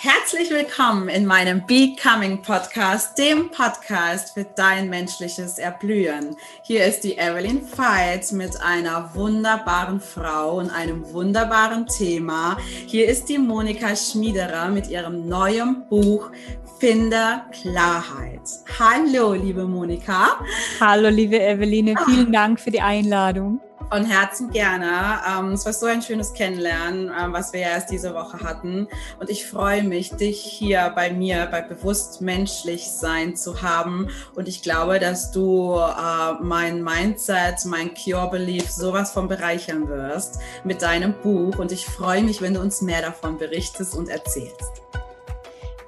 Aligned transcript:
Herzlich 0.00 0.48
willkommen 0.50 1.08
in 1.08 1.26
meinem 1.26 1.66
Becoming 1.66 2.40
Podcast, 2.40 3.18
dem 3.18 3.50
Podcast 3.50 4.32
für 4.34 4.44
dein 4.44 4.88
menschliches 4.88 5.58
Erblühen. 5.58 6.36
Hier 6.62 6.84
ist 6.84 7.00
die 7.00 7.18
Evelyn 7.18 7.62
Veit 7.76 8.30
mit 8.30 8.60
einer 8.60 9.12
wunderbaren 9.16 9.98
Frau 9.98 10.58
und 10.58 10.70
einem 10.70 11.12
wunderbaren 11.12 11.84
Thema. 11.88 12.58
Hier 12.86 13.08
ist 13.08 13.28
die 13.28 13.38
Monika 13.38 13.96
Schmiederer 13.96 14.68
mit 14.68 14.86
ihrem 14.86 15.26
neuen 15.26 15.88
Buch 15.88 16.30
Finde 16.78 17.42
Klarheit. 17.60 18.48
Hallo, 18.78 19.32
liebe 19.32 19.64
Monika. 19.64 20.38
Hallo, 20.78 21.08
liebe 21.08 21.42
Eveline. 21.42 21.96
Vielen 22.06 22.32
Dank 22.32 22.60
für 22.60 22.70
die 22.70 22.82
Einladung. 22.82 23.60
Von 23.90 24.04
Herzen 24.04 24.50
gerne. 24.50 25.20
Ähm, 25.26 25.52
es 25.52 25.64
war 25.64 25.72
so 25.72 25.86
ein 25.86 26.02
schönes 26.02 26.34
Kennenlernen, 26.34 27.10
ähm, 27.18 27.32
was 27.32 27.54
wir 27.54 27.60
ja 27.60 27.68
erst 27.68 27.90
diese 27.90 28.12
Woche 28.14 28.40
hatten. 28.40 28.86
Und 29.18 29.30
ich 29.30 29.46
freue 29.46 29.82
mich, 29.82 30.10
dich 30.10 30.42
hier 30.42 30.92
bei 30.94 31.10
mir 31.10 31.48
bei 31.50 31.62
Bewusst 31.62 32.20
Menschlich 32.20 32.90
Sein 32.90 33.34
zu 33.34 33.62
haben. 33.62 34.08
Und 34.34 34.46
ich 34.46 34.62
glaube, 34.62 34.98
dass 34.98 35.30
du 35.30 35.74
äh, 35.74 36.34
mein 36.42 36.84
Mindset, 36.84 37.64
mein 37.64 37.92
Cure 37.94 38.28
Belief 38.30 38.68
sowas 38.70 39.12
von 39.12 39.26
bereichern 39.26 39.88
wirst 39.88 40.38
mit 40.64 40.82
deinem 40.82 41.14
Buch. 41.22 41.58
Und 41.58 41.72
ich 41.72 41.86
freue 41.86 42.22
mich, 42.22 42.42
wenn 42.42 42.54
du 42.54 42.60
uns 42.60 42.82
mehr 42.82 43.00
davon 43.00 43.38
berichtest 43.38 43.94
und 43.94 44.10
erzählst. 44.10 44.82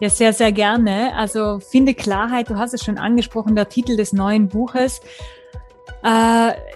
Ja, 0.00 0.08
sehr, 0.08 0.32
sehr 0.32 0.52
gerne. 0.52 1.14
Also 1.14 1.60
finde 1.60 1.92
Klarheit, 1.92 2.48
du 2.48 2.56
hast 2.56 2.72
es 2.72 2.82
schon 2.82 2.96
angesprochen, 2.96 3.54
der 3.54 3.68
Titel 3.68 3.98
des 3.98 4.14
neuen 4.14 4.48
Buches 4.48 5.02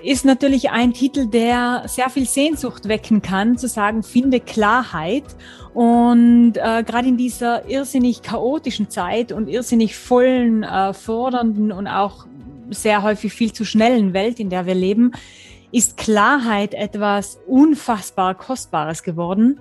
ist 0.02 0.24
natürlich 0.24 0.70
ein 0.70 0.92
Titel, 0.92 1.26
der 1.26 1.84
sehr 1.86 2.10
viel 2.10 2.26
Sehnsucht 2.26 2.88
wecken 2.88 3.22
kann, 3.22 3.56
zu 3.56 3.68
sagen, 3.68 4.02
finde 4.02 4.40
Klarheit. 4.40 5.24
Und 5.72 6.56
äh, 6.56 6.84
gerade 6.84 7.08
in 7.08 7.16
dieser 7.16 7.68
irrsinnig 7.68 8.22
chaotischen 8.22 8.90
Zeit 8.90 9.32
und 9.32 9.48
irrsinnig 9.48 9.96
vollen, 9.96 10.62
äh, 10.62 10.92
fordernden 10.92 11.72
und 11.72 11.88
auch 11.88 12.26
sehr 12.70 13.02
häufig 13.02 13.32
viel 13.32 13.52
zu 13.52 13.64
schnellen 13.64 14.12
Welt, 14.12 14.38
in 14.38 14.50
der 14.50 14.66
wir 14.66 14.74
leben, 14.74 15.12
ist 15.72 15.96
Klarheit 15.96 16.74
etwas 16.74 17.40
unfassbar 17.46 18.34
Kostbares 18.34 19.02
geworden. 19.02 19.58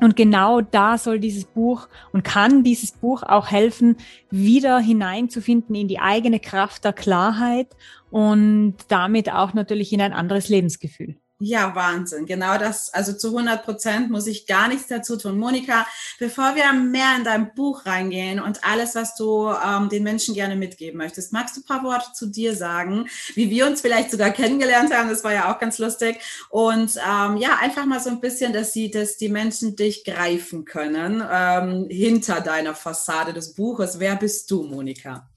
Und 0.00 0.16
genau 0.16 0.60
da 0.60 0.98
soll 0.98 1.20
dieses 1.20 1.44
Buch 1.44 1.88
und 2.12 2.22
kann 2.22 2.64
dieses 2.64 2.92
Buch 2.92 3.22
auch 3.22 3.50
helfen, 3.50 3.96
wieder 4.30 4.78
hineinzufinden 4.78 5.74
in 5.74 5.88
die 5.88 5.98
eigene 5.98 6.38
Kraft 6.38 6.84
der 6.84 6.92
Klarheit 6.92 7.68
und 8.10 8.76
damit 8.88 9.32
auch 9.32 9.54
natürlich 9.54 9.92
in 9.92 10.00
ein 10.00 10.12
anderes 10.12 10.48
Lebensgefühl. 10.48 11.16
Ja, 11.38 11.74
Wahnsinn. 11.74 12.24
Genau 12.24 12.56
das, 12.56 12.94
also 12.94 13.12
zu 13.12 13.28
100 13.28 13.62
Prozent 13.62 14.10
muss 14.10 14.26
ich 14.26 14.46
gar 14.46 14.68
nichts 14.68 14.86
dazu 14.86 15.18
tun. 15.18 15.38
Monika, 15.38 15.86
bevor 16.18 16.54
wir 16.54 16.72
mehr 16.72 17.14
in 17.18 17.24
dein 17.24 17.54
Buch 17.54 17.84
reingehen 17.84 18.40
und 18.40 18.64
alles, 18.64 18.94
was 18.94 19.16
du 19.16 19.50
ähm, 19.50 19.90
den 19.90 20.02
Menschen 20.02 20.32
gerne 20.32 20.56
mitgeben 20.56 20.96
möchtest, 20.96 21.34
magst 21.34 21.54
du 21.54 21.60
ein 21.60 21.66
paar 21.66 21.84
Worte 21.84 22.10
zu 22.14 22.28
dir 22.28 22.56
sagen, 22.56 23.06
wie 23.34 23.50
wir 23.50 23.66
uns 23.66 23.82
vielleicht 23.82 24.12
sogar 24.12 24.30
kennengelernt 24.30 24.94
haben? 24.94 25.10
Das 25.10 25.24
war 25.24 25.34
ja 25.34 25.52
auch 25.52 25.58
ganz 25.58 25.76
lustig. 25.76 26.20
Und 26.48 26.96
ähm, 26.96 27.36
ja, 27.36 27.58
einfach 27.60 27.84
mal 27.84 28.00
so 28.00 28.08
ein 28.08 28.20
bisschen, 28.20 28.54
dass 28.54 28.72
sie, 28.72 28.90
dass 28.90 29.18
die 29.18 29.28
Menschen 29.28 29.76
dich 29.76 30.04
greifen 30.04 30.64
können 30.64 31.22
ähm, 31.30 31.86
hinter 31.90 32.40
deiner 32.40 32.74
Fassade 32.74 33.34
des 33.34 33.52
Buches. 33.52 34.00
Wer 34.00 34.16
bist 34.16 34.50
du, 34.50 34.62
Monika? 34.62 35.28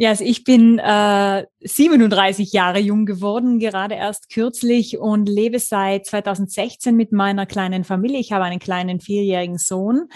Ja, 0.00 0.10
also 0.10 0.22
ich 0.22 0.44
bin 0.44 0.78
äh, 0.78 1.44
37 1.60 2.52
Jahre 2.52 2.78
jung 2.78 3.04
geworden, 3.04 3.58
gerade 3.58 3.96
erst 3.96 4.30
kürzlich 4.32 4.96
und 4.96 5.28
lebe 5.28 5.58
seit 5.58 6.06
2016 6.06 6.94
mit 6.94 7.10
meiner 7.10 7.46
kleinen 7.46 7.82
Familie. 7.82 8.20
Ich 8.20 8.30
habe 8.30 8.44
einen 8.44 8.60
kleinen 8.60 9.00
vierjährigen 9.00 9.58
Sohn, 9.58 10.08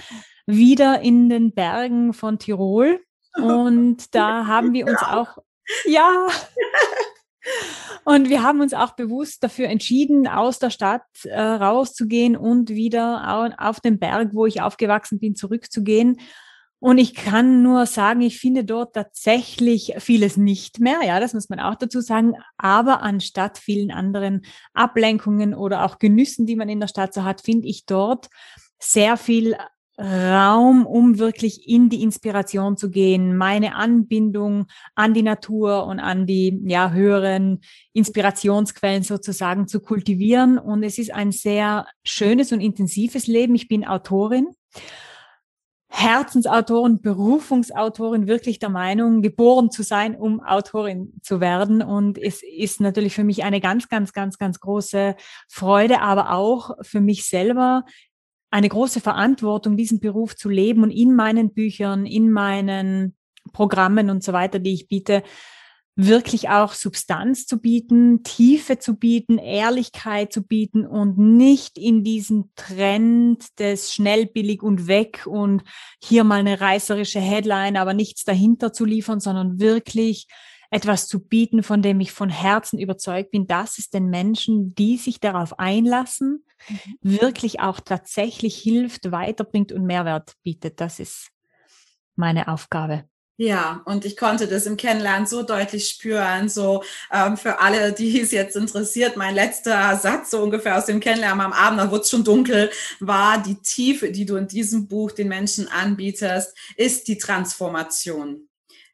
wieder 0.46 1.00
in 1.00 1.28
den 1.28 1.52
Bergen 1.52 2.12
von 2.12 2.38
Tirol. 2.38 3.00
Und 3.34 4.06
da 4.14 4.46
haben 4.46 4.72
wir 4.72 4.86
uns 4.86 5.02
auch, 5.02 5.38
ja, 5.84 6.28
und 8.04 8.28
wir 8.28 8.44
haben 8.44 8.60
uns 8.60 8.74
auch 8.74 8.92
bewusst 8.92 9.42
dafür 9.42 9.66
entschieden, 9.66 10.28
aus 10.28 10.60
der 10.60 10.70
Stadt 10.70 11.02
äh, 11.24 11.40
rauszugehen 11.40 12.36
und 12.36 12.68
wieder 12.68 13.56
auf 13.58 13.80
den 13.80 13.98
Berg, 13.98 14.30
wo 14.32 14.46
ich 14.46 14.62
aufgewachsen 14.62 15.18
bin, 15.18 15.34
zurückzugehen 15.34 16.18
und 16.82 16.98
ich 16.98 17.14
kann 17.14 17.62
nur 17.62 17.86
sagen, 17.86 18.22
ich 18.22 18.40
finde 18.40 18.64
dort 18.64 18.96
tatsächlich 18.96 19.94
vieles 19.98 20.36
nicht 20.36 20.80
mehr. 20.80 20.98
Ja, 21.06 21.20
das 21.20 21.32
muss 21.32 21.48
man 21.48 21.60
auch 21.60 21.76
dazu 21.76 22.00
sagen. 22.00 22.34
Aber 22.56 23.02
anstatt 23.02 23.58
vielen 23.58 23.92
anderen 23.92 24.42
Ablenkungen 24.74 25.54
oder 25.54 25.84
auch 25.84 26.00
Genüssen, 26.00 26.44
die 26.44 26.56
man 26.56 26.68
in 26.68 26.80
der 26.80 26.88
Stadt 26.88 27.14
so 27.14 27.22
hat, 27.22 27.42
finde 27.42 27.68
ich 27.68 27.86
dort 27.86 28.30
sehr 28.80 29.16
viel 29.16 29.54
Raum, 29.96 30.84
um 30.84 31.20
wirklich 31.20 31.68
in 31.68 31.88
die 31.88 32.02
Inspiration 32.02 32.76
zu 32.76 32.90
gehen, 32.90 33.36
meine 33.36 33.76
Anbindung 33.76 34.66
an 34.96 35.14
die 35.14 35.22
Natur 35.22 35.86
und 35.86 36.00
an 36.00 36.26
die 36.26 36.60
ja, 36.64 36.90
höheren 36.90 37.60
Inspirationsquellen 37.92 39.04
sozusagen 39.04 39.68
zu 39.68 39.78
kultivieren. 39.78 40.58
Und 40.58 40.82
es 40.82 40.98
ist 40.98 41.14
ein 41.14 41.30
sehr 41.30 41.86
schönes 42.02 42.50
und 42.50 42.60
intensives 42.60 43.28
Leben. 43.28 43.54
Ich 43.54 43.68
bin 43.68 43.86
Autorin 43.86 44.48
Herzensautorin, 45.94 47.02
Berufungsautorin, 47.02 48.26
wirklich 48.26 48.58
der 48.58 48.70
Meinung, 48.70 49.20
geboren 49.20 49.70
zu 49.70 49.82
sein, 49.82 50.16
um 50.16 50.40
Autorin 50.40 51.12
zu 51.22 51.38
werden. 51.38 51.82
Und 51.82 52.16
es 52.16 52.42
ist 52.42 52.80
natürlich 52.80 53.14
für 53.14 53.24
mich 53.24 53.44
eine 53.44 53.60
ganz, 53.60 53.90
ganz, 53.90 54.14
ganz, 54.14 54.38
ganz 54.38 54.58
große 54.58 55.16
Freude, 55.48 56.00
aber 56.00 56.32
auch 56.32 56.70
für 56.80 57.02
mich 57.02 57.28
selber 57.28 57.84
eine 58.50 58.70
große 58.70 59.00
Verantwortung, 59.00 59.76
diesen 59.76 60.00
Beruf 60.00 60.34
zu 60.34 60.48
leben 60.48 60.82
und 60.82 60.90
in 60.90 61.14
meinen 61.14 61.52
Büchern, 61.52 62.06
in 62.06 62.32
meinen 62.32 63.14
Programmen 63.52 64.08
und 64.08 64.24
so 64.24 64.32
weiter, 64.32 64.58
die 64.58 64.72
ich 64.72 64.88
biete, 64.88 65.22
wirklich 65.94 66.48
auch 66.48 66.72
Substanz 66.72 67.46
zu 67.46 67.58
bieten, 67.58 68.22
Tiefe 68.22 68.78
zu 68.78 68.96
bieten, 68.96 69.38
Ehrlichkeit 69.38 70.32
zu 70.32 70.42
bieten 70.42 70.86
und 70.86 71.18
nicht 71.18 71.76
in 71.76 72.02
diesen 72.02 72.50
Trend 72.56 73.58
des 73.58 73.92
schnell, 73.92 74.26
billig 74.26 74.62
und 74.62 74.86
weg 74.86 75.26
und 75.26 75.62
hier 76.02 76.24
mal 76.24 76.40
eine 76.40 76.60
reißerische 76.60 77.20
Headline, 77.20 77.76
aber 77.76 77.92
nichts 77.92 78.24
dahinter 78.24 78.72
zu 78.72 78.84
liefern, 78.84 79.20
sondern 79.20 79.60
wirklich 79.60 80.28
etwas 80.70 81.06
zu 81.06 81.20
bieten, 81.20 81.62
von 81.62 81.82
dem 81.82 82.00
ich 82.00 82.12
von 82.12 82.30
Herzen 82.30 82.78
überzeugt 82.78 83.30
bin, 83.30 83.46
dass 83.46 83.78
es 83.78 83.90
den 83.90 84.08
Menschen, 84.08 84.74
die 84.74 84.96
sich 84.96 85.20
darauf 85.20 85.58
einlassen, 85.58 86.46
mhm. 86.66 86.76
wirklich 87.02 87.60
auch 87.60 87.78
tatsächlich 87.80 88.56
hilft, 88.56 89.12
weiterbringt 89.12 89.70
und 89.72 89.84
Mehrwert 89.84 90.32
bietet. 90.42 90.80
Das 90.80 90.98
ist 90.98 91.28
meine 92.16 92.48
Aufgabe. 92.48 93.04
Ja, 93.42 93.82
und 93.86 94.04
ich 94.04 94.16
konnte 94.16 94.46
das 94.46 94.66
im 94.66 94.76
Kennenlernen 94.76 95.26
so 95.26 95.42
deutlich 95.42 95.88
spüren. 95.88 96.48
So 96.48 96.84
ähm, 97.12 97.36
für 97.36 97.58
alle, 97.58 97.92
die 97.92 98.20
es 98.20 98.30
jetzt 98.30 98.54
interessiert, 98.54 99.16
mein 99.16 99.34
letzter 99.34 99.96
Satz 99.96 100.30
so 100.30 100.40
ungefähr 100.44 100.78
aus 100.78 100.86
dem 100.86 101.00
Kennenlernen 101.00 101.40
am 101.40 101.52
Abend, 101.52 101.80
da 101.80 101.90
wurde 101.90 102.02
es 102.02 102.10
schon 102.10 102.22
dunkel, 102.22 102.70
war 103.00 103.42
die 103.42 103.56
Tiefe, 103.56 104.12
die 104.12 104.26
du 104.26 104.36
in 104.36 104.46
diesem 104.46 104.86
Buch 104.86 105.10
den 105.10 105.26
Menschen 105.26 105.66
anbietest, 105.66 106.56
ist 106.76 107.08
die 107.08 107.18
Transformation 107.18 108.48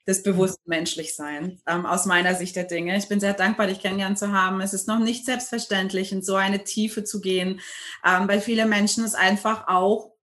des 0.06 0.22
bewussten 0.22 0.70
Menschlichseins 0.70 1.60
ähm, 1.66 1.84
aus 1.84 2.06
meiner 2.06 2.34
Sicht 2.34 2.56
der 2.56 2.64
Dinge. 2.64 2.96
Ich 2.96 3.08
bin 3.08 3.20
sehr 3.20 3.34
dankbar, 3.34 3.66
dich 3.66 3.80
kennengelernt 3.80 4.18
zu 4.18 4.32
haben. 4.32 4.62
Es 4.62 4.72
ist 4.72 4.88
noch 4.88 4.98
nicht 4.98 5.26
selbstverständlich, 5.26 6.10
in 6.10 6.22
so 6.22 6.36
eine 6.36 6.64
Tiefe 6.64 7.04
zu 7.04 7.20
gehen, 7.20 7.60
ähm, 8.02 8.26
weil 8.26 8.40
viele 8.40 8.64
Menschen 8.64 9.04
es 9.04 9.14
einfach 9.14 9.68
auch 9.68 10.17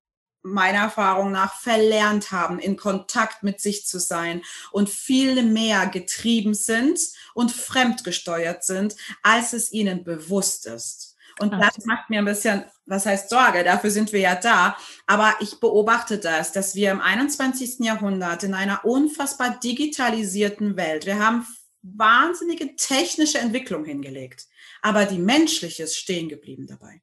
meiner 0.45 0.79
Erfahrung 0.79 1.31
nach 1.31 1.59
verlernt 1.59 2.31
haben, 2.31 2.59
in 2.59 2.77
Kontakt 2.77 3.43
mit 3.43 3.59
sich 3.59 3.85
zu 3.85 3.99
sein 3.99 4.43
und 4.71 4.89
viel 4.89 5.43
mehr 5.43 5.87
getrieben 5.87 6.53
sind 6.53 6.99
und 7.33 7.51
fremdgesteuert 7.51 8.63
sind, 8.63 8.95
als 9.23 9.53
es 9.53 9.71
ihnen 9.71 10.03
bewusst 10.03 10.67
ist. 10.67 11.15
Und 11.39 11.53
Ach. 11.53 11.59
das 11.59 11.85
macht 11.85 12.09
mir 12.09 12.19
ein 12.19 12.25
bisschen, 12.25 12.63
was 12.85 13.05
heißt 13.05 13.29
Sorge, 13.29 13.63
dafür 13.63 13.91
sind 13.91 14.13
wir 14.13 14.21
ja 14.21 14.35
da. 14.35 14.77
Aber 15.05 15.35
ich 15.41 15.59
beobachte 15.59 16.17
das, 16.17 16.53
dass 16.53 16.75
wir 16.75 16.91
im 16.91 17.01
21. 17.01 17.79
Jahrhundert 17.79 18.43
in 18.43 18.53
einer 18.53 18.85
unfassbar 18.85 19.59
digitalisierten 19.59 20.77
Welt, 20.77 21.05
wir 21.05 21.19
haben 21.19 21.45
wahnsinnige 21.81 22.75
technische 22.75 23.39
Entwicklung 23.39 23.85
hingelegt, 23.85 24.47
aber 24.81 25.05
die 25.05 25.19
menschliche 25.19 25.83
ist 25.83 25.97
stehen 25.97 26.29
geblieben 26.29 26.67
dabei. 26.67 27.01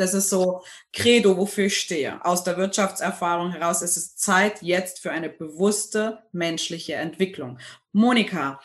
Das 0.00 0.14
ist 0.14 0.30
so 0.30 0.62
Credo, 0.92 1.36
wofür 1.36 1.66
ich 1.66 1.78
stehe. 1.78 2.24
Aus 2.24 2.42
der 2.42 2.56
Wirtschaftserfahrung 2.56 3.52
heraus 3.52 3.82
ist 3.82 3.96
es 3.96 4.16
Zeit 4.16 4.62
jetzt 4.62 4.98
für 5.00 5.10
eine 5.10 5.28
bewusste 5.28 6.22
menschliche 6.32 6.94
Entwicklung. 6.94 7.58
Monika, 7.92 8.60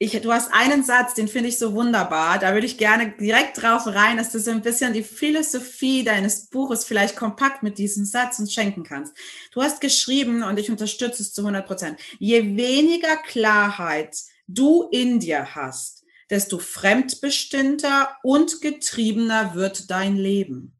ich, 0.00 0.12
du 0.20 0.32
hast 0.32 0.54
einen 0.54 0.84
Satz, 0.84 1.14
den 1.14 1.26
finde 1.26 1.48
ich 1.48 1.58
so 1.58 1.74
wunderbar. 1.74 2.38
Da 2.38 2.54
würde 2.54 2.66
ich 2.66 2.78
gerne 2.78 3.14
direkt 3.20 3.60
drauf 3.60 3.82
rein, 3.86 4.16
dass 4.16 4.30
du 4.30 4.38
so 4.38 4.52
ein 4.52 4.62
bisschen 4.62 4.92
die 4.92 5.02
Philosophie 5.02 6.04
deines 6.04 6.46
Buches 6.46 6.84
vielleicht 6.84 7.16
kompakt 7.16 7.64
mit 7.64 7.78
diesem 7.78 8.04
Satz 8.04 8.38
uns 8.38 8.54
schenken 8.54 8.84
kannst. 8.84 9.16
Du 9.52 9.60
hast 9.60 9.80
geschrieben, 9.80 10.44
und 10.44 10.58
ich 10.58 10.70
unterstütze 10.70 11.22
es 11.22 11.32
zu 11.32 11.42
100 11.42 11.66
Prozent, 11.66 12.00
je 12.20 12.56
weniger 12.56 13.16
Klarheit 13.16 14.16
du 14.46 14.88
in 14.92 15.18
dir 15.18 15.56
hast, 15.56 16.04
desto 16.30 16.58
fremdbestimmter 16.58 18.16
und 18.22 18.60
getriebener 18.60 19.54
wird 19.54 19.90
dein 19.90 20.16
Leben. 20.16 20.74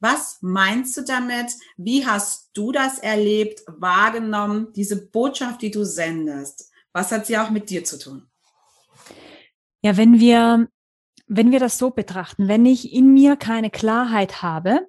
Was 0.00 0.38
meinst 0.42 0.96
du 0.96 1.02
damit? 1.02 1.52
Wie 1.76 2.06
hast 2.06 2.50
du 2.54 2.70
das 2.70 2.98
erlebt, 2.98 3.62
wahrgenommen, 3.66 4.68
diese 4.74 5.08
Botschaft, 5.08 5.62
die 5.62 5.70
du 5.70 5.84
sendest? 5.84 6.70
Was 6.92 7.12
hat 7.12 7.26
sie 7.26 7.38
auch 7.38 7.50
mit 7.50 7.70
dir 7.70 7.84
zu 7.84 7.98
tun? 7.98 8.26
Ja, 9.82 9.96
wenn 9.96 10.20
wir, 10.20 10.68
wenn 11.26 11.50
wir 11.50 11.60
das 11.60 11.78
so 11.78 11.90
betrachten, 11.90 12.48
wenn 12.48 12.66
ich 12.66 12.92
in 12.92 13.12
mir 13.14 13.36
keine 13.36 13.70
Klarheit 13.70 14.42
habe, 14.42 14.86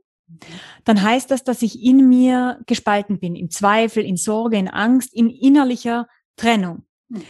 dann 0.84 1.02
heißt 1.02 1.32
das, 1.32 1.44
dass 1.44 1.62
ich 1.62 1.82
in 1.82 2.10
mir 2.10 2.60
gespalten 2.66 3.20
bin, 3.20 3.36
in 3.36 3.50
Zweifel, 3.50 4.04
in 4.04 4.18
Sorge, 4.18 4.58
in 4.58 4.68
Angst, 4.68 5.14
in 5.14 5.30
innerlicher 5.30 6.08
Trennung. 6.36 6.84
Hm. 7.12 7.24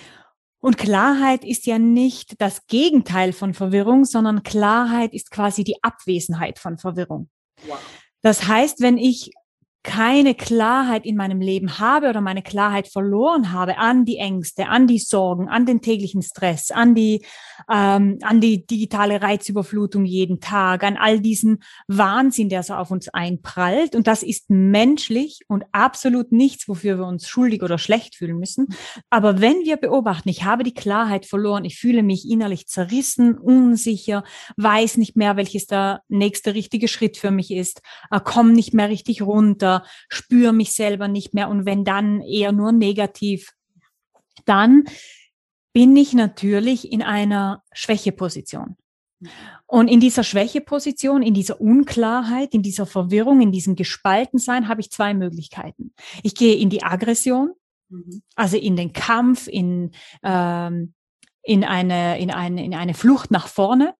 Und 0.59 0.77
Klarheit 0.77 1.43
ist 1.43 1.65
ja 1.65 1.77
nicht 1.77 2.41
das 2.41 2.65
Gegenteil 2.67 3.31
von 3.31 3.53
Verwirrung, 3.53 4.05
sondern 4.05 4.43
Klarheit 4.43 5.13
ist 5.13 5.31
quasi 5.31 5.63
die 5.63 5.83
Abwesenheit 5.83 6.59
von 6.59 6.77
Verwirrung. 6.77 7.29
Wow. 7.67 7.79
Das 8.21 8.47
heißt, 8.47 8.81
wenn 8.81 8.97
ich 8.97 9.31
keine 9.87 10.35
Klarheit 10.35 11.05
in 11.05 11.15
meinem 11.15 11.39
Leben 11.39 11.79
habe 11.79 12.09
oder 12.09 12.19
meine 12.19 12.41
Klarheit 12.41 12.89
verloren 12.89 13.53
habe 13.53 13.77
an 13.77 14.03
die 14.03 14.17
Ängste, 14.17 14.67
an 14.67 14.85
die 14.85 14.99
Sorgen, 14.99 15.47
an 15.47 15.65
den 15.65 15.81
täglichen 15.81 16.21
Stress, 16.21 16.71
an 16.71 16.93
die, 16.93 17.23
ähm, 17.71 18.19
an 18.21 18.41
die 18.41 18.67
digitale 18.67 19.21
Reizüberflutung 19.21 20.03
jeden 20.03 20.41
Tag, 20.41 20.83
an 20.83 20.97
all 20.97 21.21
diesen 21.21 21.63
Wahnsinn, 21.87 22.49
der 22.49 22.63
so 22.63 22.73
auf 22.73 22.91
uns 22.91 23.07
einprallt. 23.07 23.95
Und 23.95 24.07
das 24.07 24.23
ist 24.23 24.49
menschlich 24.49 25.39
und 25.47 25.63
absolut 25.71 26.33
nichts, 26.33 26.67
wofür 26.67 26.97
wir 26.97 27.05
uns 27.05 27.29
schuldig 27.29 27.63
oder 27.63 27.77
schlecht 27.77 28.15
fühlen 28.15 28.39
müssen. 28.39 28.67
Aber 29.09 29.39
wenn 29.39 29.63
wir 29.63 29.77
beobachten, 29.77 30.27
ich 30.27 30.43
habe 30.43 30.63
die 30.63 30.73
Klarheit 30.73 31.25
verloren, 31.25 31.63
ich 31.63 31.79
fühle 31.79 32.03
mich 32.03 32.29
innerlich 32.29 32.67
zerrissen, 32.67 33.37
unsicher, 33.37 34.25
weiß 34.57 34.97
nicht 34.97 35.15
mehr, 35.15 35.37
welches 35.37 35.65
der 35.65 36.01
nächste 36.09 36.55
richtige 36.55 36.89
Schritt 36.89 37.15
für 37.15 37.31
mich 37.31 37.51
ist, 37.51 37.81
äh, 38.11 38.19
komme 38.19 38.51
nicht 38.51 38.73
mehr 38.73 38.89
richtig 38.89 39.21
runter, 39.21 39.76
spüre 40.09 40.53
mich 40.53 40.73
selber 40.73 41.07
nicht 41.07 41.33
mehr 41.33 41.49
und 41.49 41.65
wenn 41.65 41.83
dann 41.83 42.21
eher 42.21 42.51
nur 42.51 42.71
negativ, 42.71 43.53
dann 44.45 44.85
bin 45.73 45.95
ich 45.95 46.13
natürlich 46.13 46.91
in 46.91 47.03
einer 47.03 47.63
Schwächeposition. 47.71 48.77
Und 49.65 49.87
in 49.87 49.99
dieser 49.99 50.23
Schwächeposition, 50.23 51.21
in 51.21 51.33
dieser 51.33 51.59
Unklarheit, 51.59 52.53
in 52.53 52.61
dieser 52.61 52.85
Verwirrung, 52.85 53.41
in 53.41 53.51
diesem 53.51 53.75
Gespaltensein 53.75 54.67
habe 54.67 54.81
ich 54.81 54.91
zwei 54.91 55.13
Möglichkeiten. 55.13 55.93
Ich 56.23 56.35
gehe 56.35 56.55
in 56.55 56.69
die 56.69 56.83
Aggression, 56.83 57.53
mhm. 57.89 58.21
also 58.35 58.57
in 58.57 58.75
den 58.75 58.93
Kampf, 58.93 59.47
in, 59.47 59.91
ähm, 60.23 60.93
in, 61.41 61.63
eine, 61.63 62.19
in, 62.19 62.31
eine, 62.31 62.63
in 62.63 62.75
eine 62.75 62.93
Flucht 62.93 63.31
nach 63.31 63.47
vorne, 63.47 63.95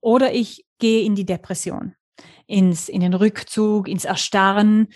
oder 0.00 0.32
ich 0.32 0.64
gehe 0.78 1.04
in 1.04 1.14
die 1.14 1.26
Depression, 1.26 1.94
ins, 2.46 2.88
in 2.88 3.00
den 3.00 3.14
Rückzug, 3.14 3.88
ins 3.88 4.04
Erstarren 4.04 4.88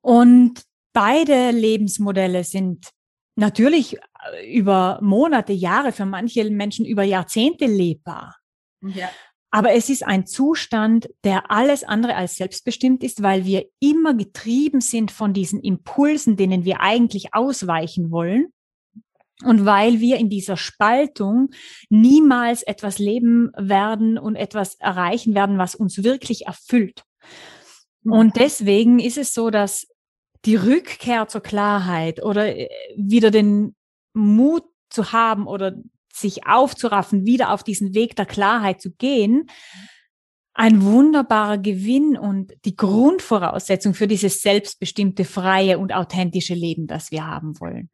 und 0.00 0.62
beide 0.92 1.50
Lebensmodelle 1.50 2.44
sind 2.44 2.90
natürlich 3.36 3.96
äh, 3.96 4.52
über 4.52 4.98
Monate, 5.02 5.52
Jahre, 5.52 5.92
für 5.92 6.06
manche 6.06 6.48
Menschen 6.50 6.84
über 6.84 7.02
Jahrzehnte 7.02 7.66
lebbar. 7.66 8.36
Ja. 8.82 9.10
Aber 9.52 9.72
es 9.72 9.90
ist 9.90 10.06
ein 10.06 10.26
Zustand, 10.26 11.10
der 11.24 11.50
alles 11.50 11.82
andere 11.82 12.14
als 12.14 12.36
selbstbestimmt 12.36 13.02
ist, 13.02 13.22
weil 13.22 13.44
wir 13.44 13.66
immer 13.80 14.14
getrieben 14.14 14.80
sind 14.80 15.10
von 15.10 15.32
diesen 15.32 15.60
Impulsen, 15.60 16.36
denen 16.36 16.64
wir 16.64 16.80
eigentlich 16.80 17.34
ausweichen 17.34 18.12
wollen. 18.12 18.52
Und 19.42 19.64
weil 19.64 20.00
wir 20.00 20.18
in 20.18 20.28
dieser 20.28 20.56
Spaltung 20.58 21.50
niemals 21.88 22.62
etwas 22.62 22.98
leben 22.98 23.50
werden 23.56 24.18
und 24.18 24.36
etwas 24.36 24.74
erreichen 24.76 25.34
werden, 25.34 25.58
was 25.58 25.74
uns 25.74 26.04
wirklich 26.04 26.46
erfüllt. 26.46 27.02
Und 28.04 28.36
deswegen 28.36 28.98
ist 28.98 29.18
es 29.18 29.34
so, 29.34 29.50
dass 29.50 29.86
die 30.44 30.56
Rückkehr 30.56 31.28
zur 31.28 31.42
Klarheit 31.42 32.22
oder 32.22 32.56
äh, 32.56 32.68
wieder 32.96 33.30
den 33.30 33.74
Mut 34.14 34.64
zu 34.88 35.12
haben 35.12 35.46
oder 35.46 35.74
sich 36.12 36.46
aufzuraffen, 36.46 37.24
wieder 37.24 37.52
auf 37.52 37.62
diesen 37.62 37.94
Weg 37.94 38.16
der 38.16 38.26
Klarheit 38.26 38.80
zu 38.80 38.90
gehen, 38.90 39.48
ein 40.52 40.82
wunderbarer 40.82 41.58
Gewinn 41.58 42.18
und 42.18 42.52
die 42.64 42.76
Grundvoraussetzung 42.76 43.94
für 43.94 44.08
dieses 44.08 44.42
selbstbestimmte, 44.42 45.24
freie 45.24 45.78
und 45.78 45.92
authentische 45.92 46.54
Leben, 46.54 46.86
das 46.86 47.10
wir 47.10 47.26
haben 47.26 47.58
wollen. 47.60 47.88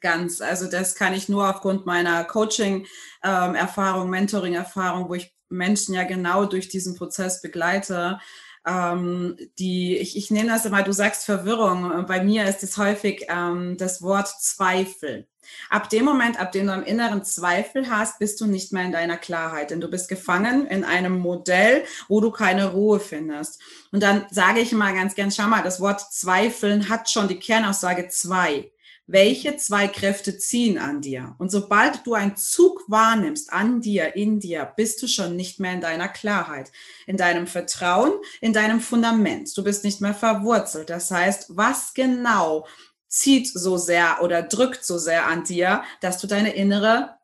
Ganz, 0.00 0.40
also 0.40 0.68
das 0.68 0.96
kann 0.96 1.14
ich 1.14 1.28
nur 1.28 1.48
aufgrund 1.48 1.86
meiner 1.86 2.24
Coaching-Erfahrung, 2.24 4.04
ähm, 4.04 4.10
Mentoring-Erfahrung, 4.10 5.08
wo 5.08 5.14
ich 5.14 5.32
Menschen 5.48 5.94
ja 5.94 6.02
genau 6.04 6.46
durch 6.46 6.68
diesen 6.68 6.96
Prozess 6.96 7.40
begleite, 7.40 8.18
ähm, 8.66 9.36
die, 9.58 9.96
ich, 9.96 10.16
ich 10.16 10.30
nenne 10.30 10.50
das 10.50 10.66
immer, 10.66 10.82
du 10.82 10.92
sagst 10.92 11.24
Verwirrung. 11.24 12.06
Bei 12.06 12.22
mir 12.22 12.44
ist 12.44 12.62
es 12.62 12.76
häufig 12.76 13.26
ähm, 13.28 13.76
das 13.78 14.02
Wort 14.02 14.28
Zweifel. 14.28 15.26
Ab 15.70 15.88
dem 15.88 16.04
Moment, 16.04 16.38
ab 16.38 16.52
dem 16.52 16.66
du 16.66 16.74
im 16.74 16.82
inneren 16.82 17.24
Zweifel 17.24 17.88
hast, 17.90 18.18
bist 18.18 18.40
du 18.40 18.46
nicht 18.46 18.72
mehr 18.72 18.84
in 18.84 18.92
deiner 18.92 19.16
Klarheit, 19.16 19.70
denn 19.70 19.80
du 19.80 19.88
bist 19.88 20.08
gefangen 20.08 20.66
in 20.66 20.84
einem 20.84 21.18
Modell, 21.18 21.84
wo 22.08 22.20
du 22.20 22.30
keine 22.30 22.72
Ruhe 22.72 23.00
findest. 23.00 23.60
Und 23.90 24.02
dann 24.02 24.26
sage 24.30 24.60
ich 24.60 24.72
immer 24.72 24.92
ganz 24.92 25.14
gern, 25.14 25.30
schau 25.30 25.46
mal, 25.46 25.62
das 25.62 25.80
Wort 25.80 26.00
Zweifeln 26.12 26.88
hat 26.88 27.08
schon 27.08 27.28
die 27.28 27.38
Kernaussage 27.38 28.08
zwei 28.08 28.70
welche 29.08 29.56
zwei 29.56 29.88
Kräfte 29.88 30.36
ziehen 30.36 30.78
an 30.78 31.00
dir. 31.00 31.34
Und 31.38 31.50
sobald 31.50 32.06
du 32.06 32.12
einen 32.14 32.36
Zug 32.36 32.84
wahrnimmst 32.88 33.52
an 33.52 33.80
dir, 33.80 34.14
in 34.14 34.38
dir, 34.38 34.70
bist 34.76 35.02
du 35.02 35.08
schon 35.08 35.34
nicht 35.34 35.58
mehr 35.58 35.72
in 35.72 35.80
deiner 35.80 36.08
Klarheit, 36.08 36.70
in 37.06 37.16
deinem 37.16 37.46
Vertrauen, 37.46 38.12
in 38.42 38.52
deinem 38.52 38.80
Fundament. 38.80 39.56
Du 39.56 39.64
bist 39.64 39.82
nicht 39.82 40.02
mehr 40.02 40.14
verwurzelt. 40.14 40.90
Das 40.90 41.10
heißt, 41.10 41.56
was 41.56 41.94
genau 41.94 42.66
zieht 43.08 43.48
so 43.48 43.78
sehr 43.78 44.22
oder 44.22 44.42
drückt 44.42 44.84
so 44.84 44.98
sehr 44.98 45.26
an 45.26 45.42
dir, 45.42 45.82
dass 46.02 46.18
du 46.18 46.26
deine 46.26 46.54
innere 46.54 47.16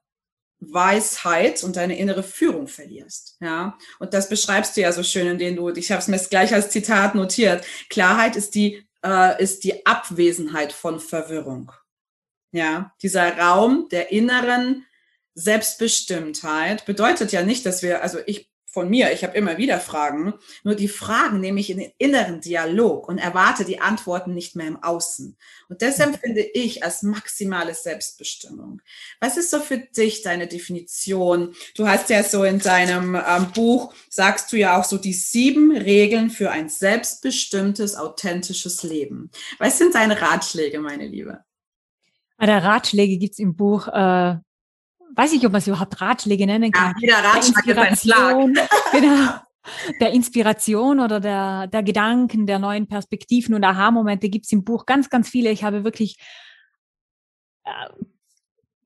Weisheit 0.61 1.63
und 1.63 1.77
deine 1.77 1.99
innere 1.99 2.23
Führung 2.23 2.67
verlierst. 2.67 3.37
Ja, 3.41 3.77
und 3.99 4.15
das 4.15 4.31
beschreibst 4.31 4.75
du 4.75 4.81
ja 4.81 4.93
so 4.93 5.03
schön, 5.03 5.27
indem 5.27 5.57
du, 5.57 5.69
ich 5.69 5.93
habe 5.93 6.01
es 6.01 6.09
mir 6.09 6.19
gleich 6.19 6.55
als 6.55 6.71
Zitat 6.71 7.15
notiert. 7.15 7.67
Klarheit 7.91 8.37
ist 8.37 8.55
die 8.55 8.87
äh, 9.05 9.43
ist 9.43 9.65
die 9.65 9.87
Abwesenheit 9.87 10.73
von 10.73 10.99
Verwirrung. 10.99 11.73
Ja, 12.53 12.95
dieser 13.03 13.37
Raum 13.37 13.89
der 13.91 14.13
inneren 14.13 14.87
Selbstbestimmtheit 15.35 16.87
bedeutet 16.87 17.33
ja 17.33 17.43
nicht, 17.43 17.67
dass 17.67 17.83
wir, 17.83 18.03
also 18.03 18.19
ich 18.27 18.54
von 18.75 18.91
mir, 18.91 19.13
ich 19.13 19.23
habe 19.23 19.37
immer 19.37 19.57
wieder 19.57 19.79
Fragen, 19.79 20.35
nur 20.65 20.75
die 20.75 20.89
Fragen 20.89 21.41
nehme 21.41 21.61
ich 21.61 21.71
in 21.71 21.79
den 21.79 21.93
inneren 21.97 22.41
Dialog 22.41 23.09
und 23.09 23.19
erwarte 23.19 23.65
die 23.65 23.81
Antworten 23.81 24.35
nicht 24.35 24.57
mehr 24.57 24.67
im 24.67 24.83
Außen. 24.83 25.37
Und 25.69 25.81
deshalb 25.81 26.13
mhm. 26.13 26.19
finde 26.19 26.41
ich 26.41 26.83
als 26.83 27.03
maximale 27.03 27.73
Selbstbestimmung. 27.73 28.83
Was 29.21 29.37
ist 29.37 29.51
so 29.51 29.61
für 29.61 29.79
dich 29.79 30.23
deine 30.23 30.49
Definition? 30.49 31.55
Du 31.77 31.87
hast 31.87 32.11
ja 32.11 32.25
so 32.25 32.43
in 32.43 32.59
deinem 32.59 33.15
ähm, 33.15 33.53
Buch, 33.55 33.95
sagst 34.11 34.53
du 34.53 34.57
ja 34.57 34.79
auch 34.79 34.85
so 34.85 34.99
die 34.99 35.15
sieben 35.15 35.75
Regeln 35.75 36.29
für 36.29 36.51
ein 36.51 36.69
selbstbestimmtes, 36.69 37.95
authentisches 37.95 38.83
Leben. 38.83 39.31
Was 39.59 39.79
sind 39.79 39.95
deine 39.95 40.21
Ratschläge, 40.21 40.81
meine 40.81 41.07
Liebe? 41.07 41.45
Der 42.41 42.63
Ratschläge 42.63 43.17
gibt's 43.19 43.39
im 43.39 43.55
Buch 43.55 43.87
äh, 43.89 44.37
weiß 45.17 45.33
ich, 45.33 45.45
ob 45.47 45.53
man 45.53 45.61
es 45.61 45.67
überhaupt 45.67 46.01
Ratschläge 46.01 46.47
nennen 46.47 46.71
kann. 46.73 46.95
Ja, 47.01 47.17
jeder 47.17 47.29
Ratschlag 47.29 47.79
ein 47.79 47.97
Schlag. 47.97 48.37
genau. 48.93 49.33
Der 50.01 50.13
Inspiration 50.13 51.01
oder 51.01 51.21
der, 51.21 51.67
der 51.69 51.83
Gedanken, 51.83 52.47
der 52.47 52.59
neuen 52.59 52.87
Perspektiven 52.87 53.55
und 53.55 53.65
Aha-Momente 53.65 54.29
gibt 54.29 54.45
es 54.45 54.53
im 54.53 54.65
Buch 54.65 54.85
ganz, 54.85 55.09
ganz 55.09 55.29
viele. 55.29 55.51
Ich 55.51 55.65
habe 55.65 55.85
wirklich 55.85 56.19
äh, 57.65 57.71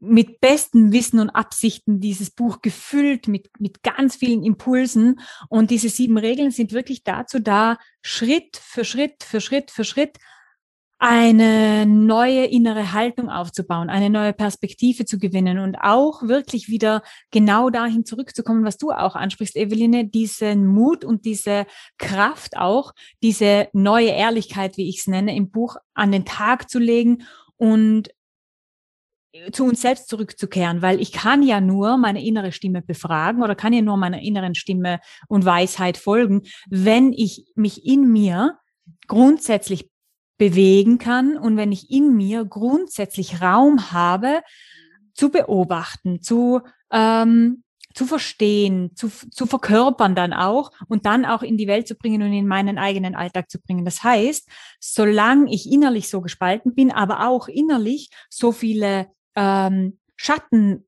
mit 0.01 0.41
bestem 0.41 0.93
Wissen 0.93 1.19
und 1.19 1.31
Absichten 1.31 2.01
dieses 2.01 2.31
Buch 2.31 2.63
gefüllt 2.63 3.27
mit, 3.27 3.51
mit 3.59 3.83
ganz 3.83 4.17
vielen 4.17 4.45
Impulsen. 4.45 5.21
Und 5.49 5.71
diese 5.71 5.89
sieben 5.89 6.19
Regeln 6.19 6.51
sind 6.51 6.73
wirklich 6.73 7.03
dazu 7.03 7.41
da, 7.41 7.79
Schritt 8.03 8.57
für 8.57 8.85
Schritt 8.85 9.25
für 9.25 9.41
Schritt 9.41 9.71
für 9.71 9.85
Schritt 9.85 10.19
eine 10.99 11.87
neue 11.87 12.47
innere 12.47 12.93
Haltung 12.93 13.29
aufzubauen, 13.29 13.89
eine 13.89 14.11
neue 14.11 14.33
Perspektive 14.33 15.05
zu 15.05 15.19
gewinnen 15.19 15.61
und 15.61 15.77
auch 15.77 16.23
wirklich 16.23 16.69
wieder 16.69 17.03
genau 17.31 17.71
dahin 17.71 18.05
zurückzukommen, 18.05 18.65
was 18.65 18.79
du 18.79 18.91
auch 18.91 19.15
ansprichst, 19.15 19.57
Eveline, 19.57 20.09
diesen 20.09 20.67
Mut 20.67 21.05
und 21.05 21.25
diese 21.25 21.67
Kraft 21.99 22.57
auch, 22.57 22.93
diese 23.23 23.69
neue 23.73 24.09
Ehrlichkeit, 24.09 24.77
wie 24.77 24.89
ich 24.89 24.99
es 24.99 25.07
nenne, 25.07 25.37
im 25.37 25.51
Buch 25.51 25.77
an 25.95 26.11
den 26.11 26.25
Tag 26.25 26.69
zu 26.69 26.81
legen 26.81 27.23
und 27.57 28.11
zu 29.53 29.65
uns 29.65 29.81
selbst 29.83 30.09
zurückzukehren, 30.09 30.83
weil 30.83 31.01
ich 31.01 31.13
kann 31.13 31.45
ja 31.45 31.61
nur 31.61 31.97
meine 31.97 32.25
innere 32.25 32.51
Stimme 32.51 32.83
befragen 32.83 33.43
oder 33.43 33.55
kann 33.55 33.73
ja 33.73 33.83
nur 33.83 33.97
meiner 33.97 34.21
inneren 34.21 34.57
Stimme 34.57 34.99
und 35.29 35.45
Weisheit 35.45 35.97
folgen, 35.97 36.43
wenn 36.69 37.13
ich 37.13 37.47
mich 37.55 37.87
in 37.87 38.11
mir 38.11 38.59
grundsätzlich 39.07 39.91
bewegen 40.39 40.99
kann 40.99 41.37
und 41.37 41.57
wenn 41.57 41.73
ich 41.73 41.91
in 41.91 42.17
mir 42.17 42.45
grundsätzlich 42.45 43.43
Raum 43.43 43.93
habe, 43.93 44.43
zu 45.15 45.31
beobachten, 45.31 46.23
zu, 46.23 46.61
ähm, 46.93 47.65
zu 47.93 48.07
verstehen, 48.07 48.93
zu, 48.95 49.09
zu 49.09 49.47
verkörpern 49.47 50.15
dann 50.15 50.33
auch 50.33 50.71
und 50.87 51.07
dann 51.07 51.25
auch 51.25 51.43
in 51.43 51.57
die 51.57 51.67
Welt 51.67 51.89
zu 51.89 51.97
bringen 51.97 52.23
und 52.23 52.33
in 52.33 52.47
meinen 52.47 52.79
eigenen 52.79 53.17
Alltag 53.17 53.51
zu 53.51 53.61
bringen. 53.61 53.85
Das 53.85 54.05
heißt, 54.05 54.49
solange 54.79 55.53
ich 55.53 55.71
innerlich 55.71 56.09
so 56.09 56.21
gespalten 56.21 56.75
bin, 56.75 56.93
aber 56.93 57.27
auch 57.27 57.49
innerlich 57.49 58.11
so 58.31 58.53
viele 58.53 59.09
ähm, 59.35 59.99
Schatten 60.17 60.88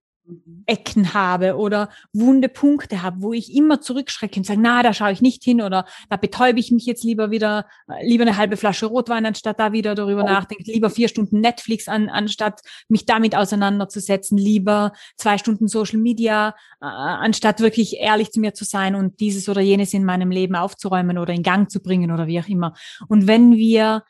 Ecken 0.67 1.15
habe 1.15 1.57
oder 1.57 1.89
wunde 2.13 2.49
Punkte 2.49 3.03
habe, 3.03 3.23
wo 3.23 3.33
ich 3.33 3.55
immer 3.55 3.81
zurückschrecke 3.81 4.41
und 4.41 4.45
sage, 4.45 4.61
na, 4.61 4.83
da 4.83 4.93
schaue 4.93 5.13
ich 5.13 5.21
nicht 5.21 5.43
hin 5.43 5.61
oder 5.61 5.87
da 6.09 6.17
betäube 6.17 6.61
ich 6.61 6.71
mich 6.71 6.87
jetzt 6.87 7.05
lieber 7.05 7.31
wieder, 7.31 7.67
äh, 7.89 8.07
lieber 8.07 8.23
eine 8.23 8.37
halbe 8.37 8.57
Flasche 8.57 8.87
Rotwein, 8.87 9.27
anstatt 9.27 9.59
da 9.59 9.73
wieder 9.73 9.95
darüber 9.95 10.23
oh. 10.23 10.27
nachdenken, 10.27 10.65
lieber 10.71 10.91
vier 10.91 11.09
Stunden 11.09 11.41
Netflix 11.41 11.89
an, 11.89 12.09
anstatt 12.09 12.61
mich 12.89 13.07
damit 13.07 13.35
auseinanderzusetzen, 13.35 14.39
lieber 14.39 14.93
zwei 15.17 15.39
Stunden 15.39 15.69
Social 15.69 15.99
Media, 15.99 16.51
äh, 16.81 16.87
anstatt 16.87 17.61
wirklich 17.61 17.99
ehrlich 17.99 18.31
zu 18.31 18.41
mir 18.41 18.55
zu 18.55 18.65
sein 18.65 18.95
und 18.95 19.21
dieses 19.21 19.49
oder 19.49 19.61
jenes 19.61 19.95
in 19.95 20.05
meinem 20.05 20.31
Leben 20.31 20.55
aufzuräumen 20.55 21.19
oder 21.19 21.33
in 21.33 21.43
Gang 21.43 21.71
zu 21.71 21.81
bringen 21.81 22.11
oder 22.11 22.27
wie 22.27 22.41
auch 22.41 22.49
immer. 22.49 22.75
Und 23.09 23.27
wenn 23.27 23.57
wir 23.57 24.05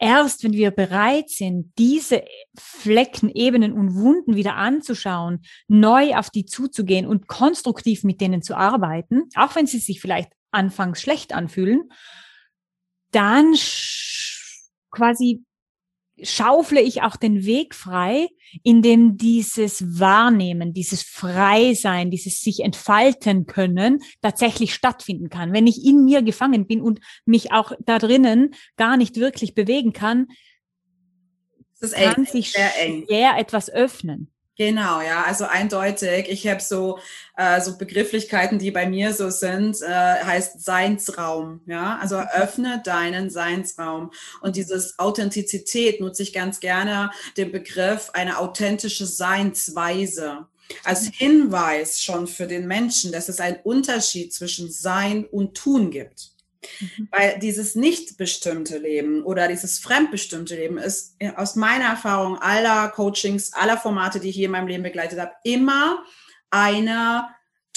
erst 0.00 0.42
wenn 0.42 0.52
wir 0.52 0.70
bereit 0.70 1.28
sind, 1.28 1.72
diese 1.78 2.24
Flecken, 2.58 3.28
Ebenen 3.28 3.72
und 3.72 3.94
Wunden 3.94 4.34
wieder 4.34 4.56
anzuschauen, 4.56 5.42
neu 5.68 6.16
auf 6.16 6.30
die 6.30 6.46
zuzugehen 6.46 7.06
und 7.06 7.28
konstruktiv 7.28 8.02
mit 8.02 8.20
denen 8.20 8.42
zu 8.42 8.56
arbeiten, 8.56 9.28
auch 9.36 9.54
wenn 9.54 9.66
sie 9.66 9.78
sich 9.78 10.00
vielleicht 10.00 10.32
anfangs 10.50 11.00
schlecht 11.00 11.32
anfühlen, 11.32 11.90
dann 13.12 13.54
quasi 14.90 15.44
schaufle 16.22 16.80
ich 16.80 17.02
auch 17.02 17.16
den 17.16 17.44
Weg 17.44 17.74
frei, 17.74 18.28
in 18.62 18.82
dem 18.82 19.16
dieses 19.16 20.00
Wahrnehmen, 20.00 20.72
dieses 20.72 21.02
Freisein, 21.02 22.10
dieses 22.10 22.40
sich 22.40 22.60
entfalten 22.60 23.46
können 23.46 24.02
tatsächlich 24.22 24.74
stattfinden 24.74 25.28
kann. 25.28 25.52
Wenn 25.52 25.66
ich 25.66 25.84
in 25.84 26.04
mir 26.04 26.22
gefangen 26.22 26.66
bin 26.66 26.80
und 26.80 27.00
mich 27.24 27.52
auch 27.52 27.72
da 27.80 27.98
drinnen 27.98 28.54
gar 28.76 28.96
nicht 28.96 29.16
wirklich 29.16 29.54
bewegen 29.54 29.92
kann, 29.92 30.28
das 31.80 31.92
kann 31.92 32.26
sich 32.26 32.50
schwer 32.50 33.38
etwas 33.38 33.70
öffnen. 33.70 34.30
Genau, 34.60 35.00
ja, 35.00 35.24
also 35.24 35.46
eindeutig. 35.46 36.28
Ich 36.28 36.46
habe 36.46 36.60
so, 36.60 36.98
äh, 37.38 37.62
so 37.62 37.78
Begrifflichkeiten, 37.78 38.58
die 38.58 38.70
bei 38.70 38.86
mir 38.86 39.14
so 39.14 39.30
sind, 39.30 39.80
äh, 39.80 39.86
heißt 39.88 40.62
Seinsraum. 40.62 41.62
Ja, 41.64 41.98
also 41.98 42.16
öffne 42.16 42.82
deinen 42.84 43.30
Seinsraum. 43.30 44.10
Und 44.42 44.56
dieses 44.56 44.98
Authentizität 44.98 46.02
nutze 46.02 46.24
ich 46.24 46.34
ganz 46.34 46.60
gerne 46.60 47.10
den 47.38 47.52
Begriff 47.52 48.10
eine 48.12 48.36
authentische 48.36 49.06
Seinsweise 49.06 50.46
als 50.84 51.06
mhm. 51.06 51.12
Hinweis 51.14 52.02
schon 52.02 52.26
für 52.26 52.46
den 52.46 52.66
Menschen, 52.66 53.12
dass 53.12 53.30
es 53.30 53.40
einen 53.40 53.60
Unterschied 53.64 54.34
zwischen 54.34 54.70
Sein 54.70 55.24
und 55.24 55.56
Tun 55.56 55.90
gibt. 55.90 56.32
Mhm. 56.80 57.08
Weil 57.10 57.38
dieses 57.38 57.74
nicht 57.74 58.16
bestimmte 58.18 58.78
Leben 58.78 59.22
oder 59.22 59.48
dieses 59.48 59.78
fremdbestimmte 59.78 60.54
Leben 60.54 60.78
ist 60.78 61.16
äh, 61.18 61.32
aus 61.36 61.56
meiner 61.56 61.86
Erfahrung 61.86 62.38
aller 62.38 62.88
Coachings, 62.88 63.52
aller 63.52 63.78
Formate, 63.78 64.20
die 64.20 64.30
ich 64.30 64.36
hier 64.36 64.46
in 64.46 64.52
meinem 64.52 64.68
Leben 64.68 64.82
begleitet 64.82 65.18
habe, 65.18 65.32
immer 65.44 66.04
eine 66.50 67.28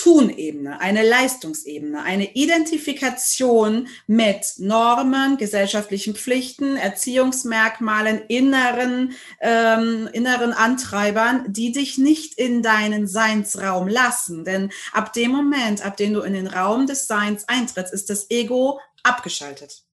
Tunebene, 0.04 0.82
eine 0.82 1.02
Leistungsebene, 1.02 2.04
eine 2.04 2.34
Identifikation 2.34 3.88
mit 4.06 4.56
Normen, 4.58 5.38
gesellschaftlichen 5.38 6.14
Pflichten, 6.14 6.76
Erziehungsmerkmalen, 6.76 8.24
inneren, 8.28 9.14
ähm, 9.40 10.10
inneren 10.12 10.52
Antreibern, 10.52 11.46
die 11.54 11.72
dich 11.72 11.98
nicht 11.98 12.38
in 12.38 12.62
deinen 12.62 13.08
Seinsraum 13.08 13.88
lassen. 13.88 14.44
Denn 14.44 14.74
ab 14.92 15.14
dem 15.14 15.32
Moment, 15.32 15.86
ab 15.86 15.96
dem 15.96 16.14
du 16.14 16.20
in 16.20 16.34
den 16.34 16.48
Raum 16.48 16.86
des 16.86 17.08
Seins 17.08 17.48
eintrittst, 17.48 17.94
ist 17.94 18.10
das 18.10 18.30
Ego 18.30 18.82
abgeschaltet. 19.04 19.84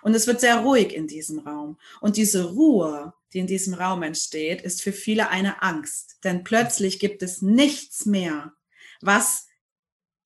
Und 0.00 0.14
es 0.14 0.26
wird 0.26 0.40
sehr 0.40 0.60
ruhig 0.60 0.94
in 0.94 1.06
diesem 1.06 1.40
Raum. 1.40 1.76
Und 2.00 2.16
diese 2.16 2.52
Ruhe, 2.52 3.12
die 3.34 3.40
in 3.40 3.46
diesem 3.46 3.74
Raum 3.74 4.02
entsteht, 4.02 4.62
ist 4.62 4.80
für 4.80 4.94
viele 4.94 5.28
eine 5.28 5.60
Angst. 5.60 6.16
Denn 6.24 6.42
plötzlich 6.42 6.98
gibt 6.98 7.22
es 7.22 7.42
nichts 7.42 8.06
mehr, 8.06 8.54
was 9.04 9.46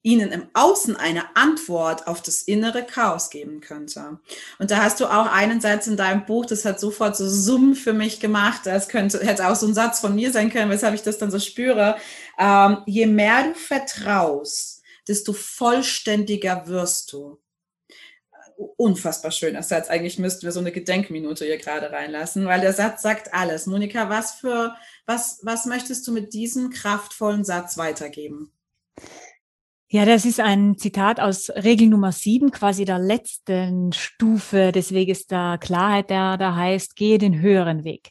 ihnen 0.07 0.31
im 0.31 0.47
Außen 0.55 0.95
eine 0.95 1.35
Antwort 1.35 2.07
auf 2.07 2.23
das 2.23 2.43
innere 2.43 2.85
Chaos 2.85 3.29
geben 3.29 3.61
könnte. 3.61 4.21
Und 4.61 4.71
da 4.71 4.77
hast 4.77 5.01
du 5.01 5.07
auch 5.07 5.27
einen 5.27 5.61
Satz 5.61 5.89
in 5.89 5.97
deinem 5.97 6.25
Buch, 6.27 6.47
das 6.47 6.65
hat 6.65 6.79
sofort 6.79 7.17
so 7.17 7.29
Summ 7.29 7.75
für 7.75 7.93
mich 7.93 8.21
gemacht. 8.21 8.61
Das 8.67 8.89
könnte, 8.89 9.19
hätte 9.19 9.49
auch 9.49 9.57
so 9.57 9.67
ein 9.67 9.75
Satz 9.75 9.99
von 9.99 10.15
mir 10.15 10.31
sein 10.31 10.51
können, 10.51 10.71
weshalb 10.71 10.95
ich 10.95 11.03
das 11.03 11.19
dann 11.19 11.33
so 11.33 11.41
spüre. 11.41 11.97
Ähm, 12.39 12.85
je 12.87 13.07
mehr 13.07 13.49
du 13.49 13.55
vertraust, 13.55 14.85
desto 15.09 15.33
vollständiger 15.33 16.69
wirst 16.69 17.13
du. 17.13 17.41
Unfassbar 18.77 19.33
schöner 19.33 19.65
Satz. 19.65 19.89
Eigentlich 19.89 20.21
müssten 20.21 20.43
wir 20.43 20.53
so 20.53 20.61
eine 20.61 20.71
Gedenkminute 20.71 21.45
hier 21.45 21.59
gerade 21.59 21.91
reinlassen, 21.91 22.47
weil 22.47 22.61
der 22.61 22.73
Satz 22.73 23.03
sagt 23.03 23.35
alles. 23.35 23.67
Monika, 23.67 24.09
was 24.09 24.37
für, 24.37 24.77
was, 25.05 25.41
was 25.43 25.67
möchtest 25.67 26.07
du 26.07 26.13
mit 26.13 26.33
diesem 26.33 26.71
kraftvollen 26.71 27.45
Satz 27.45 27.77
weitergeben? 27.77 28.53
Ja, 29.89 30.05
das 30.05 30.25
ist 30.25 30.41
ein 30.41 30.77
Zitat 30.79 31.21
aus 31.21 31.49
Regel 31.51 31.87
Nummer 31.89 32.11
sieben, 32.11 32.51
quasi 32.51 32.85
der 32.85 32.99
letzten 32.99 33.93
Stufe 33.93 34.73
des 34.73 34.93
Weges 34.93 35.27
der 35.27 35.59
Klarheit, 35.61 36.11
der 36.11 36.37
da 36.37 36.57
heißt, 36.57 36.97
gehe 36.97 37.19
den 37.19 37.41
höheren 37.41 37.85
Weg. 37.85 38.11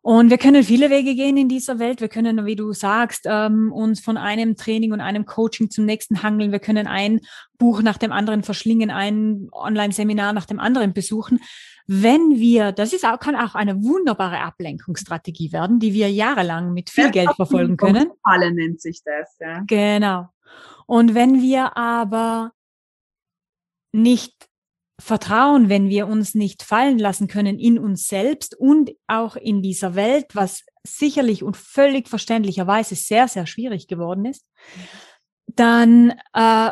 Und 0.00 0.28
wir 0.28 0.36
können 0.36 0.62
viele 0.64 0.90
Wege 0.90 1.14
gehen 1.14 1.38
in 1.38 1.48
dieser 1.48 1.78
Welt. 1.78 2.02
Wir 2.02 2.08
können, 2.08 2.44
wie 2.44 2.56
du 2.56 2.74
sagst, 2.74 3.24
ähm, 3.26 3.72
uns 3.72 4.00
von 4.00 4.18
einem 4.18 4.54
Training 4.54 4.92
und 4.92 5.00
einem 5.00 5.24
Coaching 5.24 5.70
zum 5.70 5.86
nächsten 5.86 6.22
hangeln. 6.22 6.52
Wir 6.52 6.58
können 6.58 6.86
ein 6.86 7.20
Buch 7.56 7.80
nach 7.80 7.96
dem 7.96 8.12
anderen 8.12 8.42
verschlingen, 8.42 8.90
ein 8.90 9.48
Online-Seminar 9.50 10.34
nach 10.34 10.44
dem 10.44 10.60
anderen 10.60 10.92
besuchen. 10.92 11.40
Wenn 11.86 12.36
wir, 12.36 12.72
das 12.72 12.92
ist 12.92 13.04
auch, 13.04 13.18
kann 13.18 13.36
auch 13.36 13.54
eine 13.54 13.82
wunderbare 13.82 14.40
Ablenkungsstrategie 14.40 15.52
werden, 15.52 15.80
die 15.80 15.92
wir 15.92 16.10
jahrelang 16.10 16.72
mit 16.72 16.90
viel 16.90 17.04
ja, 17.04 17.10
Geld 17.10 17.34
verfolgen 17.36 17.76
können. 17.76 18.10
Falle 18.22 18.52
nennt 18.52 18.80
sich 18.80 19.02
das, 19.04 19.36
ja. 19.38 19.62
Genau. 19.66 20.28
Und 20.86 21.14
wenn 21.14 21.42
wir 21.42 21.76
aber 21.76 22.52
nicht 23.92 24.48
vertrauen, 25.00 25.68
wenn 25.68 25.88
wir 25.88 26.06
uns 26.06 26.34
nicht 26.34 26.62
fallen 26.62 26.98
lassen 26.98 27.28
können 27.28 27.58
in 27.58 27.78
uns 27.78 28.06
selbst 28.08 28.54
und 28.54 28.92
auch 29.06 29.36
in 29.36 29.60
dieser 29.60 29.94
Welt, 29.94 30.26
was 30.34 30.64
sicherlich 30.86 31.42
und 31.42 31.56
völlig 31.56 32.08
verständlicherweise 32.08 32.94
sehr, 32.94 33.28
sehr 33.28 33.46
schwierig 33.46 33.88
geworden 33.88 34.24
ist, 34.24 34.46
dann 35.46 36.14
äh, 36.32 36.70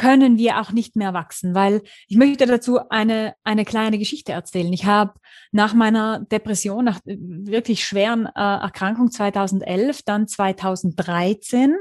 können 0.00 0.38
wir 0.38 0.58
auch 0.58 0.72
nicht 0.72 0.96
mehr 0.96 1.12
wachsen, 1.12 1.54
weil 1.54 1.82
ich 2.08 2.16
möchte 2.16 2.46
dazu 2.46 2.88
eine, 2.88 3.34
eine 3.44 3.66
kleine 3.66 3.98
Geschichte 3.98 4.32
erzählen. 4.32 4.72
Ich 4.72 4.86
habe 4.86 5.12
nach 5.52 5.74
meiner 5.74 6.20
Depression, 6.20 6.86
nach 6.86 7.00
wirklich 7.04 7.84
schweren 7.84 8.24
äh, 8.24 8.30
Erkrankung 8.40 9.10
2011, 9.10 10.00
dann 10.06 10.26
2013 10.26 11.76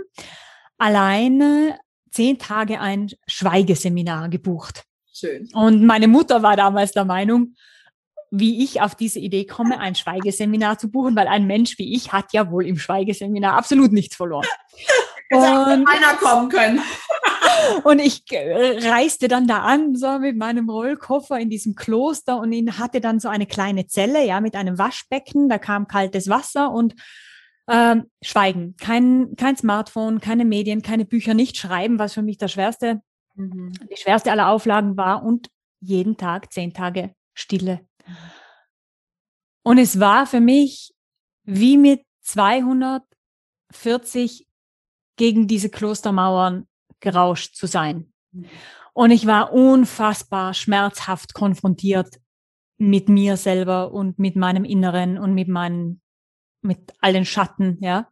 alleine 0.77 1.79
zehn 2.11 2.37
Tage 2.37 2.81
ein 2.81 3.07
Schweigeseminar 3.25 4.27
gebucht. 4.27 4.83
Schön. 5.13 5.47
Und 5.53 5.85
meine 5.85 6.09
Mutter 6.09 6.43
war 6.43 6.57
damals 6.57 6.91
der 6.91 7.05
Meinung, 7.05 7.55
wie 8.31 8.65
ich 8.65 8.81
auf 8.81 8.95
diese 8.95 9.19
Idee 9.19 9.45
komme, 9.45 9.79
ein 9.79 9.95
Schweigeseminar 9.95 10.77
zu 10.77 10.91
buchen, 10.91 11.15
weil 11.15 11.29
ein 11.29 11.47
Mensch 11.47 11.77
wie 11.77 11.95
ich 11.95 12.11
hat 12.11 12.33
ja 12.33 12.51
wohl 12.51 12.67
im 12.67 12.77
Schweigeseminar 12.77 13.53
absolut 13.53 13.93
nichts 13.93 14.17
verloren. 14.17 14.45
Und 15.31 15.85
keiner 15.85 16.15
kommen 16.19 16.49
können. 16.49 16.81
Und 17.83 17.99
ich 17.99 18.23
äh, 18.31 18.89
reiste 18.89 19.27
dann 19.27 19.47
da 19.47 19.59
an, 19.59 19.95
so 19.95 20.19
mit 20.19 20.37
meinem 20.37 20.69
Rollkoffer 20.69 21.39
in 21.39 21.49
diesem 21.49 21.75
Kloster 21.75 22.39
und 22.39 22.51
ihn 22.51 22.77
hatte 22.77 23.01
dann 23.01 23.19
so 23.19 23.29
eine 23.29 23.45
kleine 23.45 23.87
Zelle, 23.87 24.25
ja, 24.25 24.41
mit 24.41 24.55
einem 24.55 24.77
Waschbecken, 24.77 25.49
da 25.49 25.57
kam 25.57 25.87
kaltes 25.87 26.29
Wasser 26.29 26.71
und 26.71 26.95
ähm, 27.69 28.09
schweigen. 28.21 28.75
Kein, 28.77 29.35
kein 29.37 29.55
Smartphone, 29.55 30.19
keine 30.19 30.45
Medien, 30.45 30.81
keine 30.81 31.05
Bücher, 31.05 31.33
nicht 31.33 31.57
schreiben, 31.57 31.99
was 31.99 32.13
für 32.13 32.21
mich 32.21 32.37
das 32.37 32.51
schwerste, 32.51 33.01
mhm. 33.35 33.71
die 33.91 33.97
schwerste 33.97 34.31
aller 34.31 34.49
Auflagen 34.49 34.97
war 34.97 35.23
und 35.23 35.49
jeden 35.79 36.17
Tag 36.17 36.51
zehn 36.51 36.73
Tage 36.73 37.13
Stille. 37.33 37.81
Und 39.63 39.77
es 39.77 39.99
war 39.99 40.25
für 40.25 40.39
mich 40.39 40.93
wie 41.43 41.77
mit 41.77 42.01
240 42.21 44.47
gegen 45.15 45.47
diese 45.47 45.69
Klostermauern 45.69 46.67
gerauscht 46.99 47.55
zu 47.55 47.67
sein. 47.67 48.11
Mhm. 48.31 48.45
Und 48.93 49.11
ich 49.11 49.25
war 49.25 49.53
unfassbar 49.53 50.53
schmerzhaft 50.53 51.33
konfrontiert 51.33 52.19
mit 52.77 53.09
mir 53.09 53.37
selber 53.37 53.91
und 53.91 54.19
mit 54.19 54.35
meinem 54.35 54.65
Inneren 54.65 55.17
und 55.17 55.33
mit 55.33 55.47
meinen 55.47 56.01
mit 56.61 56.93
all 56.99 57.13
den 57.13 57.25
Schatten, 57.25 57.77
ja. 57.81 58.09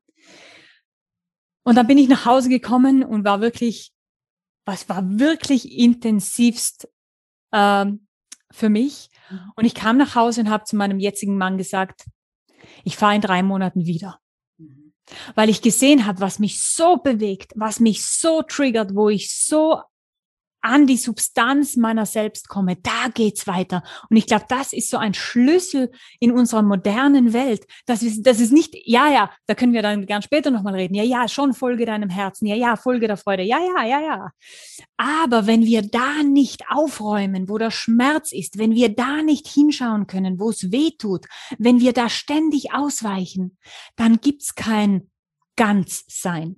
Und 1.63 1.75
dann 1.75 1.87
bin 1.87 1.97
ich 1.97 2.07
nach 2.07 2.25
Hause 2.25 2.47
gekommen 2.47 3.03
und 3.03 3.25
war 3.25 3.41
wirklich, 3.41 3.91
was 4.65 4.87
war 4.87 5.19
wirklich 5.19 5.77
intensivst 5.77 6.87
ähm, 7.51 8.07
für 8.51 8.69
mich. 8.69 9.09
Mhm. 9.29 9.51
Und 9.55 9.65
ich 9.65 9.75
kam 9.75 9.97
nach 9.97 10.15
Hause 10.15 10.41
und 10.41 10.49
habe 10.49 10.63
zu 10.63 10.77
meinem 10.77 10.99
jetzigen 10.99 11.37
Mann 11.37 11.57
gesagt, 11.57 12.05
ich 12.85 12.95
fahre 12.95 13.15
in 13.15 13.21
drei 13.21 13.43
Monaten 13.43 13.85
wieder. 13.85 14.19
Weil 15.35 15.49
ich 15.49 15.61
gesehen 15.61 16.05
habe, 16.05 16.21
was 16.21 16.39
mich 16.39 16.61
so 16.61 16.97
bewegt, 16.97 17.53
was 17.55 17.79
mich 17.79 18.05
so 18.05 18.41
triggert, 18.41 18.95
wo 18.95 19.09
ich 19.09 19.33
so 19.33 19.81
an 20.67 20.85
die 20.85 20.97
Substanz 20.97 21.77
meiner 21.77 22.05
selbst 22.05 22.49
komme, 22.49 22.75
da 22.75 23.07
geht's 23.13 23.47
weiter. 23.47 23.83
Und 24.09 24.17
ich 24.17 24.27
glaube, 24.27 24.45
das 24.49 24.73
ist 24.73 24.89
so 24.89 24.97
ein 24.97 25.13
Schlüssel 25.13 25.91
in 26.19 26.31
unserer 26.31 26.61
modernen 26.61 27.31
Welt. 27.31 27.65
Das 27.85 28.03
ist, 28.03 28.23
das 28.23 28.39
ist 28.39 28.51
nicht, 28.51 28.75
ja, 28.85 29.09
ja, 29.09 29.31
da 29.45 29.55
können 29.55 29.73
wir 29.73 29.81
dann 29.81 30.05
gern 30.05 30.21
später 30.21 30.51
nochmal 30.51 30.75
reden. 30.75 30.93
Ja, 30.93 31.03
ja, 31.03 31.27
schon 31.29 31.53
folge 31.53 31.85
deinem 31.85 32.09
Herzen. 32.09 32.47
Ja, 32.47 32.55
ja, 32.55 32.75
folge 32.75 33.07
der 33.07 33.17
Freude. 33.17 33.43
Ja, 33.43 33.59
ja, 33.59 33.85
ja, 33.85 34.01
ja. 34.01 34.29
Aber 34.97 35.47
wenn 35.47 35.63
wir 35.63 35.83
da 35.83 36.21
nicht 36.23 36.63
aufräumen, 36.69 37.47
wo 37.47 37.57
der 37.57 37.71
Schmerz 37.71 38.33
ist, 38.33 38.57
wenn 38.57 38.75
wir 38.75 38.93
da 38.93 39.23
nicht 39.23 39.47
hinschauen 39.47 40.05
können, 40.07 40.39
wo 40.39 40.49
es 40.49 40.71
weh 40.71 40.91
tut, 40.97 41.27
wenn 41.57 41.79
wir 41.79 41.93
da 41.93 42.09
ständig 42.09 42.73
ausweichen, 42.73 43.57
dann 43.95 44.19
gibt's 44.19 44.55
kein 44.55 45.09
Ganzsein. 45.55 46.57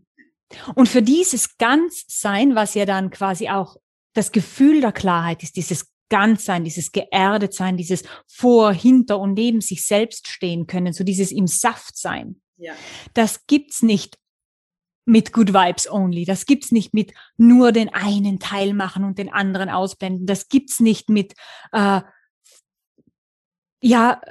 Und 0.73 0.89
für 0.89 1.03
dieses 1.03 1.57
Ganzsein, 1.57 2.55
was 2.55 2.73
ja 2.73 2.85
dann 2.85 3.11
quasi 3.11 3.49
auch 3.49 3.77
das 4.13 4.31
Gefühl 4.31 4.81
der 4.81 4.91
Klarheit 4.91 5.43
ist, 5.43 5.55
dieses 5.55 5.91
Ganzsein, 6.09 6.63
dieses 6.63 6.91
Geerdetsein, 6.91 7.77
dieses 7.77 8.03
vor, 8.27 8.73
hinter 8.73 9.19
und 9.19 9.33
neben 9.33 9.61
sich 9.61 9.85
selbst 9.85 10.27
stehen 10.27 10.67
können, 10.67 10.91
so 10.91 11.03
dieses 11.03 11.31
im 11.31 11.47
Saft 11.47 11.97
sein. 11.97 12.41
Ja. 12.57 12.73
Das 13.13 13.45
gibt's 13.45 13.83
nicht 13.83 14.17
mit 15.05 15.33
Good 15.33 15.53
Vibes 15.53 15.89
Only. 15.89 16.25
Das 16.25 16.45
gibt's 16.45 16.71
nicht 16.71 16.93
mit 16.93 17.13
nur 17.37 17.71
den 17.71 17.89
einen 17.89 18.39
Teil 18.39 18.73
machen 18.73 19.03
und 19.03 19.17
den 19.17 19.31
anderen 19.31 19.69
ausblenden. 19.69 20.25
Das 20.25 20.49
gibt's 20.49 20.79
nicht 20.79 21.09
mit 21.09 21.33
äh, 21.71 22.01
ja 23.81 24.21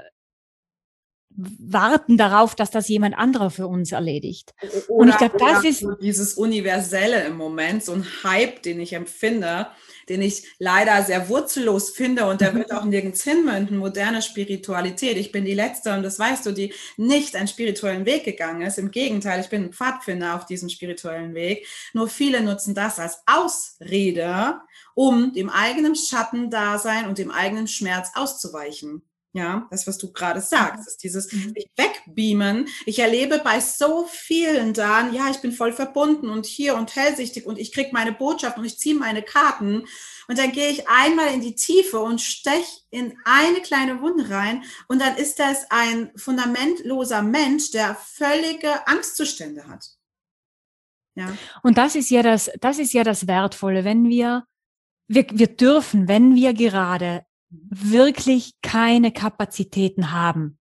warten 1.38 2.16
darauf, 2.16 2.56
dass 2.56 2.72
das 2.72 2.88
jemand 2.88 3.16
anderer 3.16 3.50
für 3.50 3.68
uns 3.68 3.92
erledigt. 3.92 4.54
Oder, 4.88 4.98
und 4.98 5.08
ich 5.08 5.16
glaube, 5.18 5.38
das 5.38 5.64
ist 5.64 5.86
dieses 6.02 6.34
Universelle 6.34 7.24
im 7.24 7.36
Moment, 7.36 7.84
so 7.84 7.92
ein 7.92 8.04
Hype, 8.24 8.62
den 8.62 8.80
ich 8.80 8.92
empfinde, 8.92 9.68
den 10.08 10.20
ich 10.20 10.48
leider 10.58 11.00
sehr 11.04 11.28
wurzellos 11.28 11.90
finde 11.90 12.26
und 12.26 12.40
der 12.40 12.54
wird 12.54 12.72
auch 12.72 12.84
nirgends 12.84 13.22
hinmünden, 13.22 13.76
moderne 13.76 14.20
Spiritualität. 14.20 15.16
Ich 15.16 15.30
bin 15.30 15.44
die 15.44 15.54
Letzte 15.54 15.94
und 15.94 16.02
das 16.02 16.18
weißt 16.18 16.44
du, 16.46 16.50
die 16.50 16.74
nicht 16.96 17.36
einen 17.36 17.46
spirituellen 17.46 18.04
Weg 18.04 18.24
gegangen 18.24 18.62
ist. 18.62 18.78
Im 18.78 18.90
Gegenteil, 18.90 19.40
ich 19.40 19.48
bin 19.48 19.64
ein 19.64 19.72
Pfadfinder 19.72 20.34
auf 20.34 20.44
diesem 20.44 20.68
spirituellen 20.68 21.34
Weg. 21.34 21.66
Nur 21.92 22.08
viele 22.08 22.42
nutzen 22.42 22.74
das 22.74 22.98
als 22.98 23.22
Ausrede, 23.26 24.56
um 24.94 25.32
dem 25.34 25.50
eigenen 25.50 25.94
Schattendasein 25.94 27.06
und 27.06 27.18
dem 27.18 27.30
eigenen 27.30 27.68
Schmerz 27.68 28.10
auszuweichen. 28.14 29.02
Ja, 29.38 29.68
das, 29.70 29.86
was 29.86 29.98
du 29.98 30.12
gerade 30.12 30.40
sagst, 30.40 30.88
ist 30.88 31.04
dieses 31.04 31.32
mhm. 31.32 31.54
Wegbeamen. 31.76 32.66
Ich 32.86 32.98
erlebe 32.98 33.38
bei 33.38 33.60
so 33.60 34.08
vielen 34.10 34.74
dann, 34.74 35.14
ja, 35.14 35.30
ich 35.30 35.36
bin 35.36 35.52
voll 35.52 35.72
verbunden 35.72 36.28
und 36.28 36.44
hier 36.44 36.74
und 36.74 36.96
hellsichtig 36.96 37.46
und 37.46 37.56
ich 37.56 37.70
kriege 37.70 37.90
meine 37.92 38.10
Botschaft 38.10 38.58
und 38.58 38.64
ich 38.64 38.80
ziehe 38.80 38.96
meine 38.96 39.22
Karten. 39.22 39.84
Und 40.26 40.38
dann 40.38 40.50
gehe 40.50 40.70
ich 40.70 40.88
einmal 40.88 41.32
in 41.32 41.40
die 41.40 41.54
Tiefe 41.54 42.00
und 42.00 42.20
stech 42.20 42.82
in 42.90 43.16
eine 43.24 43.60
kleine 43.60 44.00
Wunde 44.02 44.28
rein. 44.28 44.64
Und 44.88 45.00
dann 45.00 45.16
ist 45.16 45.38
das 45.38 45.70
ein 45.70 46.10
fundamentloser 46.16 47.22
Mensch, 47.22 47.70
der 47.70 47.94
völlige 47.94 48.88
Angstzustände 48.88 49.68
hat. 49.68 49.86
Ja. 51.14 51.32
Und 51.62 51.78
das 51.78 51.94
ist 51.94 52.10
ja 52.10 52.24
das, 52.24 52.50
das 52.60 52.80
ist 52.80 52.92
ja 52.92 53.04
das 53.04 53.28
Wertvolle, 53.28 53.84
wenn 53.84 54.08
wir, 54.08 54.46
wir, 55.06 55.26
wir 55.30 55.46
dürfen, 55.46 56.08
wenn 56.08 56.34
wir 56.34 56.54
gerade 56.54 57.24
wirklich 57.50 58.54
keine 58.62 59.12
Kapazitäten 59.12 60.12
haben, 60.12 60.58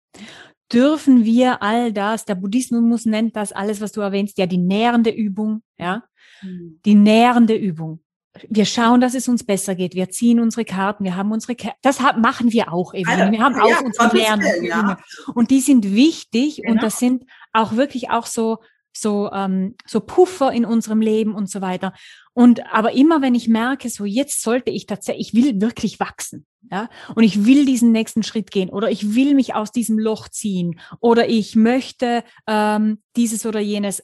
dürfen 0.72 1.24
wir 1.24 1.62
all 1.62 1.94
das, 1.94 2.25
der 2.25 2.36
Buddhismus 2.36 3.06
nennt 3.06 3.36
das 3.36 3.51
alles, 3.51 3.82
was 3.82 3.91
du 3.91 4.01
erwähnst, 4.01 4.38
ja 4.38 4.46
die 4.46 4.57
nährende 4.57 5.09
Übung, 5.09 5.61
ja, 5.77 6.03
mhm. 6.42 6.79
die 6.85 6.96
nährende 6.96 7.55
Übung. 7.55 8.01
Wir 8.50 8.66
schauen, 8.66 9.01
dass 9.01 9.16
es 9.16 9.27
uns 9.27 9.44
besser 9.44 9.74
geht. 9.74 9.96
Wir 9.96 10.09
ziehen 10.09 10.40
unsere 10.40 10.64
Karten. 10.64 11.03
Wir 11.03 11.16
haben 11.16 11.31
unsere, 11.31 11.55
Ka 11.55 11.72
das 11.81 12.00
machen 12.18 12.51
wir 12.51 12.72
auch 12.72 12.94
eben. 12.94 13.09
Also, 13.09 13.31
wir 13.31 13.40
haben 13.40 13.55
auch 13.55 13.68
ja, 13.68 13.79
unsere 13.83 14.07
Übungen. 14.09 14.64
Ja. 14.64 15.00
Und 15.33 15.50
die 15.50 15.59
sind 15.59 15.96
wichtig 15.96 16.57
genau. 16.57 16.74
und 16.74 16.83
das 16.83 17.00
sind 17.00 17.24
auch 17.51 17.75
wirklich 17.75 18.11
auch 18.11 18.27
so, 18.27 18.59
so, 18.94 19.31
ähm, 19.31 19.75
so 19.88 20.01
Puffer 20.01 20.51
in 20.51 20.66
unserem 20.66 21.01
Leben 21.01 21.33
und 21.33 21.50
so 21.50 21.61
weiter. 21.61 21.94
Und 22.37 22.71
aber 22.71 22.91
immer 22.91 23.23
wenn 23.23 23.33
ich 23.33 23.47
merke, 23.47 23.89
so 23.89 24.05
jetzt 24.05 24.43
sollte 24.43 24.69
ich 24.69 24.85
tatsächlich, 24.85 25.29
ich 25.29 25.33
will 25.33 25.59
wirklich 25.59 26.00
wachsen, 26.00 26.45
ja, 26.69 26.87
und 27.15 27.23
ich 27.23 27.47
will 27.47 27.65
diesen 27.65 27.91
nächsten 27.91 28.21
Schritt 28.21 28.51
gehen 28.51 28.69
oder 28.69 28.91
ich 28.91 29.15
will 29.15 29.33
mich 29.33 29.55
aus 29.55 29.71
diesem 29.71 29.97
Loch 29.97 30.29
ziehen 30.29 30.79
oder 31.00 31.27
ich 31.27 31.55
möchte 31.55 32.23
ähm, 32.45 33.01
dieses 33.15 33.47
oder 33.47 33.59
jenes 33.59 34.03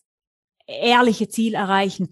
ehrliche 0.66 1.30
Ziel 1.30 1.54
erreichen, 1.54 2.10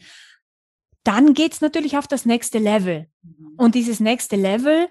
dann 1.04 1.34
geht's 1.34 1.60
natürlich 1.60 1.98
auf 1.98 2.08
das 2.08 2.24
nächste 2.24 2.60
Level. 2.60 3.08
Mhm. 3.24 3.56
Und 3.58 3.74
dieses 3.74 4.00
nächste 4.00 4.36
Level 4.36 4.90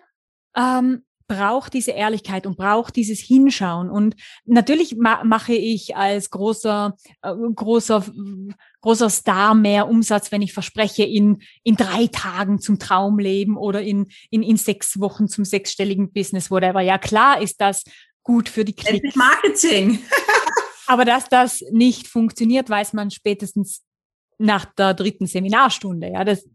ähm, 0.56 1.04
braucht 1.30 1.74
diese 1.74 1.92
Ehrlichkeit 1.92 2.44
und 2.44 2.56
braucht 2.56 2.96
dieses 2.96 3.20
Hinschauen. 3.20 3.88
Und 3.88 4.16
natürlich 4.46 4.96
ma 4.96 5.22
mache 5.22 5.52
ich 5.52 5.94
als 5.96 6.30
großer, 6.30 6.96
äh, 7.22 7.32
großer, 7.54 8.04
großer 8.80 9.10
Star 9.10 9.54
mehr 9.54 9.88
Umsatz, 9.88 10.32
wenn 10.32 10.42
ich 10.42 10.52
verspreche, 10.52 11.04
in, 11.04 11.40
in 11.62 11.76
drei 11.76 12.08
Tagen 12.08 12.58
zum 12.58 12.80
Traumleben 12.80 13.56
oder 13.56 13.80
in, 13.80 14.08
in, 14.30 14.42
in 14.42 14.56
sechs 14.56 14.98
Wochen 14.98 15.28
zum 15.28 15.44
sechsstelligen 15.44 16.12
Business, 16.12 16.50
whatever. 16.50 16.80
Ja, 16.80 16.98
klar 16.98 17.40
ist 17.40 17.60
das 17.60 17.84
gut 18.24 18.48
für 18.48 18.64
die 18.64 18.74
Klicks. 18.74 19.14
Marketing. 19.14 20.00
Aber 20.88 21.04
dass 21.04 21.28
das 21.28 21.62
nicht 21.70 22.08
funktioniert, 22.08 22.68
weiß 22.68 22.92
man 22.94 23.12
spätestens 23.12 23.84
nach 24.40 24.64
der 24.64 24.94
dritten 24.94 25.26
Seminarstunde. 25.26 26.08
Ja, 26.08 26.24
das, 26.24 26.48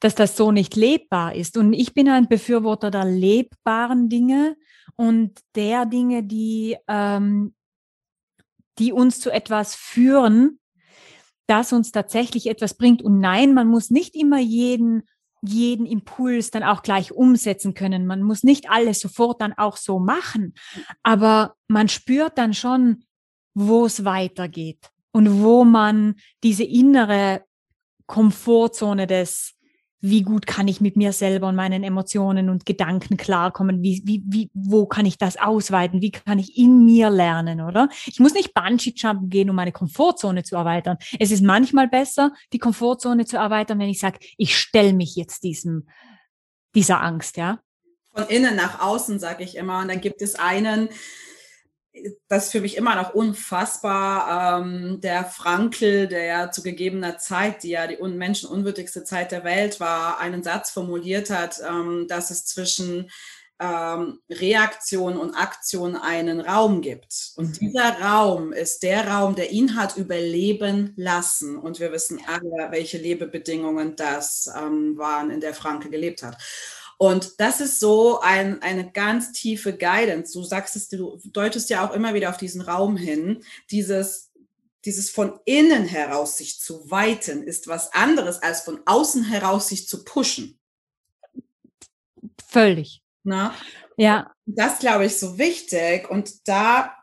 dass 0.00 0.14
das 0.14 0.36
so 0.36 0.50
nicht 0.50 0.76
lebbar 0.76 1.34
ist. 1.34 1.56
Und 1.56 1.72
ich 1.72 1.94
bin 1.94 2.08
ein 2.08 2.28
Befürworter 2.28 2.90
der 2.90 3.04
lebbaren 3.04 4.08
Dinge 4.08 4.56
und 4.96 5.38
der 5.54 5.86
Dinge, 5.86 6.24
die, 6.24 6.76
ähm, 6.88 7.54
die 8.78 8.92
uns 8.92 9.20
zu 9.20 9.30
etwas 9.30 9.76
führen, 9.76 10.58
das 11.46 11.72
uns 11.72 11.92
tatsächlich 11.92 12.48
etwas 12.48 12.76
bringt. 12.76 13.02
Und 13.02 13.20
nein, 13.20 13.54
man 13.54 13.68
muss 13.68 13.90
nicht 13.90 14.14
immer 14.16 14.38
jeden 14.38 15.04
jeden 15.40 15.86
Impuls 15.86 16.50
dann 16.50 16.64
auch 16.64 16.82
gleich 16.82 17.12
umsetzen 17.12 17.72
können. 17.72 18.08
Man 18.08 18.24
muss 18.24 18.42
nicht 18.42 18.68
alles 18.70 18.98
sofort 18.98 19.40
dann 19.40 19.52
auch 19.52 19.76
so 19.76 20.00
machen, 20.00 20.54
aber 21.04 21.54
man 21.68 21.88
spürt 21.88 22.36
dann 22.38 22.54
schon, 22.54 23.04
wo 23.54 23.86
es 23.86 24.04
weitergeht 24.04 24.90
und 25.18 25.42
wo 25.42 25.64
man 25.64 26.14
diese 26.44 26.62
innere 26.62 27.42
Komfortzone 28.06 29.08
des 29.08 29.56
wie 30.00 30.22
gut 30.22 30.46
kann 30.46 30.68
ich 30.68 30.80
mit 30.80 30.94
mir 30.94 31.12
selber 31.12 31.48
und 31.48 31.56
meinen 31.56 31.82
Emotionen 31.82 32.50
und 32.50 32.64
Gedanken 32.64 33.16
klarkommen, 33.16 33.82
wie, 33.82 34.00
wie, 34.04 34.22
wie, 34.26 34.48
wo 34.54 34.86
kann 34.86 35.06
ich 35.06 35.18
das 35.18 35.36
ausweiten, 35.36 36.00
wie 36.00 36.12
kann 36.12 36.38
ich 36.38 36.56
in 36.56 36.84
mir 36.84 37.10
lernen, 37.10 37.60
oder? 37.60 37.88
Ich 38.06 38.20
muss 38.20 38.32
nicht 38.32 38.54
Bungee-Jumpen 38.54 39.28
gehen, 39.28 39.50
um 39.50 39.56
meine 39.56 39.72
Komfortzone 39.72 40.44
zu 40.44 40.54
erweitern. 40.54 40.98
Es 41.18 41.32
ist 41.32 41.42
manchmal 41.42 41.88
besser, 41.88 42.32
die 42.52 42.60
Komfortzone 42.60 43.24
zu 43.24 43.38
erweitern, 43.38 43.80
wenn 43.80 43.88
ich 43.88 43.98
sage, 43.98 44.20
ich 44.36 44.56
stelle 44.56 44.92
mich 44.92 45.16
jetzt 45.16 45.42
diesem, 45.42 45.88
dieser 46.76 47.02
Angst, 47.02 47.36
ja. 47.36 47.58
Von 48.14 48.28
innen 48.28 48.54
nach 48.54 48.80
außen, 48.80 49.18
sage 49.18 49.42
ich 49.42 49.56
immer. 49.56 49.80
Und 49.80 49.88
dann 49.88 50.00
gibt 50.00 50.22
es 50.22 50.36
einen, 50.36 50.90
das 52.28 52.46
ist 52.46 52.52
für 52.52 52.60
mich 52.60 52.76
immer 52.76 52.94
noch 52.94 53.14
unfassbar. 53.14 54.60
Ähm, 54.60 55.00
der 55.00 55.24
Frankl, 55.24 56.06
der 56.08 56.24
ja 56.24 56.50
zu 56.50 56.62
gegebener 56.62 57.18
Zeit, 57.18 57.62
die 57.62 57.70
ja 57.70 57.86
die 57.86 57.96
menschenunwürdigste 57.96 59.04
Zeit 59.04 59.32
der 59.32 59.44
Welt 59.44 59.80
war, 59.80 60.18
einen 60.18 60.42
Satz 60.42 60.70
formuliert 60.70 61.30
hat, 61.30 61.60
ähm, 61.68 62.06
dass 62.08 62.30
es 62.30 62.46
zwischen 62.46 63.10
ähm, 63.60 64.20
Reaktion 64.30 65.16
und 65.16 65.34
Aktion 65.34 65.96
einen 65.96 66.40
Raum 66.40 66.80
gibt. 66.80 67.32
Und 67.36 67.48
mhm. 67.48 67.66
dieser 67.66 68.00
Raum 68.00 68.52
ist 68.52 68.82
der 68.82 69.08
Raum, 69.08 69.34
der 69.34 69.50
ihn 69.50 69.76
hat 69.76 69.96
überleben 69.96 70.92
lassen. 70.96 71.58
Und 71.58 71.80
wir 71.80 71.92
wissen 71.92 72.20
alle, 72.26 72.70
welche 72.70 72.98
Lebebedingungen 72.98 73.96
das 73.96 74.48
ähm, 74.56 74.96
waren, 74.96 75.30
in 75.30 75.40
der 75.40 75.54
Franke 75.54 75.90
gelebt 75.90 76.22
hat. 76.22 76.36
Und 76.98 77.40
das 77.40 77.60
ist 77.60 77.78
so 77.78 78.20
ein, 78.20 78.60
eine 78.60 78.90
ganz 78.90 79.30
tiefe 79.30 79.72
Guidance. 79.72 80.32
Du 80.32 80.42
sagst 80.42 80.74
es, 80.74 80.88
du 80.88 81.20
deutest 81.26 81.70
ja 81.70 81.88
auch 81.88 81.94
immer 81.94 82.12
wieder 82.12 82.28
auf 82.28 82.36
diesen 82.36 82.60
Raum 82.60 82.96
hin. 82.96 83.44
Dieses, 83.70 84.32
dieses 84.84 85.08
von 85.08 85.38
innen 85.44 85.84
heraus 85.84 86.36
sich 86.36 86.60
zu 86.60 86.90
weiten 86.90 87.44
ist 87.44 87.68
was 87.68 87.92
anderes 87.92 88.42
als 88.42 88.62
von 88.62 88.80
außen 88.84 89.24
heraus 89.24 89.68
sich 89.68 89.86
zu 89.88 90.04
pushen. 90.04 90.58
Völlig. 92.48 93.02
Na? 93.22 93.54
Ja. 93.96 94.32
Das 94.46 94.80
glaube 94.80 95.06
ich 95.06 95.18
so 95.18 95.38
wichtig. 95.38 96.10
Und 96.10 96.48
da 96.48 96.96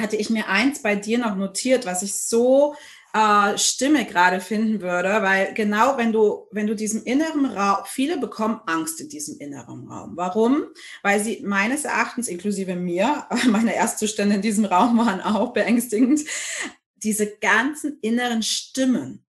hatte 0.00 0.16
ich 0.16 0.30
mir 0.30 0.48
eins 0.48 0.80
bei 0.80 0.96
dir 0.96 1.18
noch 1.18 1.36
notiert, 1.36 1.84
was 1.84 2.02
ich 2.02 2.14
so 2.14 2.76
äh, 3.14 3.56
Stimme 3.56 4.04
gerade 4.04 4.40
finden 4.40 4.80
würde, 4.80 5.22
weil 5.22 5.54
genau 5.54 5.96
wenn 5.96 6.12
du, 6.12 6.48
wenn 6.50 6.66
du 6.66 6.74
diesem 6.74 7.04
inneren 7.04 7.46
Raum, 7.46 7.84
viele 7.86 8.18
bekommen 8.18 8.60
Angst 8.66 9.00
in 9.00 9.08
diesem 9.08 9.38
inneren 9.38 9.88
Raum. 9.88 10.16
Warum? 10.16 10.64
Weil 11.02 11.22
sie 11.22 11.40
meines 11.44 11.84
Erachtens, 11.84 12.26
inklusive 12.26 12.74
mir, 12.74 13.26
meine 13.46 13.74
Erstzustände 13.74 14.34
in 14.34 14.42
diesem 14.42 14.64
Raum 14.64 14.98
waren 14.98 15.20
auch 15.20 15.52
beängstigend, 15.52 16.22
diese 16.96 17.36
ganzen 17.36 17.98
inneren 18.00 18.42
Stimmen, 18.42 19.24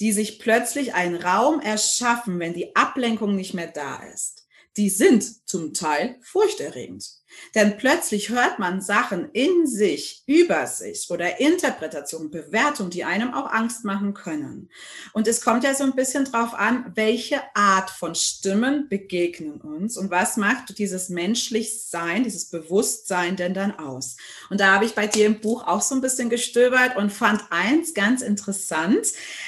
die 0.00 0.12
sich 0.12 0.40
plötzlich 0.40 0.94
einen 0.94 1.14
Raum 1.14 1.60
erschaffen, 1.60 2.40
wenn 2.40 2.54
die 2.54 2.74
Ablenkung 2.74 3.36
nicht 3.36 3.54
mehr 3.54 3.68
da 3.68 4.02
ist, 4.12 4.48
die 4.76 4.90
sind 4.90 5.48
zum 5.48 5.72
Teil 5.74 6.18
furchterregend. 6.22 7.08
Denn 7.54 7.76
plötzlich 7.76 8.30
hört 8.30 8.58
man 8.58 8.80
Sachen 8.80 9.30
in 9.32 9.66
sich, 9.66 10.22
über 10.26 10.66
sich 10.66 11.10
oder 11.10 11.40
Interpretationen, 11.40 12.30
Bewertungen, 12.30 12.90
die 12.90 13.04
einem 13.04 13.32
auch 13.34 13.50
Angst 13.50 13.84
machen 13.84 14.14
können. 14.14 14.68
Und 15.12 15.26
es 15.26 15.40
kommt 15.40 15.64
ja 15.64 15.74
so 15.74 15.84
ein 15.84 15.94
bisschen 15.94 16.24
drauf 16.24 16.54
an, 16.54 16.92
welche 16.94 17.40
Art 17.54 17.90
von 17.90 18.14
Stimmen 18.14 18.88
begegnen 18.88 19.60
uns 19.60 19.96
und 19.96 20.10
was 20.10 20.36
macht 20.36 20.78
dieses 20.78 21.08
menschlich 21.08 21.82
Sein, 21.84 22.24
dieses 22.24 22.46
Bewusstsein 22.50 23.36
denn 23.36 23.54
dann 23.54 23.78
aus. 23.78 24.16
Und 24.50 24.60
da 24.60 24.74
habe 24.74 24.84
ich 24.84 24.94
bei 24.94 25.06
dir 25.06 25.26
im 25.26 25.40
Buch 25.40 25.66
auch 25.66 25.82
so 25.82 25.94
ein 25.94 26.00
bisschen 26.00 26.30
gestöbert 26.30 26.96
und 26.96 27.12
fand 27.12 27.42
eins 27.50 27.94
ganz 27.94 28.22
interessant. 28.22 29.06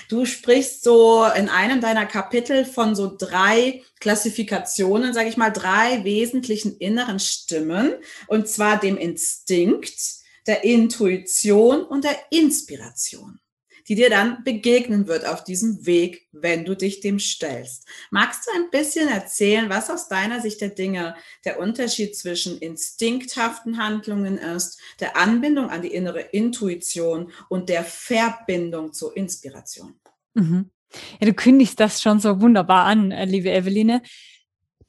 Du 0.09 0.25
sprichst 0.25 0.83
so 0.83 1.27
in 1.37 1.49
einem 1.49 1.81
deiner 1.81 2.07
Kapitel 2.07 2.65
von 2.65 2.95
so 2.95 3.15
drei 3.17 3.83
Klassifikationen, 4.01 5.13
sage 5.13 5.29
ich 5.29 5.37
mal, 5.37 5.51
drei 5.51 6.05
wesentlichen 6.05 6.77
inneren 6.79 7.19
Stimmen, 7.19 7.95
und 8.27 8.49
zwar 8.49 8.79
dem 8.79 8.97
Instinkt, 8.97 10.19
der 10.47 10.65
Intuition 10.65 11.83
und 11.85 12.05
der 12.05 12.17
Inspiration, 12.31 13.39
die 13.87 13.95
dir 13.95 14.09
dann 14.09 14.43
begegnen 14.45 15.07
wird 15.07 15.27
auf 15.27 15.45
diesem 15.45 15.85
Weg, 15.85 16.27
wenn 16.33 16.65
du 16.65 16.75
dich 16.75 17.01
dem 17.01 17.19
stellst. 17.19 17.87
Magst 18.11 18.47
du 18.47 18.53
ein 18.55 18.71
bisschen 18.71 19.09
erzählen, 19.09 19.69
was 19.69 19.91
aus 19.91 20.09
deiner 20.09 20.41
Sicht 20.41 20.61
der 20.61 20.71
Dinge 20.71 21.17
der 21.45 21.61
Unterschied 21.61 22.17
zwischen 22.17 22.59
instinkthaften 22.59 23.77
Handlungen 23.77 24.39
ist, 24.39 24.81
der 25.01 25.17
Anbindung 25.17 25.69
an 25.69 25.83
die 25.83 25.93
innere 25.93 26.21
Intuition 26.21 27.31
und 27.51 27.69
der 27.69 27.85
Verbindung 27.85 28.95
zur 28.95 29.17
Inspiration? 29.17 30.01
Mhm. 30.35 30.71
Ja, 31.21 31.27
du 31.27 31.35
kündigst 31.35 31.79
das 31.81 32.03
schon 32.03 32.21
so 32.21 32.41
wunderbar 32.41 32.87
an, 32.87 33.11
äh, 33.11 33.25
liebe 33.25 33.51
Eveline. 33.51 34.03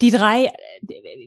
Die 0.02 0.12
drei, 0.12 0.54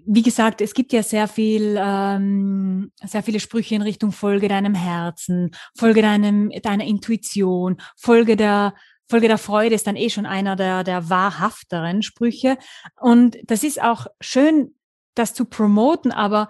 wie 0.06 0.22
gesagt, 0.22 0.62
es 0.62 0.72
gibt 0.72 0.94
ja 0.94 1.02
sehr 1.02 1.28
viel, 1.28 1.76
ähm, 1.78 2.90
sehr 3.04 3.22
viele 3.22 3.38
Sprüche 3.38 3.74
in 3.74 3.82
Richtung 3.82 4.12
Folge 4.12 4.48
deinem 4.48 4.74
Herzen, 4.74 5.50
Folge 5.76 6.00
deinem, 6.00 6.50
deiner 6.62 6.84
Intuition, 6.84 7.76
Folge 7.96 8.34
der, 8.34 8.74
Folge 9.10 9.28
der 9.28 9.36
Freude 9.36 9.74
ist 9.74 9.86
dann 9.86 9.96
eh 9.96 10.08
schon 10.08 10.24
einer 10.24 10.56
der, 10.56 10.84
der 10.84 11.10
wahrhafteren 11.10 12.00
Sprüche. 12.00 12.56
Und 12.98 13.36
das 13.44 13.62
ist 13.62 13.82
auch 13.82 14.06
schön, 14.22 14.74
das 15.14 15.34
zu 15.34 15.44
promoten, 15.44 16.10
aber 16.10 16.48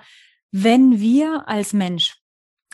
wenn 0.52 1.00
wir 1.00 1.48
als 1.48 1.72
Mensch 1.72 2.18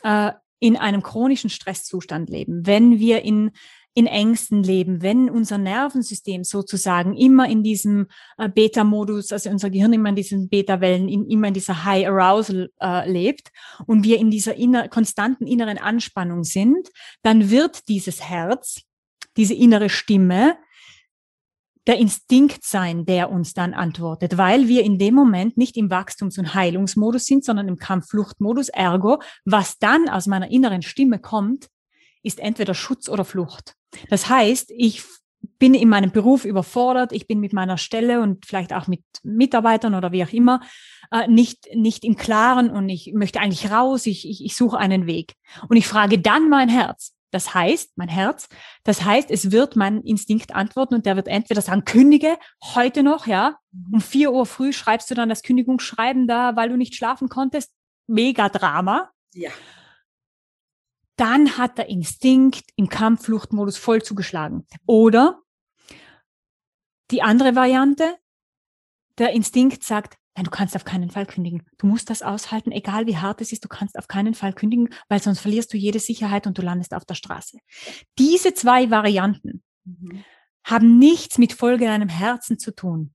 äh, 0.03 0.33
in 0.61 0.77
einem 0.77 1.03
chronischen 1.03 1.49
Stresszustand 1.49 2.29
leben, 2.29 2.67
wenn 2.67 2.99
wir 2.99 3.23
in 3.23 3.53
in 3.95 4.07
Ängsten 4.07 4.63
leben, 4.63 5.03
wenn 5.03 5.29
unser 5.29 5.59
Nervensystem 5.59 6.45
sozusagen 6.45 7.17
immer 7.17 7.49
in 7.49 7.63
diesem 7.63 8.07
äh, 8.37 8.49
Beta-Modus, 8.49 9.33
also 9.33 9.51
unser 9.51 9.71
Gehirn 9.71 9.93
immer 9.93 10.11
in 10.11 10.15
diesen 10.15 10.49
Beta-Wellen, 10.49 11.09
in, 11.09 11.29
immer 11.29 11.49
in 11.49 11.55
dieser 11.55 11.85
High 11.85 12.07
Arousal 12.07 12.71
äh, 12.81 13.11
lebt 13.11 13.51
und 13.87 14.05
wir 14.05 14.19
in 14.19 14.31
dieser 14.31 14.55
inner, 14.55 14.89
konstanten 14.89 15.47
inneren 15.47 15.79
Anspannung 15.79 16.45
sind, 16.45 16.89
dann 17.23 17.51
wird 17.51 17.89
dieses 17.89 18.23
Herz, 18.29 18.83
diese 19.37 19.55
innere 19.55 19.89
Stimme, 19.89 20.57
der 21.89 21.97
Instinkt 21.99 22.65
sein, 22.65 23.07
der 23.07 23.31
uns 23.31 23.55
dann 23.55 23.73
antwortet, 23.73 24.37
weil 24.37 24.69
wir 24.69 24.85
in 24.85 24.99
dem 24.99 25.15
Moment 25.15 25.57
nicht 25.57 25.77
im 25.79 25.91
Wachstums- 25.91 26.39
und 26.39 26.55
Heilungsmodus 26.55 27.25
sind, 27.25 27.45
sondern 27.45 27.67
im 27.67 27.79
Kampffluchtmodus. 27.79 28.69
Ergo, 28.69 29.23
was 29.47 29.79
dann 29.79 30.07
aus 30.09 30.27
meiner 30.27 30.51
inneren 30.51 30.83
Stimme 30.83 31.19
kommt, 31.19 31.69
ist 32.23 32.41
entweder 32.41 32.75
Schutz 32.75 33.09
oder 33.09 33.25
Flucht. 33.25 33.75
Das 34.11 34.29
heißt, 34.29 34.71
ich 34.77 35.03
bin 35.59 35.75
in 35.75 35.89
meinem 35.89 36.11
Beruf 36.11 36.45
überfordert, 36.45 37.13
ich 37.13 37.27
bin 37.27 37.41
mit 37.41 37.53
meiner 37.53 37.79
Stelle 37.79 38.21
und 38.21 38.47
vielleicht 38.47 38.73
auch 38.73 38.87
mit 38.87 39.03
Mitarbeitern 39.23 39.95
oder 39.95 40.13
wie 40.13 40.25
auch 40.25 40.33
immer 40.33 40.61
äh, 41.11 41.27
nicht, 41.29 41.69
nicht 41.75 42.05
im 42.05 42.17
Klaren 42.17 42.71
und 42.71 42.89
ich 42.89 43.13
möchte 43.15 43.41
eigentlich 43.41 43.71
raus, 43.71 44.07
ich, 44.07 44.29
ich, 44.29 44.45
ich 44.45 44.57
suche 44.57 44.79
einen 44.79 45.07
Weg. 45.07 45.35
Und 45.69 45.77
ich 45.77 45.87
frage 45.87 46.19
dann 46.19 46.49
mein 46.49 46.69
Herz. 46.69 47.15
Das 47.31 47.53
heißt, 47.53 47.93
mein 47.97 48.09
Herz, 48.09 48.49
das 48.85 49.05
heißt, 49.05 49.31
es 49.31 49.51
wird 49.51 49.77
mein 49.77 50.01
Instinkt 50.01 50.55
antworten 50.55 50.95
und 50.95 51.05
der 51.05 51.15
wird 51.15 51.29
entweder 51.29 51.61
sagen, 51.61 51.85
kündige 51.85 52.39
heute 52.75 53.03
noch, 53.03 53.27
ja, 53.27 53.59
um 53.93 54.01
vier 54.01 54.33
Uhr 54.33 54.47
früh 54.47 54.73
schreibst 54.73 55.11
du 55.11 55.15
dann 55.15 55.29
das 55.29 55.43
Kündigungsschreiben 55.43 56.27
da, 56.27 56.57
weil 56.57 56.71
du 56.71 56.77
nicht 56.77 56.95
schlafen 56.95 57.29
konntest. 57.29 57.71
Mega 58.07 58.49
Drama. 58.49 59.11
Ja 59.35 59.51
dann 61.19 61.59
hat 61.59 61.79
der 61.79 61.89
Instinkt 61.89 62.71
im 62.77 62.89
Kampffluchtmodus 62.89 63.77
voll 63.77 64.03
zugeschlagen. 64.03 64.67
Oder 64.87 65.43
die 67.11 67.23
andere 67.23 67.55
Variante, 67.55 68.17
der 69.19 69.33
Instinkt 69.33 69.83
sagt, 69.83 70.17
nein, 70.37 70.45
du 70.45 70.51
kannst 70.51 70.77
auf 70.77 70.85
keinen 70.85 71.11
Fall 71.11 71.27
kündigen. 71.27 71.67
Du 71.79 71.87
musst 71.87 72.11
das 72.11 72.23
aushalten, 72.23 72.71
egal 72.71 73.07
wie 73.07 73.17
hart 73.17 73.41
es 73.41 73.53
ist, 73.53 73.65
du 73.65 73.69
kannst 73.69 73.99
auf 73.99 74.07
keinen 74.07 74.35
Fall 74.35 74.53
kündigen, 74.53 74.91
weil 75.09 75.21
sonst 75.21 75.41
verlierst 75.41 75.73
du 75.73 75.77
jede 75.77 75.99
Sicherheit 75.99 76.47
und 76.47 76.57
du 76.57 76.63
landest 76.63 76.95
auf 76.95 77.05
der 77.05 77.15
Straße. 77.15 77.59
Diese 78.19 78.55
zwei 78.55 78.91
Varianten 78.91 79.63
mhm. 79.85 80.25
haben 80.65 80.99
nichts 80.99 81.39
mit 81.39 81.53
Folge 81.53 81.87
deinem 81.87 82.09
Herzen 82.09 82.59
zu 82.59 82.75
tun. 82.75 83.15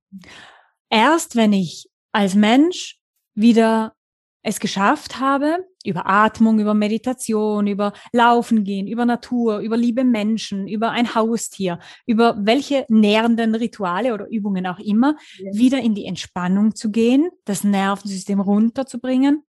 Erst 0.89 1.37
wenn 1.37 1.53
ich 1.53 1.89
als 2.11 2.35
Mensch 2.35 2.99
wieder 3.33 3.95
es 4.41 4.59
geschafft 4.59 5.19
habe, 5.19 5.65
über 5.83 6.07
Atmung, 6.07 6.59
über 6.59 6.73
Meditation, 6.73 7.67
über 7.67 7.93
Laufen 8.11 8.63
gehen, 8.63 8.87
über 8.87 9.05
Natur, 9.05 9.59
über 9.59 9.77
liebe 9.77 10.03
Menschen, 10.03 10.67
über 10.67 10.91
ein 10.91 11.15
Haustier, 11.15 11.79
über 12.05 12.35
welche 12.39 12.85
nährenden 12.89 13.55
Rituale 13.55 14.13
oder 14.13 14.27
Übungen 14.29 14.65
auch 14.67 14.79
immer, 14.79 15.15
ja. 15.37 15.53
wieder 15.53 15.79
in 15.79 15.95
die 15.95 16.05
Entspannung 16.05 16.75
zu 16.75 16.91
gehen, 16.91 17.29
das 17.45 17.63
Nervensystem 17.63 18.39
runterzubringen. 18.39 19.43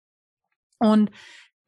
Und 0.80 1.12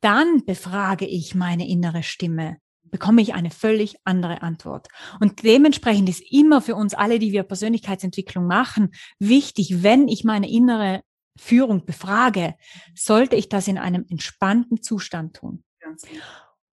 dann 0.02 0.44
befrage 0.46 1.06
ich 1.06 1.36
meine 1.36 1.68
innere 1.68 2.04
Stimme 2.04 2.58
bekomme 2.92 3.22
ich 3.22 3.34
eine 3.34 3.52
völlig 3.52 3.96
andere 4.06 4.42
Antwort. 4.42 4.88
Und 5.20 5.44
dementsprechend 5.44 6.08
ist 6.08 6.24
immer 6.32 6.62
für 6.62 6.76
uns 6.76 6.94
alle, 6.94 7.20
die 7.20 7.34
wir 7.34 7.44
Persönlichkeitsentwicklung 7.44 8.48
machen, 8.48 8.94
wichtig, 9.20 9.84
wenn 9.84 10.08
ich 10.08 10.24
meine 10.24 10.50
innere 10.50 11.02
Führung 11.38 11.86
befrage, 11.86 12.56
sollte 12.96 13.36
ich 13.36 13.50
das 13.50 13.68
in 13.68 13.78
einem 13.78 14.06
entspannten 14.10 14.82
Zustand 14.82 15.36
tun. 15.36 15.64
Genau. 15.80 15.96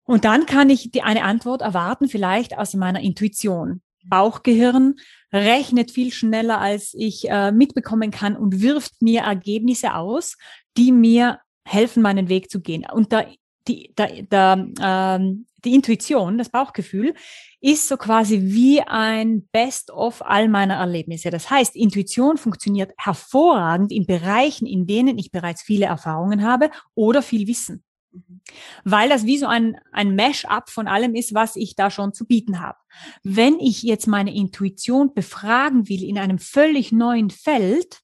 Und 0.05 0.25
dann 0.25 0.47
kann 0.47 0.71
ich 0.71 0.91
die, 0.91 1.03
eine 1.03 1.25
Antwort 1.25 1.63
erwarten, 1.63 2.09
vielleicht 2.09 2.59
aus 2.59 2.75
meiner 2.75 3.01
Intuition. 3.01 3.83
Bauchgehirn 4.05 4.97
rechnet 5.33 5.93
viel 5.93 6.13
schneller, 6.13 6.61
als 6.61 6.93
ich 6.95 7.31
äh, 7.31 7.53
mitbekommen 7.53 8.11
kann 8.11 8.37
und 8.37 8.61
wirft 8.61 9.01
mir 9.01 9.23
Ergebnisse 9.23 9.95
aus, 9.95 10.37
die 10.77 10.91
mir 10.91 11.39
helfen, 11.65 12.03
meinen 12.03 12.29
Weg 12.29 12.51
zu 12.51 12.61
gehen. 12.61 12.85
Und 12.93 13.13
da, 13.13 13.25
die, 13.69 13.93
da, 13.95 14.09
da, 14.29 15.15
ähm, 15.17 15.47
die 15.65 15.75
Intuition, 15.75 16.39
das 16.39 16.49
Bauchgefühl, 16.49 17.15
ist 17.61 17.87
so 17.87 17.97
quasi 17.97 18.41
wie 18.43 18.81
ein 18.81 19.49
Best-of 19.53 20.23
all 20.25 20.49
meiner 20.49 20.75
Erlebnisse. 20.75 21.31
Das 21.31 21.51
heißt, 21.51 21.77
Intuition 21.77 22.37
funktioniert 22.37 22.93
hervorragend 22.97 23.93
in 23.93 24.07
Bereichen, 24.07 24.67
in 24.67 24.87
denen 24.87 25.19
ich 25.19 25.31
bereits 25.31 25.63
viele 25.63 25.87
Erfahrungen 25.87 26.43
habe 26.43 26.71
oder 26.95 27.23
viel 27.23 27.47
Wissen. 27.47 27.85
Mhm. 28.13 28.41
Weil 28.85 29.09
das 29.09 29.25
wie 29.27 29.39
so 29.39 29.47
ein, 29.47 29.77
ein 29.93 30.17
Mash-up 30.17 30.71
von 30.71 30.89
allem 30.89 31.15
ist, 31.15 31.35
was 31.35 31.57
ich 31.57 31.77
da 31.77 31.91
schon 31.91 32.13
zu 32.13 32.27
bieten 32.27 32.61
habe. 32.61 32.79
Wenn 33.23 33.61
ich 33.61 33.83
jetzt 33.83 34.07
meine 34.07 34.35
Intuition 34.35 35.15
befragen 35.15 35.89
will 35.89 36.03
in 36.03 36.19
einem 36.19 36.39
völlig 36.39 36.91
neuen 36.91 37.31
Feld 37.31 38.01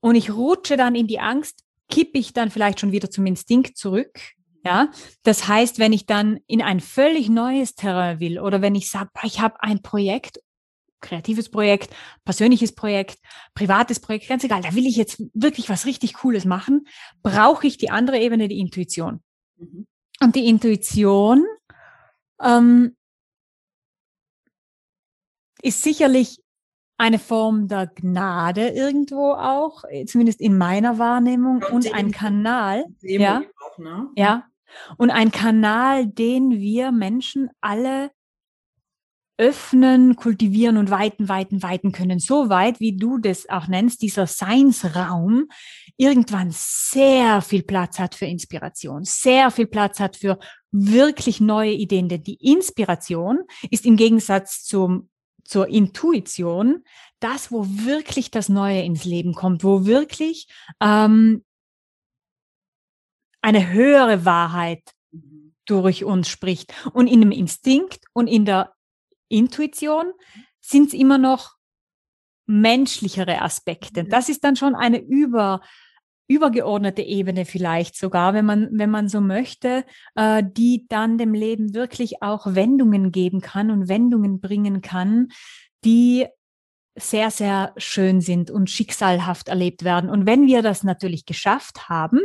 und 0.00 0.14
ich 0.14 0.30
rutsche 0.30 0.76
dann 0.76 0.94
in 0.94 1.06
die 1.06 1.20
Angst, 1.20 1.64
kippe 1.90 2.18
ich 2.18 2.32
dann 2.32 2.50
vielleicht 2.50 2.80
schon 2.80 2.92
wieder 2.92 3.10
zum 3.10 3.26
Instinkt 3.26 3.76
zurück, 3.76 4.18
ja, 4.64 4.90
das 5.22 5.48
heißt, 5.48 5.78
wenn 5.78 5.92
ich 5.92 6.06
dann 6.06 6.38
in 6.46 6.60
ein 6.60 6.80
völlig 6.80 7.28
neues 7.30 7.74
Terrain 7.74 8.20
will 8.20 8.38
oder 8.38 8.60
wenn 8.60 8.74
ich 8.74 8.90
sage, 8.90 9.08
ich 9.22 9.40
habe 9.40 9.62
ein 9.62 9.80
Projekt, 9.80 10.40
kreatives 11.00 11.48
Projekt, 11.48 11.94
persönliches 12.24 12.74
Projekt, 12.74 13.18
privates 13.54 14.00
Projekt, 14.00 14.28
ganz 14.28 14.44
egal, 14.44 14.60
da 14.60 14.74
will 14.74 14.86
ich 14.86 14.96
jetzt 14.96 15.22
wirklich 15.32 15.70
was 15.70 15.86
richtig 15.86 16.12
Cooles 16.14 16.44
machen, 16.44 16.86
brauche 17.22 17.66
ich 17.66 17.78
die 17.78 17.90
andere 17.90 18.18
Ebene, 18.18 18.48
die 18.48 18.58
Intuition. 18.58 19.22
Mhm. 19.56 19.86
Und 20.22 20.36
die 20.36 20.46
Intuition 20.46 21.46
ähm, 22.42 22.96
ist 25.62 25.82
sicherlich 25.82 26.42
eine 27.00 27.18
Form 27.18 27.66
der 27.66 27.86
Gnade 27.86 28.68
irgendwo 28.68 29.32
auch, 29.32 29.84
zumindest 30.06 30.40
in 30.40 30.58
meiner 30.58 30.98
Wahrnehmung, 30.98 31.56
und, 31.56 31.86
und 31.86 31.94
ein 31.94 32.10
Kanal, 32.12 32.84
ja, 33.00 33.42
auch, 33.58 33.78
ne? 33.78 34.08
ja, 34.16 34.44
und 34.98 35.10
ein 35.10 35.32
Kanal, 35.32 36.06
den 36.06 36.50
wir 36.60 36.92
Menschen 36.92 37.48
alle 37.60 38.10
öffnen, 39.38 40.16
kultivieren 40.16 40.76
und 40.76 40.90
weiten, 40.90 41.30
weiten, 41.30 41.62
weiten 41.62 41.92
können. 41.92 42.18
So 42.18 42.50
weit, 42.50 42.78
wie 42.78 42.94
du 42.94 43.16
das 43.16 43.48
auch 43.48 43.68
nennst, 43.68 44.02
dieser 44.02 44.26
Seinsraum 44.26 45.46
irgendwann 45.96 46.50
sehr 46.50 47.40
viel 47.40 47.62
Platz 47.62 47.98
hat 47.98 48.14
für 48.14 48.26
Inspiration, 48.26 49.04
sehr 49.04 49.50
viel 49.50 49.66
Platz 49.66 49.98
hat 49.98 50.16
für 50.16 50.38
wirklich 50.70 51.40
neue 51.40 51.72
Ideen. 51.72 52.10
Denn 52.10 52.22
die 52.22 52.34
Inspiration 52.34 53.40
ist 53.70 53.86
im 53.86 53.96
Gegensatz 53.96 54.62
zum, 54.64 55.08
zur 55.50 55.66
Intuition 55.66 56.84
das, 57.18 57.50
wo 57.50 57.66
wirklich 57.66 58.30
das 58.30 58.48
Neue 58.48 58.82
ins 58.82 59.04
Leben 59.04 59.34
kommt, 59.34 59.64
wo 59.64 59.84
wirklich 59.84 60.46
ähm, 60.80 61.44
eine 63.42 63.72
höhere 63.72 64.24
Wahrheit 64.24 64.82
mhm. 65.10 65.54
durch 65.66 66.04
uns 66.04 66.28
spricht. 66.28 66.72
Und 66.92 67.08
in 67.08 67.20
dem 67.20 67.32
Instinkt 67.32 68.04
und 68.12 68.28
in 68.28 68.44
der 68.44 68.72
Intuition 69.28 70.12
sind 70.60 70.88
es 70.88 70.94
immer 70.94 71.18
noch 71.18 71.56
menschlichere 72.46 73.42
Aspekte. 73.42 74.04
Das 74.04 74.28
ist 74.28 74.44
dann 74.44 74.54
schon 74.54 74.76
eine 74.76 74.98
über, 74.98 75.62
übergeordnete 76.30 77.02
Ebene 77.02 77.44
vielleicht 77.44 77.96
sogar, 77.96 78.34
wenn 78.34 78.44
man, 78.44 78.68
wenn 78.70 78.88
man 78.88 79.08
so 79.08 79.20
möchte, 79.20 79.84
äh, 80.14 80.44
die 80.46 80.86
dann 80.88 81.18
dem 81.18 81.34
Leben 81.34 81.74
wirklich 81.74 82.22
auch 82.22 82.54
Wendungen 82.54 83.10
geben 83.10 83.40
kann 83.40 83.72
und 83.72 83.88
Wendungen 83.88 84.40
bringen 84.40 84.80
kann, 84.80 85.28
die 85.84 86.26
sehr, 86.96 87.32
sehr 87.32 87.72
schön 87.76 88.20
sind 88.20 88.50
und 88.50 88.70
schicksalhaft 88.70 89.48
erlebt 89.48 89.82
werden. 89.82 90.08
Und 90.08 90.24
wenn 90.24 90.46
wir 90.46 90.62
das 90.62 90.84
natürlich 90.84 91.26
geschafft 91.26 91.88
haben, 91.88 92.20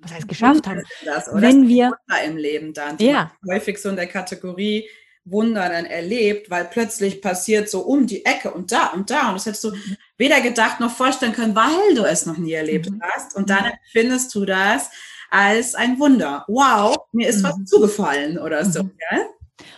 was 0.00 0.12
heißt 0.12 0.28
geschafft 0.28 0.66
haben, 0.66 0.82
das, 1.04 1.28
wenn 1.32 1.68
wir 1.68 1.92
im 2.26 2.36
Leben 2.36 2.72
dann, 2.72 2.96
ja. 2.98 3.32
häufig 3.48 3.78
so 3.78 3.88
in 3.88 3.96
der 3.96 4.08
Kategorie 4.08 4.88
Wunder 5.24 5.68
dann 5.68 5.86
erlebt, 5.86 6.50
weil 6.50 6.66
plötzlich 6.66 7.22
passiert 7.22 7.70
so 7.70 7.80
um 7.80 8.06
die 8.06 8.24
Ecke 8.24 8.50
und 8.50 8.72
da 8.72 8.88
und 8.88 9.10
da 9.10 9.28
und 9.28 9.36
das 9.36 9.46
hättest 9.46 9.64
du 9.64 9.72
weder 10.18 10.40
gedacht 10.40 10.80
noch 10.80 10.90
vorstellen 10.90 11.32
können, 11.32 11.54
weil 11.54 11.94
du 11.94 12.04
es 12.04 12.26
noch 12.26 12.36
nie 12.36 12.52
erlebt 12.52 12.90
mhm. 12.90 13.00
hast 13.02 13.34
und 13.34 13.48
dann 13.48 13.72
findest 13.90 14.34
du 14.34 14.44
das 14.44 14.90
als 15.30 15.74
ein 15.74 15.98
Wunder. 15.98 16.44
Wow, 16.46 16.96
mir 17.12 17.28
ist 17.28 17.38
mhm. 17.38 17.44
was 17.44 17.64
zugefallen 17.64 18.38
oder 18.38 18.64
so. 18.64 18.84
Mhm. 18.84 18.92
Ja? 19.10 19.20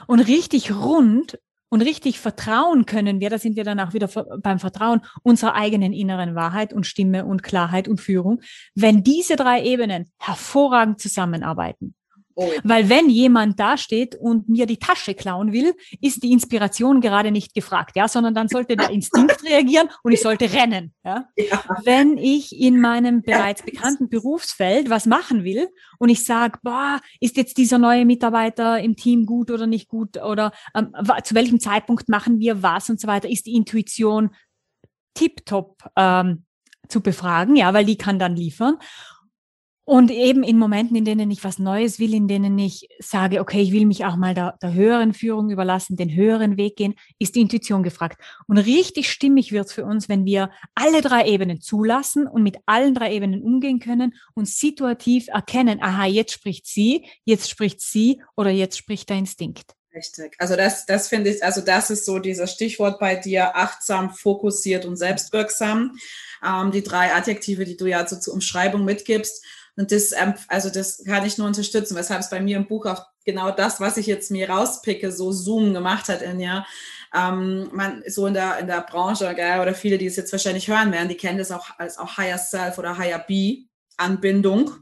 Und 0.07 0.21
richtig 0.21 0.73
rund 0.73 1.39
und 1.69 1.83
richtig 1.83 2.21
vertrauen 2.21 2.87
können 2.87 3.21
wir, 3.21 3.31
da 3.31 3.39
sind 3.39 3.57
wir 3.57 3.65
dann 3.65 3.81
auch 3.81 3.93
wieder 3.93 4.09
beim 4.39 4.59
Vertrauen 4.59 5.01
unserer 5.23 5.55
eigenen 5.55 5.93
inneren 5.93 6.35
Wahrheit 6.35 6.73
und 6.73 6.87
Stimme 6.87 7.25
und 7.25 7.43
Klarheit 7.43 7.89
und 7.89 8.01
Führung, 8.01 8.41
wenn 8.75 9.03
diese 9.03 9.37
drei 9.37 9.63
Ebenen 9.63 10.11
hervorragend 10.19 11.01
zusammenarbeiten. 11.01 11.95
Oh 12.39 12.53
ja. 12.55 12.61
Weil 12.65 12.91
wenn 12.91 13.09
jemand 13.09 13.59
da 13.59 13.79
steht 13.79 14.15
und 14.15 14.47
mir 14.51 14.67
die 14.67 14.79
Tasche 14.79 15.15
klauen 15.15 15.53
will, 15.53 15.73
ist 16.03 16.23
die 16.23 16.33
Inspiration 16.33 17.01
gerade 17.01 17.31
nicht 17.31 17.55
gefragt, 17.55 17.97
ja, 17.97 18.09
sondern 18.09 18.35
dann 18.35 18.49
sollte 18.49 18.77
der 18.77 18.91
Instinkt 18.91 19.43
reagieren 19.43 19.89
und 20.03 20.13
ich 20.13 20.21
sollte 20.21 20.53
rennen. 20.53 20.93
Ja? 21.03 21.29
ja. 21.37 21.65
Wenn 21.85 22.19
ich 22.19 22.61
in 22.61 22.79
meinem 22.79 23.23
bereits 23.23 23.63
bekannten 23.63 24.11
Berufsfeld 24.11 24.91
was 24.91 25.07
machen 25.07 25.45
will 25.45 25.69
und 25.99 26.11
ich 26.11 26.27
sage, 26.27 26.59
boah, 26.63 27.01
ist 27.21 27.39
jetzt 27.39 27.57
dieser 27.57 27.79
neue 27.79 28.05
Mitarbeiter 28.05 28.81
im 28.81 28.97
Team 28.97 29.25
gut 29.25 29.51
oder 29.51 29.67
nicht 29.67 29.89
gut 29.89 30.23
oder 30.23 30.53
ähm, 30.75 30.93
zu 31.25 31.35
welchem 31.35 31.59
Zeitpunkt 31.59 32.11
machen 32.11 32.39
wir 32.39 32.63
was 32.63 32.91
und 32.91 33.01
so 33.01 33.09
weiter, 33.09 33.31
ist 33.31 33.47
die 33.47 33.55
Intuition 33.55 34.29
tiptop 35.15 35.83
ähm, 35.97 36.45
zu 36.89 37.01
befragen, 37.01 37.57
ja, 37.57 37.73
weil 37.75 37.85
die 37.85 37.97
kann 37.97 38.19
dann 38.19 38.37
liefern. 38.37 38.77
Und 39.89 40.11
eben 40.11 40.43
in 40.43 40.59
Momenten, 40.59 40.97
in 40.97 41.05
denen 41.05 41.31
ich 41.31 41.45
was 41.45 41.61
Neues 41.61 42.01
will, 42.01 42.13
in 42.13 42.27
denen 42.27 42.59
ich 42.59 42.89
sage, 42.99 43.41
okay, 43.41 43.63
ich 43.63 43.71
will 43.71 43.87
mich 43.87 44.05
auch 44.05 44.17
mal 44.17 44.35
der, 44.35 44.59
der 44.61 44.75
höheren 44.75 45.15
Führung 45.15 45.49
überlassen, 45.49 45.95
den 45.95 46.13
höheren 46.13 46.57
Weg 46.57 46.75
gehen, 46.75 46.97
ist 47.21 47.37
die 47.37 47.41
Intuition 47.41 47.85
gefragt. 47.85 48.21
Und 48.49 48.59
richtig 48.59 49.09
stimmig 49.09 49.53
wird 49.53 49.67
es 49.67 49.73
für 49.73 49.85
uns, 49.85 50.09
wenn 50.09 50.25
wir 50.25 50.51
alle 50.75 51.03
drei 51.03 51.29
Ebenen 51.29 51.61
zulassen 51.61 52.27
und 52.27 52.43
mit 52.43 52.57
allen 52.67 52.95
drei 52.95 53.15
Ebenen 53.15 53.43
umgehen 53.43 53.79
können 53.79 54.15
und 54.35 54.49
situativ 54.49 55.29
erkennen, 55.29 55.81
aha, 55.81 56.07
jetzt 56.07 56.33
spricht 56.33 56.67
sie, 56.67 57.07
jetzt 57.25 57.49
spricht 57.49 57.81
sie 57.81 58.21
oder 58.35 58.51
jetzt 58.51 58.77
spricht 58.77 59.09
der 59.09 59.19
Instinkt. 59.19 59.77
Richtig. 59.95 60.35
Also 60.39 60.57
das, 60.57 60.85
das 60.85 61.07
finde 61.07 61.31
ich, 61.31 61.45
also 61.45 61.61
das 61.61 61.91
ist 61.91 62.05
so 62.05 62.19
dieser 62.19 62.49
Stichwort 62.49 62.99
bei 62.99 63.15
dir, 63.15 63.57
achtsam, 63.57 64.11
fokussiert 64.11 64.85
und 64.85 64.97
selbstwirksam. 64.97 65.97
Ähm, 66.45 66.73
die 66.73 66.83
drei 66.83 67.15
Adjektive, 67.15 67.65
die 67.65 67.77
du 67.77 67.87
ja 67.87 68.05
so 68.07 68.17
zur 68.17 68.35
Umschreibung 68.35 68.85
mitgibst. 68.85 69.45
Und 69.77 69.93
das, 69.93 70.13
ähm, 70.13 70.35
also 70.49 70.71
das 70.71 71.05
kann 71.05 71.27
ich 71.27 71.39
nur 71.39 71.47
unterstützen, 71.47 71.97
weshalb 71.97 72.21
es 72.21 72.31
bei 72.31 72.41
mir 72.41 72.57
im 72.57 72.67
Buch 72.67 72.87
auch 72.87 73.07
genau 73.25 73.51
das, 73.51 73.81
was 73.81 73.97
ich 73.97 74.07
jetzt 74.07 74.31
mir 74.31 74.49
rauspicke, 74.49 75.13
so 75.13 75.33
Zoom 75.33 75.75
gemacht 75.75 76.09
hat 76.09 76.23
in 76.23 76.41
ja. 76.41 76.67
Ähm, 77.15 77.69
man 77.73 78.03
so 78.07 78.27
in 78.27 78.35
der, 78.35 78.59
in 78.59 78.67
der 78.67 78.81
Branche, 78.81 79.33
gell, 79.35 79.61
oder 79.61 79.75
viele, 79.75 79.99
die 79.99 80.07
es 80.07 80.17
jetzt 80.17 80.33
wahrscheinlich 80.33 80.69
hören 80.69 80.93
werden, 80.93 81.09
die 81.09 81.17
kennen 81.17 81.39
das 81.39 81.53
auch 81.53 81.79
als 81.79 81.99
auch 81.99 82.17
Higher 82.17 82.39
Self 82.39 82.79
oder 82.79 82.99
Higher 82.99 83.19
B 83.19 83.67
Anbindung. 83.97 84.73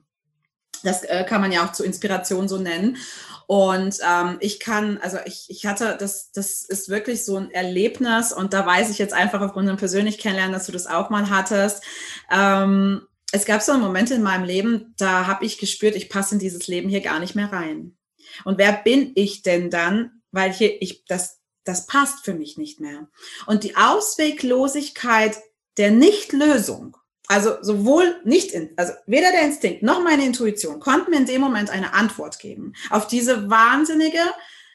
Das 0.83 1.03
äh, 1.05 1.25
kann 1.25 1.41
man 1.41 1.53
ja 1.53 1.65
auch 1.65 1.73
zur 1.73 1.87
Inspiration 1.87 2.49
so 2.49 2.59
nennen. 2.59 2.99
Und 3.47 3.99
ähm, 4.09 4.39
ich 4.41 4.59
kann, 4.59 4.99
also 5.03 5.19
ich, 5.27 5.47
ich 5.49 5.67
hatte, 5.67 5.97
das, 5.99 6.31
das 6.33 6.63
ist 6.63 6.89
wirklich 6.89 7.25
so 7.25 7.37
ein 7.37 7.51
Erlebnis 7.51 8.33
und 8.33 8.55
da 8.55 8.65
weiß 8.65 8.91
ich 8.91 8.99
jetzt 8.99 9.13
einfach 9.13 9.41
aufgrund 9.41 9.69
dem 9.69 9.77
persönlich 9.77 10.19
kennenlernen, 10.19 10.53
dass 10.53 10.67
du 10.67 10.73
das 10.73 10.87
auch 10.87 11.11
mal 11.11 11.29
hattest. 11.29 11.83
Ähm, 12.31 13.03
es 13.35 13.47
gab 13.47 13.63
so 13.63 13.77
Momente 13.77 14.15
in 14.15 14.23
meinem 14.23 14.45
Leben, 14.45 14.95
da 14.97 15.27
habe 15.27 15.45
ich 15.45 15.59
gespürt, 15.59 15.97
ich 15.97 16.09
passe 16.09 16.37
in 16.37 16.39
dieses 16.39 16.69
Leben 16.69 16.89
hier 16.89 17.01
gar 17.01 17.19
nicht 17.19 17.35
mehr 17.35 17.53
rein. 17.53 17.97
Und 18.45 18.59
wer 18.59 18.73
bin 18.73 19.11
ich 19.17 19.43
denn 19.43 19.71
dann? 19.71 20.23
Weil 20.31 20.53
hier, 20.53 20.81
ich, 20.81 21.05
das, 21.07 21.41
das 21.65 21.87
passt 21.87 22.25
für 22.25 22.35
mich 22.35 22.59
nicht 22.59 22.79
mehr. 22.79 23.09
Und 23.47 23.65
die 23.65 23.77
Ausweglosigkeit 23.77 25.37
der 25.79 25.91
Nichtlösung, 25.91 26.97
also 27.27 27.57
sowohl 27.61 28.21
nicht 28.23 28.53
in, 28.53 28.73
also 28.77 28.93
weder 29.07 29.33
der 29.33 29.43
Instinkt 29.43 29.83
noch 29.83 30.01
meine 30.01 30.25
Intuition 30.25 30.79
konnten 30.79 31.11
mir 31.11 31.17
in 31.17 31.27
dem 31.27 31.41
Moment 31.41 31.71
eine 31.71 31.93
Antwort 31.93 32.39
geben 32.39 32.75
auf 32.91 33.09
diese 33.09 33.51
wahnsinnige, 33.51 34.23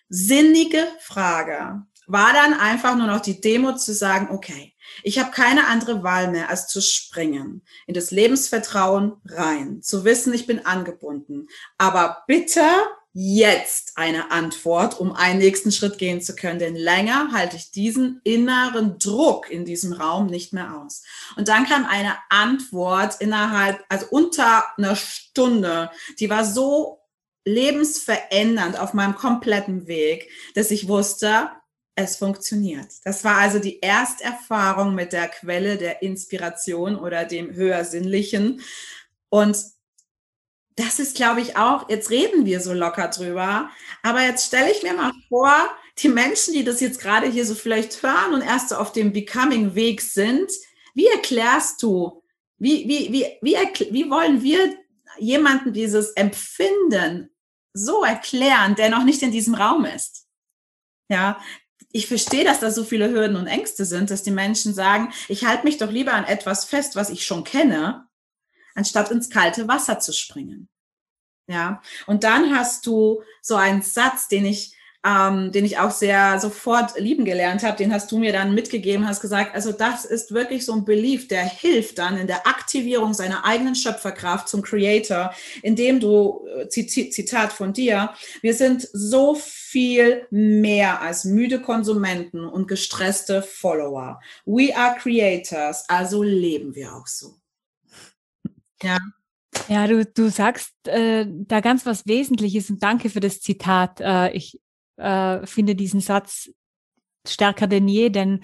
sinnige 0.10 0.86
Frage. 1.00 1.84
War 2.08 2.34
dann 2.34 2.56
einfach 2.56 2.98
nur 2.98 3.08
noch 3.08 3.22
die 3.22 3.39
Demo 3.39 3.76
zu 3.76 3.93
sagen, 3.93 4.36
okay, 4.36 4.74
ich 5.04 5.19
habe 5.19 5.32
keine 5.32 5.67
andere 5.67 6.04
Wahl 6.04 6.30
mehr, 6.32 6.49
als 6.49 6.67
zu 6.67 6.82
springen, 6.82 7.63
in 7.88 7.93
das 7.93 8.12
Lebensvertrauen 8.12 9.13
rein, 9.25 9.82
zu 9.82 10.04
wissen, 10.04 10.34
ich 10.34 10.47
bin 10.47 10.65
angebunden. 10.65 11.47
Aber 11.78 12.23
bitte 12.28 12.62
jetzt 13.13 13.93
eine 13.95 14.32
Antwort, 14.32 14.99
um 14.99 15.13
einen 15.13 15.39
nächsten 15.39 15.71
Schritt 15.71 15.97
gehen 15.97 16.21
zu 16.21 16.36
können. 16.36 16.60
Denn 16.60 16.75
länger 16.75 17.32
halte 17.32 17.56
ich 17.56 17.71
diesen 17.71 18.21
inneren 18.23 18.99
Druck 18.99 19.49
in 19.49 19.65
diesem 19.65 19.93
Raum 19.93 20.28
nicht 20.28 20.54
mehr 20.54 20.78
aus. 20.78 21.04
Und 21.36 21.47
dann 21.47 21.65
kam 21.65 21.86
eine 21.86 22.15
Antwort 22.30 23.19
innerhalb, 23.19 23.84
also 23.89 24.06
unter 24.12 24.63
einer 24.78 24.95
Stunde, 24.95 25.89
die 26.19 26.30
war 26.30 26.45
so 26.45 26.99
lebensverändernd 27.45 28.80
auf 28.80 28.93
meinem 28.93 29.15
kompletten 29.15 29.88
Weg, 29.88 30.30
dass 30.54 30.71
ich 30.71 30.88
wusste, 30.88 31.49
es 31.95 32.15
funktioniert. 32.15 32.88
Das 33.04 33.23
war 33.23 33.38
also 33.38 33.60
die 33.60 33.82
Ersterfahrung 33.82 34.95
mit 34.95 35.13
der 35.13 35.28
Quelle 35.28 35.78
der 35.78 36.02
Inspiration 36.02 36.95
oder 36.95 37.25
dem 37.25 37.54
höhersinnlichen. 37.54 38.62
Und 39.30 39.58
das 40.75 40.99
ist, 40.99 41.15
glaube 41.15 41.41
ich, 41.41 41.58
auch, 41.58 41.89
jetzt 41.89 42.10
reden 42.10 42.45
wir 42.45 42.62
so 42.62 42.73
locker 42.73 43.10
drüber, 43.10 43.69
aber 44.02 44.21
jetzt 44.21 44.47
stelle 44.47 44.71
ich 44.71 44.82
mir 44.82 44.93
mal 44.93 45.12
vor, 45.28 45.54
die 45.97 46.08
Menschen, 46.08 46.54
die 46.54 46.63
das 46.63 46.80
jetzt 46.80 47.02
gerade 47.02 47.28
hier 47.28 47.45
so 47.45 47.54
vielleicht 47.54 48.02
hören 48.02 48.34
und 48.34 48.41
erst 48.41 48.69
so 48.69 48.75
auf 48.75 48.93
dem 48.93 49.12
Becoming-Weg 49.12 49.99
sind, 49.99 50.49
wie 50.93 51.08
erklärst 51.08 51.84
du, 51.84 52.23
wie, 52.58 52.88
wie, 52.88 53.12
wie, 53.12 53.25
wie, 53.41 53.56
wie 53.91 54.10
wollen 54.10 54.41
wir 54.41 54.73
jemanden 55.17 55.73
dieses 55.73 56.12
Empfinden 56.12 57.30
so 57.73 58.04
erklären, 58.04 58.75
der 58.75 58.89
noch 58.89 59.04
nicht 59.04 59.21
in 59.21 59.32
diesem 59.32 59.56
Raum 59.56 59.84
ist? 59.84 60.28
Ja, 61.10 61.41
ich 61.91 62.08
verstehe, 62.08 62.43
dass 62.43 62.60
da 62.60 62.71
so 62.71 62.84
viele 62.84 63.10
Hürden 63.10 63.36
und 63.36 63.47
Ängste 63.47 63.86
sind, 63.86 64.12
dass 64.12 64.23
die 64.23 64.32
Menschen 64.32 64.73
sagen, 64.73 65.12
ich 65.28 65.45
halte 65.45 65.65
mich 65.65 65.78
doch 65.78 65.91
lieber 65.91 66.13
an 66.13 66.25
etwas 66.25 66.65
fest, 66.65 66.95
was 66.95 67.10
ich 67.10 67.25
schon 67.25 67.43
kenne, 67.43 68.08
anstatt 68.75 69.12
ins 69.12 69.30
kalte 69.30 69.67
Wasser 69.67 69.99
zu 69.99 70.13
springen. 70.13 70.69
Ja, 71.47 71.82
und 72.06 72.23
dann 72.23 72.56
hast 72.56 72.86
du 72.86 73.23
so 73.41 73.56
einen 73.56 73.82
Satz, 73.82 74.28
den 74.28 74.45
ich 74.45 74.75
ähm, 75.06 75.54
den 75.54 75.64
ich 75.64 75.78
auch 75.78 75.92
sehr 75.92 76.40
sofort 76.40 77.00
lieben 77.00 77.24
gelernt 77.24 77.64
habe, 77.64 77.78
den 77.78 77.94
hast 77.94 78.12
du 78.12 78.18
mir 78.18 78.34
dann 78.34 78.54
mitgegeben, 78.54 79.08
hast 79.08 79.22
gesagt, 79.22 79.56
also 79.56 79.72
das 79.72 80.04
ist 80.04 80.34
wirklich 80.34 80.66
so 80.66 80.74
ein 80.74 80.84
Belief, 80.84 81.30
der 81.30 81.44
hilft 81.44 82.00
dann 82.00 82.18
in 82.18 82.28
der 82.28 82.46
Aktivierung 82.46 83.14
seiner 83.14 83.46
eigenen 83.46 83.76
Schöpferkraft 83.76 84.50
zum 84.50 84.62
Creator, 84.62 85.34
indem 85.62 86.02
du, 86.02 86.46
äh, 86.58 86.68
Zitat 86.68 87.54
von 87.54 87.72
dir, 87.72 88.14
wir 88.42 88.54
sind 88.54 88.90
so 88.92 89.36
viel 89.36 90.28
mehr 90.32 91.02
als 91.02 91.24
müde 91.24 91.62
Konsumenten 91.62 92.44
und 92.46 92.68
gestresste 92.68 93.42
Follower. 93.42 94.20
We 94.46 94.76
are 94.76 94.98
creators, 94.98 95.88
also 95.88 96.24
leben 96.24 96.76
wir 96.76 96.94
auch 96.94 97.08
so. 97.08 97.36
Ja. 98.84 98.98
Ja, 99.68 99.88
du, 99.88 100.06
du 100.06 100.30
sagst 100.30 100.72
äh, 100.88 101.26
da 101.28 101.60
ganz 101.60 101.86
was 101.86 102.06
Wesentliches 102.06 102.70
und 102.70 102.82
danke 102.82 103.10
für 103.10 103.20
das 103.20 103.42
Zitat. 103.42 104.00
Äh, 104.00 104.32
ich 104.32 104.60
äh, 105.00 105.46
finde 105.46 105.76
diesen 105.76 106.02
Satz 106.02 106.50
stärker 107.28 107.68
denn 107.68 107.88
je, 107.88 108.10
denn 108.10 108.42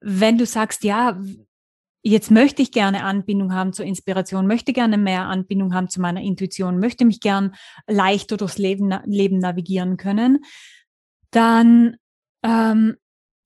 wenn 0.00 0.38
du 0.38 0.46
sagst, 0.46 0.84
ja, 0.84 1.20
jetzt 2.02 2.30
möchte 2.30 2.62
ich 2.62 2.72
gerne 2.72 3.04
Anbindung 3.04 3.54
haben 3.54 3.72
zur 3.72 3.84
Inspiration, 3.84 4.46
möchte 4.46 4.72
gerne 4.72 4.96
mehr 4.96 5.26
Anbindung 5.26 5.74
haben 5.74 5.88
zu 5.88 6.00
meiner 6.00 6.22
Intuition, 6.22 6.78
möchte 6.78 7.04
mich 7.04 7.20
gern 7.20 7.54
leichter 7.86 8.36
durchs 8.36 8.58
Leben, 8.58 8.94
Leben 9.04 9.38
navigieren 9.38 9.96
können, 9.96 10.44
dann 11.30 11.96
ähm, 12.42 12.96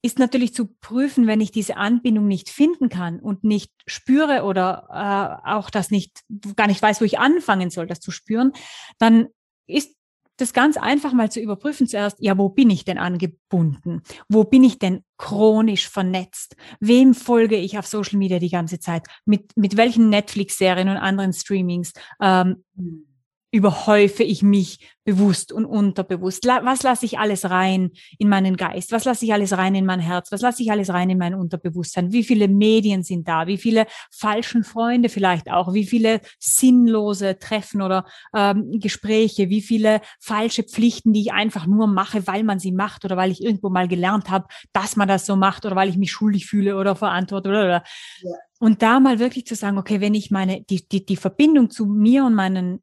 ist 0.02 0.18
natürlich 0.18 0.54
zu 0.54 0.66
prüfen, 0.80 1.26
wenn 1.26 1.40
ich 1.40 1.50
diese 1.50 1.76
Anbindung 1.76 2.26
nicht 2.26 2.50
finden 2.50 2.88
kann 2.88 3.20
und 3.20 3.42
nicht 3.42 3.72
spüre 3.86 4.44
oder 4.44 5.42
äh, 5.44 5.50
auch 5.50 5.70
das 5.70 5.90
nicht, 5.90 6.22
gar 6.56 6.66
nicht 6.66 6.82
weiß, 6.82 7.00
wo 7.00 7.04
ich 7.04 7.18
anfangen 7.18 7.70
soll, 7.70 7.86
das 7.86 8.00
zu 8.00 8.10
spüren, 8.10 8.52
dann 8.98 9.28
ist 9.66 9.96
das 10.36 10.52
ganz 10.52 10.76
einfach 10.76 11.12
mal 11.12 11.30
zu 11.30 11.40
überprüfen 11.40 11.86
zuerst, 11.86 12.16
ja, 12.20 12.36
wo 12.36 12.48
bin 12.48 12.70
ich 12.70 12.84
denn 12.84 12.98
angebunden? 12.98 14.02
Wo 14.28 14.44
bin 14.44 14.64
ich 14.64 14.78
denn 14.78 15.04
chronisch 15.16 15.88
vernetzt? 15.88 16.56
Wem 16.80 17.14
folge 17.14 17.56
ich 17.56 17.78
auf 17.78 17.86
Social 17.86 18.18
Media 18.18 18.38
die 18.38 18.50
ganze 18.50 18.80
Zeit? 18.80 19.06
Mit, 19.24 19.56
mit 19.56 19.76
welchen 19.76 20.08
Netflix-Serien 20.08 20.88
und 20.88 20.96
anderen 20.96 21.32
Streamings? 21.32 21.92
Ähm, 22.20 22.64
hm 22.76 23.06
überhäufe 23.54 24.24
ich 24.24 24.42
mich 24.42 24.80
bewusst 25.04 25.52
und 25.52 25.64
unterbewusst? 25.64 26.44
Was 26.44 26.82
lasse 26.82 27.06
ich 27.06 27.20
alles 27.20 27.48
rein 27.48 27.92
in 28.18 28.28
meinen 28.28 28.56
Geist? 28.56 28.90
Was 28.90 29.04
lasse 29.04 29.24
ich 29.24 29.32
alles 29.32 29.56
rein 29.56 29.76
in 29.76 29.86
mein 29.86 30.00
Herz? 30.00 30.32
Was 30.32 30.40
lasse 30.40 30.60
ich 30.64 30.72
alles 30.72 30.90
rein 30.90 31.08
in 31.08 31.18
mein 31.18 31.36
Unterbewusstsein? 31.36 32.10
Wie 32.10 32.24
viele 32.24 32.48
Medien 32.48 33.04
sind 33.04 33.28
da? 33.28 33.46
Wie 33.46 33.56
viele 33.56 33.86
falschen 34.10 34.64
Freunde 34.64 35.08
vielleicht 35.08 35.52
auch? 35.52 35.72
Wie 35.72 35.86
viele 35.86 36.20
sinnlose 36.40 37.38
Treffen 37.38 37.80
oder 37.80 38.06
ähm, 38.34 38.80
Gespräche? 38.80 39.50
Wie 39.50 39.62
viele 39.62 40.00
falsche 40.18 40.64
Pflichten, 40.64 41.12
die 41.12 41.20
ich 41.20 41.32
einfach 41.32 41.68
nur 41.68 41.86
mache, 41.86 42.26
weil 42.26 42.42
man 42.42 42.58
sie 42.58 42.72
macht 42.72 43.04
oder 43.04 43.16
weil 43.16 43.30
ich 43.30 43.40
irgendwo 43.40 43.68
mal 43.68 43.86
gelernt 43.86 44.30
habe, 44.30 44.48
dass 44.72 44.96
man 44.96 45.06
das 45.06 45.26
so 45.26 45.36
macht 45.36 45.64
oder 45.64 45.76
weil 45.76 45.88
ich 45.88 45.96
mich 45.96 46.10
schuldig 46.10 46.46
fühle 46.46 46.76
oder 46.76 46.96
verantwortet 46.96 47.50
oder, 47.50 47.64
oder. 47.64 47.84
Ja. 48.20 48.32
Und 48.58 48.82
da 48.82 48.98
mal 48.98 49.20
wirklich 49.20 49.46
zu 49.46 49.54
sagen, 49.54 49.78
okay, 49.78 50.00
wenn 50.00 50.14
ich 50.14 50.32
meine, 50.32 50.62
die, 50.62 50.88
die, 50.88 51.06
die 51.06 51.16
Verbindung 51.16 51.70
zu 51.70 51.86
mir 51.86 52.24
und 52.24 52.34
meinen 52.34 52.80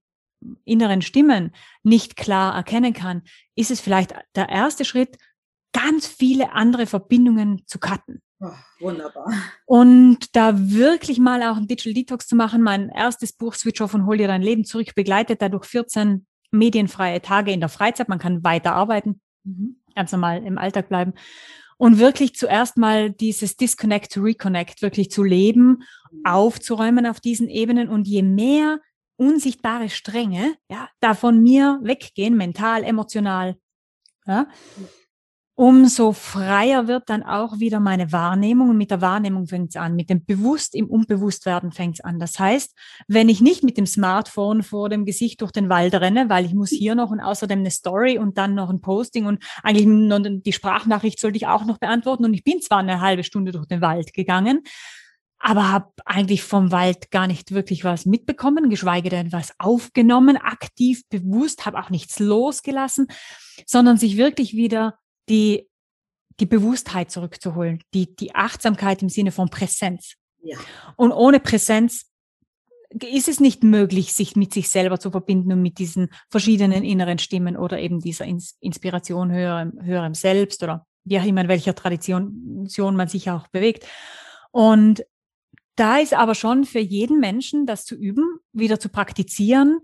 inneren 0.65 1.01
Stimmen 1.01 1.51
nicht 1.83 2.15
klar 2.15 2.55
erkennen 2.55 2.93
kann, 2.93 3.23
ist 3.55 3.71
es 3.71 3.79
vielleicht 3.79 4.13
der 4.35 4.49
erste 4.49 4.85
Schritt, 4.85 5.17
ganz 5.73 6.07
viele 6.07 6.53
andere 6.53 6.85
Verbindungen 6.85 7.63
zu 7.65 7.79
cutten. 7.79 8.21
Oh, 8.39 8.49
wunderbar. 8.79 9.31
Und 9.65 10.35
da 10.35 10.71
wirklich 10.71 11.19
mal 11.19 11.43
auch 11.43 11.57
einen 11.57 11.67
Digital 11.67 11.93
Detox 11.93 12.27
zu 12.27 12.35
machen. 12.35 12.63
Mein 12.63 12.89
erstes 12.89 13.33
Buch 13.33 13.53
Switch 13.53 13.79
Off 13.81 13.93
und 13.93 14.07
Hol 14.07 14.17
dir 14.17 14.27
dein 14.27 14.41
Leben 14.41 14.65
zurück 14.65 14.95
begleitet 14.95 15.41
dadurch 15.41 15.65
14 15.65 16.25
medienfreie 16.49 17.21
Tage 17.21 17.51
in 17.51 17.59
der 17.59 17.69
Freizeit. 17.69 18.09
Man 18.09 18.19
kann 18.19 18.43
weiter 18.43 18.73
arbeiten, 18.73 19.21
mhm. 19.43 19.77
ganz 19.95 20.11
normal 20.11 20.43
im 20.43 20.57
Alltag 20.57 20.89
bleiben. 20.89 21.13
Und 21.77 21.99
wirklich 21.99 22.35
zuerst 22.35 22.77
mal 22.77 23.11
dieses 23.11 23.57
Disconnect 23.57 24.11
to 24.11 24.21
Reconnect 24.21 24.81
wirklich 24.81 25.11
zu 25.11 25.23
leben, 25.23 25.83
mhm. 26.11 26.25
aufzuräumen 26.25 27.05
auf 27.05 27.19
diesen 27.19 27.47
Ebenen. 27.47 27.89
Und 27.89 28.07
je 28.07 28.23
mehr 28.23 28.79
unsichtbare 29.21 29.89
Stränge, 29.89 30.55
ja, 30.69 30.89
da 30.99 31.13
von 31.13 31.41
mir 31.41 31.79
weggehen, 31.83 32.35
mental, 32.35 32.83
emotional, 32.83 33.55
ja, 34.25 34.47
umso 35.53 36.11
freier 36.11 36.87
wird 36.87 37.07
dann 37.07 37.21
auch 37.21 37.59
wieder 37.59 37.79
meine 37.79 38.11
Wahrnehmung. 38.11 38.71
Und 38.71 38.77
mit 38.77 38.89
der 38.89 39.01
Wahrnehmung 39.01 39.45
fängt 39.45 39.69
es 39.69 39.75
an. 39.75 39.95
Mit 39.95 40.09
dem 40.09 40.25
Bewusst 40.25 40.73
im 40.73 40.87
Unbewusstwerden 40.89 41.71
fängt 41.71 41.99
es 41.99 42.03
an. 42.03 42.17
Das 42.17 42.39
heißt, 42.39 42.75
wenn 43.07 43.29
ich 43.29 43.41
nicht 43.41 43.63
mit 43.63 43.77
dem 43.77 43.85
Smartphone 43.85 44.63
vor 44.63 44.89
dem 44.89 45.05
Gesicht 45.05 45.39
durch 45.41 45.51
den 45.51 45.69
Wald 45.69 45.93
renne, 45.93 46.29
weil 46.29 46.45
ich 46.45 46.55
muss 46.55 46.69
hier 46.69 46.95
noch 46.95 47.11
und 47.11 47.19
außerdem 47.19 47.59
eine 47.59 47.69
Story 47.69 48.17
und 48.17 48.39
dann 48.39 48.55
noch 48.55 48.71
ein 48.71 48.81
Posting 48.81 49.27
und 49.27 49.43
eigentlich 49.61 50.41
die 50.41 50.53
Sprachnachricht 50.53 51.19
sollte 51.19 51.37
ich 51.37 51.45
auch 51.45 51.65
noch 51.65 51.77
beantworten. 51.77 52.25
Und 52.25 52.33
ich 52.33 52.43
bin 52.43 52.59
zwar 52.59 52.79
eine 52.79 52.99
halbe 52.99 53.23
Stunde 53.23 53.51
durch 53.51 53.67
den 53.67 53.81
Wald 53.81 54.13
gegangen, 54.15 54.63
aber 55.41 55.71
habe 55.71 55.91
eigentlich 56.05 56.43
vom 56.43 56.71
Wald 56.71 57.09
gar 57.11 57.27
nicht 57.27 57.51
wirklich 57.51 57.83
was 57.83 58.05
mitbekommen, 58.05 58.69
geschweige 58.69 59.09
denn 59.09 59.31
was 59.31 59.53
aufgenommen, 59.59 60.37
aktiv, 60.37 61.03
bewusst, 61.09 61.65
habe 61.65 61.79
auch 61.79 61.89
nichts 61.89 62.19
losgelassen, 62.19 63.07
sondern 63.65 63.97
sich 63.97 64.17
wirklich 64.17 64.53
wieder 64.53 64.99
die, 65.29 65.67
die 66.39 66.45
Bewusstheit 66.45 67.11
zurückzuholen, 67.11 67.83
die, 67.93 68.15
die 68.15 68.35
Achtsamkeit 68.35 69.01
im 69.01 69.09
Sinne 69.09 69.31
von 69.31 69.49
Präsenz. 69.49 70.15
Ja. 70.43 70.57
Und 70.95 71.11
ohne 71.11 71.39
Präsenz 71.39 72.05
ist 72.91 73.27
es 73.27 73.39
nicht 73.39 73.63
möglich, 73.63 74.13
sich 74.13 74.35
mit 74.35 74.53
sich 74.53 74.69
selber 74.69 74.99
zu 74.99 75.11
verbinden 75.11 75.53
und 75.53 75.61
mit 75.61 75.79
diesen 75.79 76.09
verschiedenen 76.29 76.83
inneren 76.83 77.19
Stimmen 77.19 77.57
oder 77.57 77.79
eben 77.79 77.99
dieser 77.99 78.25
Inspiration 78.25 79.31
höherem, 79.31 79.79
höherem 79.81 80.13
Selbst 80.13 80.61
oder 80.61 80.85
wie 81.03 81.19
auch 81.19 81.25
immer 81.25 81.41
in 81.41 81.47
welcher 81.47 81.73
Tradition 81.73 82.67
man 82.77 83.07
sich 83.07 83.29
auch 83.31 83.47
bewegt. 83.47 83.87
Und 84.51 85.03
da 85.75 85.97
ist 85.97 86.13
aber 86.13 86.35
schon 86.35 86.65
für 86.65 86.79
jeden 86.79 87.19
Menschen, 87.19 87.65
das 87.65 87.85
zu 87.85 87.95
üben, 87.95 88.39
wieder 88.53 88.79
zu 88.79 88.89
praktizieren, 88.89 89.79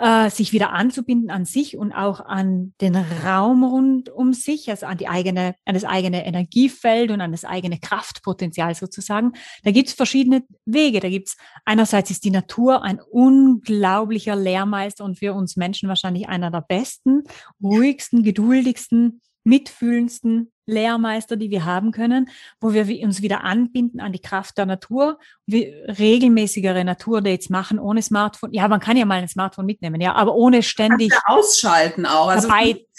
äh, 0.00 0.30
sich 0.30 0.52
wieder 0.52 0.72
anzubinden 0.72 1.30
an 1.30 1.44
sich 1.44 1.76
und 1.76 1.92
auch 1.92 2.20
an 2.20 2.72
den 2.80 2.96
Raum 2.96 3.62
rund 3.62 4.08
um 4.08 4.32
sich, 4.32 4.70
also 4.70 4.86
an 4.86 4.96
die 4.96 5.08
eigene, 5.08 5.54
an 5.66 5.74
das 5.74 5.84
eigene 5.84 6.26
Energiefeld 6.26 7.10
und 7.10 7.20
an 7.20 7.32
das 7.32 7.44
eigene 7.44 7.78
Kraftpotenzial 7.78 8.74
sozusagen. 8.74 9.32
Da 9.62 9.70
gibt 9.70 9.88
es 9.88 9.94
verschiedene 9.94 10.42
Wege. 10.64 11.00
Da 11.00 11.10
gibt 11.10 11.28
es 11.28 11.36
einerseits 11.66 12.10
ist 12.10 12.24
die 12.24 12.30
Natur 12.30 12.82
ein 12.82 12.98
unglaublicher 12.98 14.36
Lehrmeister 14.36 15.04
und 15.04 15.18
für 15.18 15.34
uns 15.34 15.56
Menschen 15.56 15.88
wahrscheinlich 15.88 16.28
einer 16.28 16.50
der 16.50 16.62
besten, 16.62 17.24
ruhigsten, 17.62 18.22
geduldigsten, 18.22 19.20
mitfühlendsten 19.44 20.50
Lehrmeister, 20.70 21.36
die 21.36 21.50
wir 21.50 21.64
haben 21.64 21.92
können, 21.92 22.28
wo 22.60 22.72
wir 22.72 22.86
uns 23.04 23.22
wieder 23.22 23.44
anbinden 23.44 24.00
an 24.00 24.12
die 24.12 24.20
Kraft 24.20 24.58
der 24.58 24.66
Natur, 24.66 25.18
regelmäßigere 25.52 26.84
Naturdates 26.84 27.50
machen 27.50 27.78
ohne 27.78 28.02
Smartphone. 28.02 28.52
Ja, 28.52 28.68
man 28.68 28.80
kann 28.80 28.96
ja 28.96 29.04
mal 29.04 29.20
ein 29.20 29.28
Smartphone 29.28 29.66
mitnehmen, 29.66 30.00
ja, 30.00 30.14
aber 30.14 30.34
ohne 30.34 30.62
ständig 30.62 31.12
ja 31.12 31.20
ausschalten 31.26 32.06
auch. 32.06 32.28
Also 32.28 32.48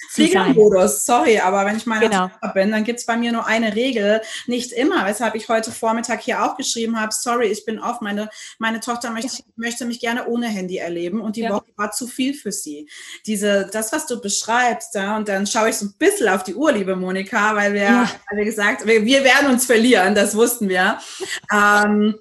Fliegermodus, 0.09 1.05
sorry, 1.05 1.39
aber 1.39 1.65
wenn 1.65 1.77
ich 1.77 1.85
mal 1.85 1.99
genau. 1.99 2.29
bin, 2.53 2.71
dann 2.71 2.83
gibt's 2.83 3.05
bei 3.05 3.15
mir 3.15 3.31
nur 3.31 3.45
eine 3.45 3.75
Regel, 3.75 4.21
nicht 4.47 4.71
immer, 4.71 5.05
weshalb 5.05 5.35
ich 5.35 5.47
heute 5.47 5.71
Vormittag 5.71 6.21
hier 6.21 6.43
auch 6.43 6.57
geschrieben 6.57 6.99
habe, 6.99 7.13
sorry, 7.13 7.47
ich 7.47 7.65
bin 7.65 7.79
off, 7.79 8.01
meine, 8.01 8.29
meine 8.57 8.79
Tochter 8.79 9.11
möchte, 9.11 9.37
ja. 9.37 9.43
möchte 9.55 9.85
mich 9.85 9.99
gerne 9.99 10.27
ohne 10.27 10.47
Handy 10.47 10.77
erleben 10.77 11.21
und 11.21 11.35
die 11.35 11.41
ja. 11.41 11.51
Woche 11.51 11.67
war 11.75 11.91
zu 11.91 12.07
viel 12.07 12.33
für 12.33 12.51
sie. 12.51 12.89
Diese, 13.25 13.69
das, 13.71 13.91
was 13.91 14.07
du 14.07 14.19
beschreibst, 14.19 14.95
ja, 14.95 15.15
und 15.17 15.27
dann 15.29 15.45
schaue 15.45 15.69
ich 15.69 15.77
so 15.77 15.85
ein 15.85 15.93
bisschen 15.97 16.29
auf 16.29 16.43
die 16.43 16.55
Uhr, 16.55 16.71
liebe 16.71 16.95
Monika, 16.95 17.55
weil 17.55 17.73
wir, 17.73 17.81
ja. 17.81 18.11
wie 18.33 18.45
gesagt, 18.45 18.85
wir, 18.85 19.05
wir, 19.05 19.23
werden 19.23 19.51
uns 19.51 19.65
verlieren, 19.65 20.15
das 20.15 20.35
wussten 20.35 20.67
wir. 20.67 20.97
ähm, 21.53 22.15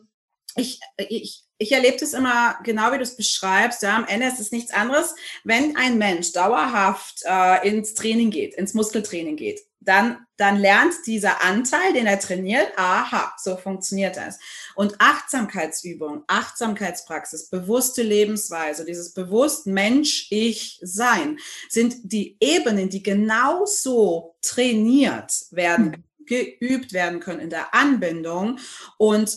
ich, 0.56 0.80
ich, 0.96 1.44
ich 1.58 1.72
erlebe 1.72 1.98
das 1.98 2.14
immer 2.14 2.58
genau, 2.64 2.90
wie 2.92 2.96
du 2.96 3.02
es 3.02 3.16
beschreibst. 3.16 3.82
Ja, 3.82 3.96
am 3.96 4.06
Ende 4.06 4.26
ist 4.26 4.40
es 4.40 4.50
nichts 4.50 4.72
anderes, 4.72 5.14
wenn 5.44 5.76
ein 5.76 5.98
Mensch 5.98 6.32
dauerhaft 6.32 7.22
äh, 7.24 7.68
ins 7.68 7.94
Training 7.94 8.30
geht, 8.30 8.54
ins 8.54 8.74
Muskeltraining 8.74 9.36
geht, 9.36 9.60
dann, 9.80 10.26
dann 10.36 10.58
lernt 10.58 10.94
dieser 11.06 11.42
Anteil, 11.42 11.92
den 11.94 12.06
er 12.06 12.20
trainiert, 12.20 12.68
aha, 12.76 13.34
so 13.38 13.56
funktioniert 13.56 14.16
das. 14.16 14.38
Und 14.74 14.94
Achtsamkeitsübung, 14.98 16.24
Achtsamkeitspraxis, 16.26 17.48
bewusste 17.48 18.02
Lebensweise, 18.02 18.84
dieses 18.84 19.14
bewusst 19.14 19.66
Mensch, 19.66 20.28
ich 20.30 20.78
sein, 20.82 21.38
sind 21.68 21.96
die 22.04 22.36
Ebenen, 22.40 22.90
die 22.90 23.02
genauso 23.02 24.36
trainiert 24.42 25.32
werden, 25.50 25.94
hm. 25.94 26.04
geübt 26.26 26.92
werden 26.92 27.20
können 27.20 27.40
in 27.40 27.50
der 27.50 27.74
Anbindung 27.74 28.58
und 28.98 29.30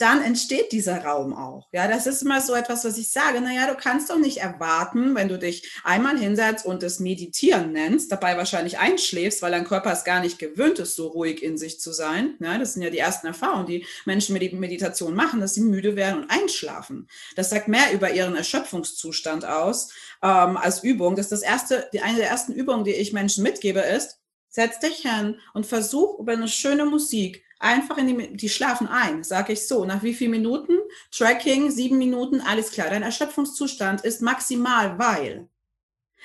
dann 0.00 0.22
entsteht 0.22 0.72
dieser 0.72 1.04
Raum 1.04 1.34
auch. 1.34 1.68
Ja, 1.72 1.88
das 1.88 2.06
ist 2.06 2.22
immer 2.22 2.40
so 2.40 2.54
etwas, 2.54 2.84
was 2.84 2.96
ich 2.96 3.10
sage. 3.10 3.40
Naja, 3.40 3.66
du 3.66 3.76
kannst 3.76 4.10
doch 4.10 4.18
nicht 4.18 4.38
erwarten, 4.38 5.14
wenn 5.14 5.28
du 5.28 5.38
dich 5.38 5.70
einmal 5.84 6.18
hinsetzt 6.18 6.64
und 6.64 6.82
das 6.82 7.00
Meditieren 7.00 7.72
nennst, 7.72 8.10
dabei 8.10 8.36
wahrscheinlich 8.36 8.78
einschläfst, 8.78 9.42
weil 9.42 9.52
dein 9.52 9.66
Körper 9.66 9.92
es 9.92 10.04
gar 10.04 10.20
nicht 10.20 10.38
gewöhnt 10.38 10.78
ist, 10.78 10.96
so 10.96 11.08
ruhig 11.08 11.42
in 11.42 11.58
sich 11.58 11.80
zu 11.80 11.92
sein. 11.92 12.34
Ja, 12.40 12.56
das 12.56 12.74
sind 12.74 12.82
ja 12.82 12.90
die 12.90 12.98
ersten 12.98 13.26
Erfahrungen, 13.26 13.66
die 13.66 13.86
Menschen 14.06 14.32
mit 14.32 14.52
Meditation 14.52 15.14
machen, 15.14 15.40
dass 15.40 15.54
sie 15.54 15.60
müde 15.60 15.96
werden 15.96 16.22
und 16.22 16.30
einschlafen. 16.30 17.08
Das 17.36 17.50
sagt 17.50 17.68
mehr 17.68 17.92
über 17.92 18.10
ihren 18.10 18.36
Erschöpfungszustand 18.36 19.44
aus 19.44 19.90
ähm, 20.22 20.56
als 20.56 20.82
Übung. 20.82 21.16
Das 21.16 21.26
ist 21.26 21.32
das 21.32 21.42
erste, 21.42 21.88
die, 21.92 22.00
eine 22.00 22.18
der 22.18 22.28
ersten 22.28 22.52
Übungen, 22.52 22.84
die 22.84 22.92
ich 22.92 23.12
Menschen 23.12 23.42
mitgebe, 23.42 23.80
ist, 23.80 24.19
setz 24.50 24.80
dich 24.80 24.96
hin 24.98 25.36
und 25.54 25.66
versuch 25.66 26.18
über 26.18 26.32
eine 26.32 26.48
schöne 26.48 26.84
Musik 26.84 27.42
einfach 27.60 27.98
in 27.98 28.06
die, 28.08 28.36
die 28.36 28.48
schlafen 28.48 28.88
ein, 28.88 29.22
sage 29.22 29.52
ich 29.52 29.68
so. 29.68 29.84
Nach 29.84 30.02
wie 30.02 30.14
vielen 30.14 30.32
Minuten? 30.32 30.78
Tracking, 31.12 31.70
sieben 31.70 31.98
Minuten, 31.98 32.40
alles 32.40 32.72
klar. 32.72 32.90
Dein 32.90 33.02
Erschöpfungszustand 33.02 34.00
ist 34.00 34.22
maximal, 34.22 34.98
weil 34.98 35.48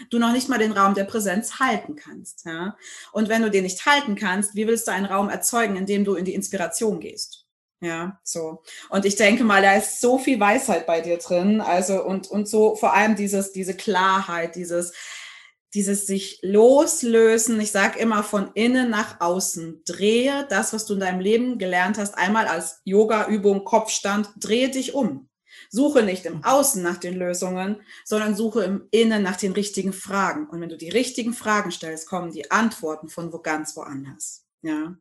du 0.10 0.18
noch 0.18 0.32
nicht 0.32 0.50
mal 0.50 0.58
den 0.58 0.72
Raum 0.72 0.94
der 0.94 1.04
Präsenz 1.04 1.60
halten 1.60 1.96
kannst. 1.96 2.46
Ja? 2.46 2.78
Und 3.12 3.30
wenn 3.30 3.42
du 3.42 3.52
den 3.52 3.64
nicht 3.64 3.86
halten 3.86 4.16
kannst, 4.16 4.56
wie 4.56 4.66
willst 4.66 4.88
du 4.88 4.92
einen 4.92 5.06
Raum 5.06 5.30
erzeugen, 5.30 5.76
in 5.76 5.86
dem 5.86 6.06
du 6.06 6.16
in 6.16 6.26
die 6.26 6.34
Inspiration 6.34 7.00
gehst? 7.00 7.46
Ja, 7.82 8.20
so. 8.24 8.64
Und 8.90 9.06
ich 9.06 9.16
denke 9.16 9.44
mal, 9.44 9.62
da 9.62 9.76
ist 9.76 10.00
so 10.00 10.18
viel 10.18 10.40
Weisheit 10.40 10.88
bei 10.88 11.02
dir 11.02 11.18
drin. 11.18 11.62
Also, 11.62 12.04
und, 12.04 12.28
und 12.28 12.48
so 12.48 12.76
vor 12.76 12.94
allem 12.94 13.16
dieses, 13.16 13.52
diese 13.52 13.76
Klarheit, 13.76 14.56
dieses, 14.56 14.94
dieses 15.76 16.08
sich 16.08 16.40
loslösen. 16.42 17.60
Ich 17.60 17.72
sage 17.72 18.00
immer 18.00 18.24
von 18.24 18.50
innen 18.54 18.90
nach 18.90 19.20
außen. 19.20 19.84
Drehe 19.86 20.48
das, 20.50 20.74
was 20.74 20.86
du 20.86 20.94
in 20.94 21.02
deinem 21.02 21.20
Leben 21.20 21.60
gelernt 21.60 21.98
hast, 21.98 22.18
einmal 22.18 22.48
als 22.48 22.82
Yoga-Übung, 22.86 23.66
Kopfstand, 23.66 24.30
drehe 24.38 24.70
dich 24.70 24.96
um. 24.96 25.30
Suche 25.70 26.04
nicht 26.04 26.26
im 26.26 26.44
Außen 26.44 26.82
nach 26.82 26.98
den 26.98 27.16
Lösungen, 27.16 27.82
sondern 28.06 28.36
suche 28.36 28.64
im 28.64 28.88
Innen 28.92 29.24
nach 29.24 29.36
den 29.36 29.52
richtigen 29.52 29.94
Fragen. 29.94 30.48
Und 30.48 30.62
wenn 30.62 30.70
du 30.70 30.78
die 30.78 30.90
richtigen 30.90 31.34
Fragen 31.34 31.72
stellst, 31.72 32.08
kommen 32.08 32.32
die 32.32 32.50
Antworten 32.52 33.10
von 33.10 33.34
wo 33.34 33.40
ganz 33.40 33.76
woanders. 33.76 34.45
Ja. 34.66 34.96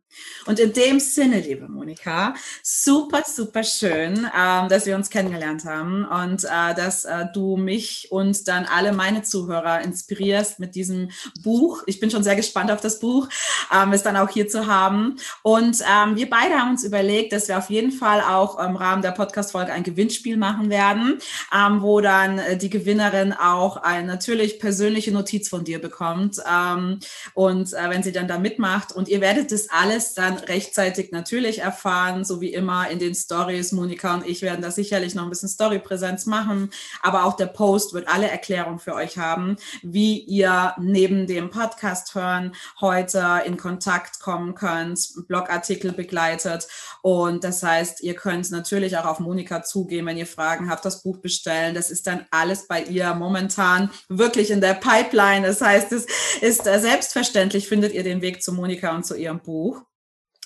Und 0.45 0.59
in 0.59 0.73
dem 0.73 0.99
Sinne, 0.99 1.39
liebe 1.39 1.67
Monika, 1.67 2.35
super, 2.61 3.23
super 3.25 3.63
schön, 3.63 4.29
ähm, 4.37 4.69
dass 4.69 4.85
wir 4.85 4.95
uns 4.95 5.09
kennengelernt 5.09 5.65
haben 5.65 6.05
und 6.05 6.43
äh, 6.43 6.75
dass 6.75 7.03
äh, 7.03 7.25
du 7.33 7.57
mich 7.57 8.09
und 8.11 8.47
dann 8.47 8.65
alle 8.65 8.93
meine 8.93 9.23
Zuhörer 9.23 9.81
inspirierst 9.81 10.59
mit 10.59 10.75
diesem 10.75 11.09
Buch. 11.41 11.81
Ich 11.87 11.99
bin 11.99 12.11
schon 12.11 12.23
sehr 12.23 12.35
gespannt 12.35 12.69
auf 12.69 12.79
das 12.79 12.99
Buch, 12.99 13.27
ähm, 13.73 13.91
es 13.91 14.03
dann 14.03 14.17
auch 14.17 14.29
hier 14.29 14.47
zu 14.47 14.67
haben. 14.67 15.15
Und 15.41 15.81
ähm, 15.81 16.15
wir 16.15 16.29
beide 16.29 16.53
haben 16.59 16.69
uns 16.69 16.83
überlegt, 16.83 17.33
dass 17.33 17.47
wir 17.47 17.57
auf 17.57 17.71
jeden 17.71 17.91
Fall 17.91 18.21
auch 18.21 18.59
im 18.59 18.75
Rahmen 18.75 19.01
der 19.01 19.13
Podcast-Folge 19.13 19.73
ein 19.73 19.81
Gewinnspiel 19.81 20.37
machen 20.37 20.69
werden, 20.69 21.17
ähm, 21.51 21.81
wo 21.81 22.01
dann 22.01 22.37
äh, 22.37 22.55
die 22.55 22.69
Gewinnerin 22.69 23.33
auch 23.33 23.77
eine 23.77 24.05
natürlich 24.05 24.59
persönliche 24.59 25.11
Notiz 25.11 25.49
von 25.49 25.63
dir 25.63 25.81
bekommt. 25.81 26.37
Ähm, 26.47 26.99
und 27.33 27.73
äh, 27.73 27.89
wenn 27.89 28.03
sie 28.03 28.11
dann 28.11 28.27
da 28.27 28.37
mitmacht 28.37 28.91
und 28.91 29.07
ihr 29.07 29.21
werdet 29.21 29.54
das 29.55 29.69
alles 29.69 30.13
dann 30.13 30.37
rechtzeitig 30.37 31.11
natürlich 31.11 31.59
erfahren, 31.59 32.25
so 32.25 32.41
wie 32.41 32.53
immer 32.53 32.89
in 32.89 32.99
den 32.99 33.15
Stories. 33.15 33.71
Monika 33.71 34.13
und 34.13 34.27
ich 34.27 34.41
werden 34.41 34.61
da 34.61 34.69
sicherlich 34.69 35.15
noch 35.15 35.23
ein 35.23 35.29
bisschen 35.29 35.47
Story-Präsenz 35.47 36.25
machen, 36.25 36.71
aber 37.01 37.23
auch 37.23 37.37
der 37.37 37.45
Post 37.47 37.93
wird 37.93 38.09
alle 38.09 38.29
Erklärungen 38.29 38.79
für 38.79 38.93
euch 38.93 39.17
haben, 39.17 39.55
wie 39.81 40.19
ihr 40.19 40.75
neben 40.77 41.25
dem 41.25 41.49
Podcast 41.49 42.15
hören 42.15 42.53
heute 42.81 43.43
in 43.45 43.55
Kontakt 43.55 44.19
kommen 44.19 44.55
könnt, 44.55 45.27
Blogartikel 45.27 45.93
begleitet 45.93 46.67
und 47.01 47.43
das 47.43 47.61
heißt, 47.63 48.01
ihr 48.01 48.15
könnt 48.15 48.49
natürlich 48.49 48.97
auch 48.97 49.05
auf 49.05 49.19
Monika 49.19 49.61
zugehen, 49.61 50.05
wenn 50.07 50.17
ihr 50.17 50.25
Fragen 50.25 50.69
habt, 50.69 50.83
das 50.85 51.03
Buch 51.03 51.17
bestellen. 51.17 51.75
Das 51.75 51.91
ist 51.91 52.07
dann 52.07 52.25
alles 52.31 52.67
bei 52.67 52.81
ihr 52.81 53.13
momentan 53.13 53.91
wirklich 54.09 54.49
in 54.49 54.59
der 54.59 54.73
Pipeline. 54.73 55.45
Das 55.45 55.61
heißt, 55.61 55.91
es 55.91 56.07
ist 56.41 56.65
äh, 56.65 56.79
selbstverständlich, 56.79 57.67
findet 57.67 57.93
ihr 57.93 58.03
den 58.03 58.21
Weg 58.21 58.41
zu 58.41 58.53
Monika 58.53 58.95
und 58.95 59.05
zu 59.05 59.15
ihrem 59.15 59.39
Buch. 59.45 59.83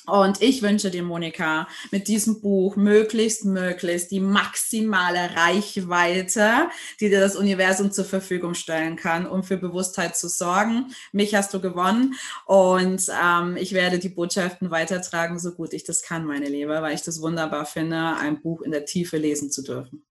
Und 0.10 0.42
ich 0.42 0.62
wünsche 0.62 0.90
dir, 0.90 1.04
Monika, 1.04 1.68
mit 1.92 2.08
diesem 2.08 2.42
Buch 2.42 2.76
möglichst, 2.76 3.46
möglichst 3.46 4.12
die 4.12 4.20
maximale 4.20 5.36
Reichweite, 5.36 6.70
die 7.00 7.10
dir 7.10 7.20
das 7.20 7.36
Universum 7.36 7.92
zur 7.92 8.06
Verfügung 8.06 8.54
stellen 8.54 8.96
kann, 8.96 9.28
um 9.28 9.44
für 9.44 9.58
Bewusstheit 9.58 10.16
zu 10.16 10.28
sorgen. 10.28 10.88
Mich 11.12 11.36
hast 11.36 11.54
du 11.54 11.62
gewonnen 11.62 12.16
und 12.46 13.06
ähm, 13.24 13.58
ich 13.58 13.74
werde 13.74 14.00
die 14.00 14.10
Botschaften 14.10 14.72
weitertragen, 14.72 15.38
so 15.38 15.52
gut 15.52 15.74
ich 15.74 15.84
das 15.84 16.02
kann, 16.02 16.26
meine 16.26 16.50
Liebe, 16.50 16.82
weil 16.82 16.96
ich 16.96 17.04
das 17.04 17.22
wunderbar 17.22 17.66
finde, 17.66 18.16
ein 18.16 18.42
Buch 18.42 18.62
in 18.62 18.72
der 18.72 18.86
Tiefe 18.86 19.18
lesen 19.18 19.52
zu 19.52 19.64
dürfen. 19.64 20.06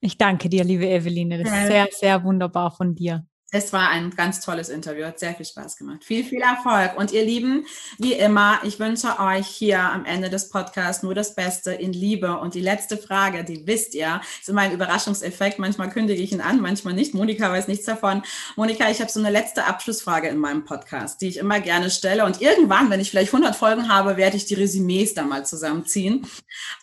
Ich 0.00 0.18
danke 0.18 0.48
dir, 0.48 0.64
liebe 0.64 0.88
Eveline. 0.88 1.42
Das 1.42 1.52
ist 1.52 1.66
sehr, 1.66 1.88
sehr 1.90 2.24
wunderbar 2.24 2.70
von 2.70 2.94
dir. 2.94 3.26
Es 3.52 3.72
war 3.72 3.90
ein 3.90 4.10
ganz 4.10 4.40
tolles 4.40 4.68
Interview, 4.68 5.04
hat 5.04 5.20
sehr 5.20 5.32
viel 5.32 5.46
Spaß 5.46 5.76
gemacht. 5.76 6.02
Viel, 6.02 6.24
viel 6.24 6.42
Erfolg. 6.42 6.98
Und 6.98 7.12
ihr 7.12 7.24
Lieben, 7.24 7.64
wie 7.96 8.12
immer, 8.12 8.58
ich 8.64 8.80
wünsche 8.80 9.20
euch 9.20 9.46
hier 9.46 9.78
am 9.78 10.04
Ende 10.04 10.28
des 10.28 10.48
Podcasts 10.48 11.04
nur 11.04 11.14
das 11.14 11.36
Beste 11.36 11.72
in 11.72 11.92
Liebe. 11.92 12.38
Und 12.38 12.54
die 12.54 12.60
letzte 12.60 12.98
Frage, 12.98 13.44
die 13.44 13.64
wisst 13.64 13.94
ihr, 13.94 14.20
ist 14.40 14.48
immer 14.48 14.62
ein 14.62 14.72
Überraschungseffekt. 14.72 15.60
Manchmal 15.60 15.90
kündige 15.90 16.20
ich 16.20 16.32
ihn 16.32 16.40
an, 16.40 16.60
manchmal 16.60 16.94
nicht. 16.94 17.14
Monika 17.14 17.48
weiß 17.48 17.68
nichts 17.68 17.84
davon. 17.84 18.24
Monika, 18.56 18.90
ich 18.90 19.00
habe 19.00 19.12
so 19.12 19.20
eine 19.20 19.30
letzte 19.30 19.64
Abschlussfrage 19.64 20.26
in 20.26 20.38
meinem 20.38 20.64
Podcast, 20.64 21.20
die 21.20 21.28
ich 21.28 21.36
immer 21.36 21.60
gerne 21.60 21.90
stelle. 21.90 22.24
Und 22.24 22.42
irgendwann, 22.42 22.90
wenn 22.90 22.98
ich 22.98 23.10
vielleicht 23.10 23.32
100 23.32 23.54
Folgen 23.54 23.88
habe, 23.88 24.16
werde 24.16 24.36
ich 24.36 24.46
die 24.46 24.54
Resümees 24.54 25.14
da 25.14 25.22
mal 25.22 25.46
zusammenziehen. 25.46 26.26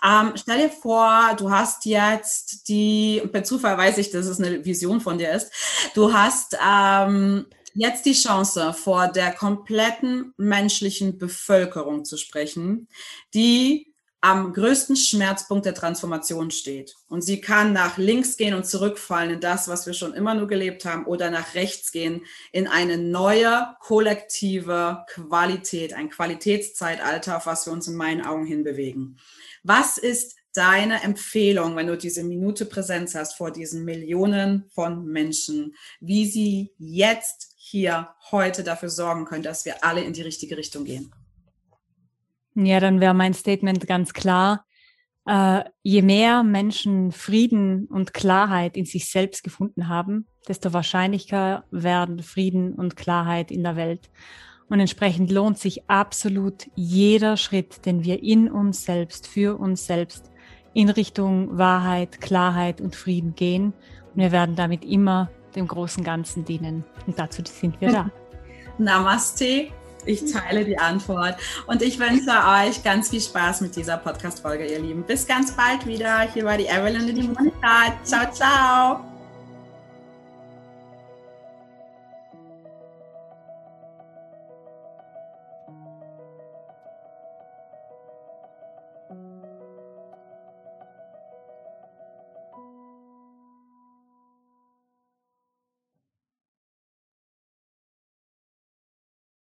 Ähm, 0.02 0.32
stell 0.36 0.70
dir 0.70 0.70
vor, 0.70 1.36
du 1.38 1.52
hast 1.52 1.84
jetzt 1.84 2.70
die, 2.70 3.22
per 3.34 3.44
Zufall 3.44 3.78
weiß 3.78 3.98
ich, 3.98 4.12
dass 4.12 4.28
es 4.28 4.40
eine 4.40 4.64
Vision 4.64 5.02
von 5.02 5.18
dir 5.18 5.34
ist, 5.34 5.52
du 5.94 6.14
hast 6.14 6.53
ähm, 6.62 7.46
jetzt 7.74 8.06
die 8.06 8.14
Chance, 8.14 8.74
vor 8.74 9.08
der 9.08 9.32
kompletten 9.32 10.34
menschlichen 10.38 11.18
Bevölkerung 11.18 12.06
zu 12.06 12.18
sprechen, 12.18 12.88
die 13.34 13.94
am 14.24 14.54
größten 14.54 14.96
Schmerzpunkt 14.96 15.66
der 15.66 15.74
Transformation 15.74 16.50
steht. 16.50 16.96
Und 17.10 17.24
sie 17.24 17.42
kann 17.42 17.74
nach 17.74 17.98
links 17.98 18.38
gehen 18.38 18.54
und 18.54 18.66
zurückfallen 18.66 19.32
in 19.32 19.42
das, 19.42 19.68
was 19.68 19.86
wir 19.86 19.94
schon 19.94 20.14
immer 20.14 20.34
nur 20.34 20.48
gelebt 20.48 20.86
haben, 20.86 21.06
oder 21.06 21.30
nach 21.30 21.56
rechts 21.56 21.92
gehen 21.92 22.22
in 22.54 22.70
eine 22.70 22.98
neue 22.98 23.76
kollektive 23.82 25.04
Qualität, 25.10 25.94
ein 25.94 26.10
Qualitätszeitalter, 26.10 27.36
auf 27.36 27.48
was 27.48 27.66
wir 27.66 27.74
uns 27.74 27.90
in 27.90 27.96
meinen 27.96 28.26
Augen 28.26 28.46
hinbewegen. 28.46 29.20
Was 29.64 29.98
ist 29.98 30.38
deine 30.54 31.04
Empfehlung, 31.04 31.76
wenn 31.76 31.88
du 31.88 31.98
diese 31.98 32.24
Minute 32.24 32.66
Präsenz 32.66 33.16
hast 33.16 33.36
vor 33.36 33.52
diesen 33.52 33.84
Millionen 33.86 34.66
von 34.70 35.06
Menschen, 35.06 35.76
wie 36.00 36.26
sie 36.26 36.72
jetzt 36.78 37.54
hier 37.58 38.10
heute 38.32 38.64
dafür 38.64 38.90
sorgen 38.90 39.26
können, 39.26 39.44
dass 39.44 39.66
wir 39.66 39.84
alle 39.84 40.02
in 40.02 40.14
die 40.14 40.22
richtige 40.22 40.58
Richtung 40.58 40.86
gehen? 40.86 41.12
Ja, 42.56 42.80
dann 42.80 43.02
wäre 43.02 43.14
mein 43.14 43.34
Statement 43.34 43.88
ganz 43.88 44.14
klar. 44.14 44.66
Äh, 45.26 45.64
je 45.82 46.02
mehr 46.02 46.44
Menschen 46.44 47.12
Frieden 47.12 47.86
und 47.86 48.14
Klarheit 48.14 48.78
in 48.78 48.86
sich 48.86 49.10
selbst 49.10 49.44
gefunden 49.44 49.88
haben, 49.88 50.28
desto 50.48 50.74
wahrscheinlicher 50.74 51.66
werden 51.72 52.22
Frieden 52.22 52.74
und 52.74 52.96
Klarheit 52.96 53.50
in 53.50 53.64
der 53.64 53.76
Welt. 53.76 54.10
Und 54.70 54.80
entsprechend 54.80 55.32
lohnt 55.32 55.58
sich 55.58 55.90
absolut 55.90 56.68
jeder 56.76 57.38
Schritt, 57.38 57.86
den 57.86 58.04
wir 58.04 58.22
in 58.22 58.52
uns 58.52 58.86
selbst, 58.86 59.28
für 59.28 59.58
uns 59.58 59.86
selbst 59.86 60.33
in 60.74 60.90
Richtung 60.90 61.58
Wahrheit, 61.58 62.22
Klarheit 62.22 62.82
und 62.82 62.96
Frieden 62.96 63.36
gehen. 63.36 63.74
Und 64.14 64.22
wir 64.22 64.32
werden 64.32 64.56
damit 64.56 64.86
immer 64.86 65.30
dem 65.56 65.68
großen 65.68 66.04
Ganzen 66.04 66.46
dienen. 66.46 66.84
Und 67.06 67.18
dazu 67.18 67.42
sind 67.46 67.80
wir 67.80 67.92
da. 67.92 68.12
Namaste. 68.78 69.68
Ich 70.06 70.32
teile 70.32 70.66
die 70.66 70.78
Antwort 70.78 71.38
und 71.66 71.82
ich 71.82 71.98
wünsche 71.98 72.30
euch 72.30 72.84
ganz 72.84 73.10
viel 73.10 73.22
Spaß 73.22 73.62
mit 73.62 73.74
dieser 73.76 73.96
Podcast-Folge, 73.96 74.66
ihr 74.66 74.80
Lieben. 74.80 75.04
Bis 75.04 75.26
ganz 75.26 75.54
bald 75.54 75.86
wieder. 75.86 76.22
Hier 76.34 76.44
war 76.44 76.58
die 76.58 76.66
Evelyn 76.66 77.10
und 77.10 77.16
die 77.16 77.24
Monika. 77.24 77.94
Ciao, 78.04 78.30
ciao. 78.32 79.13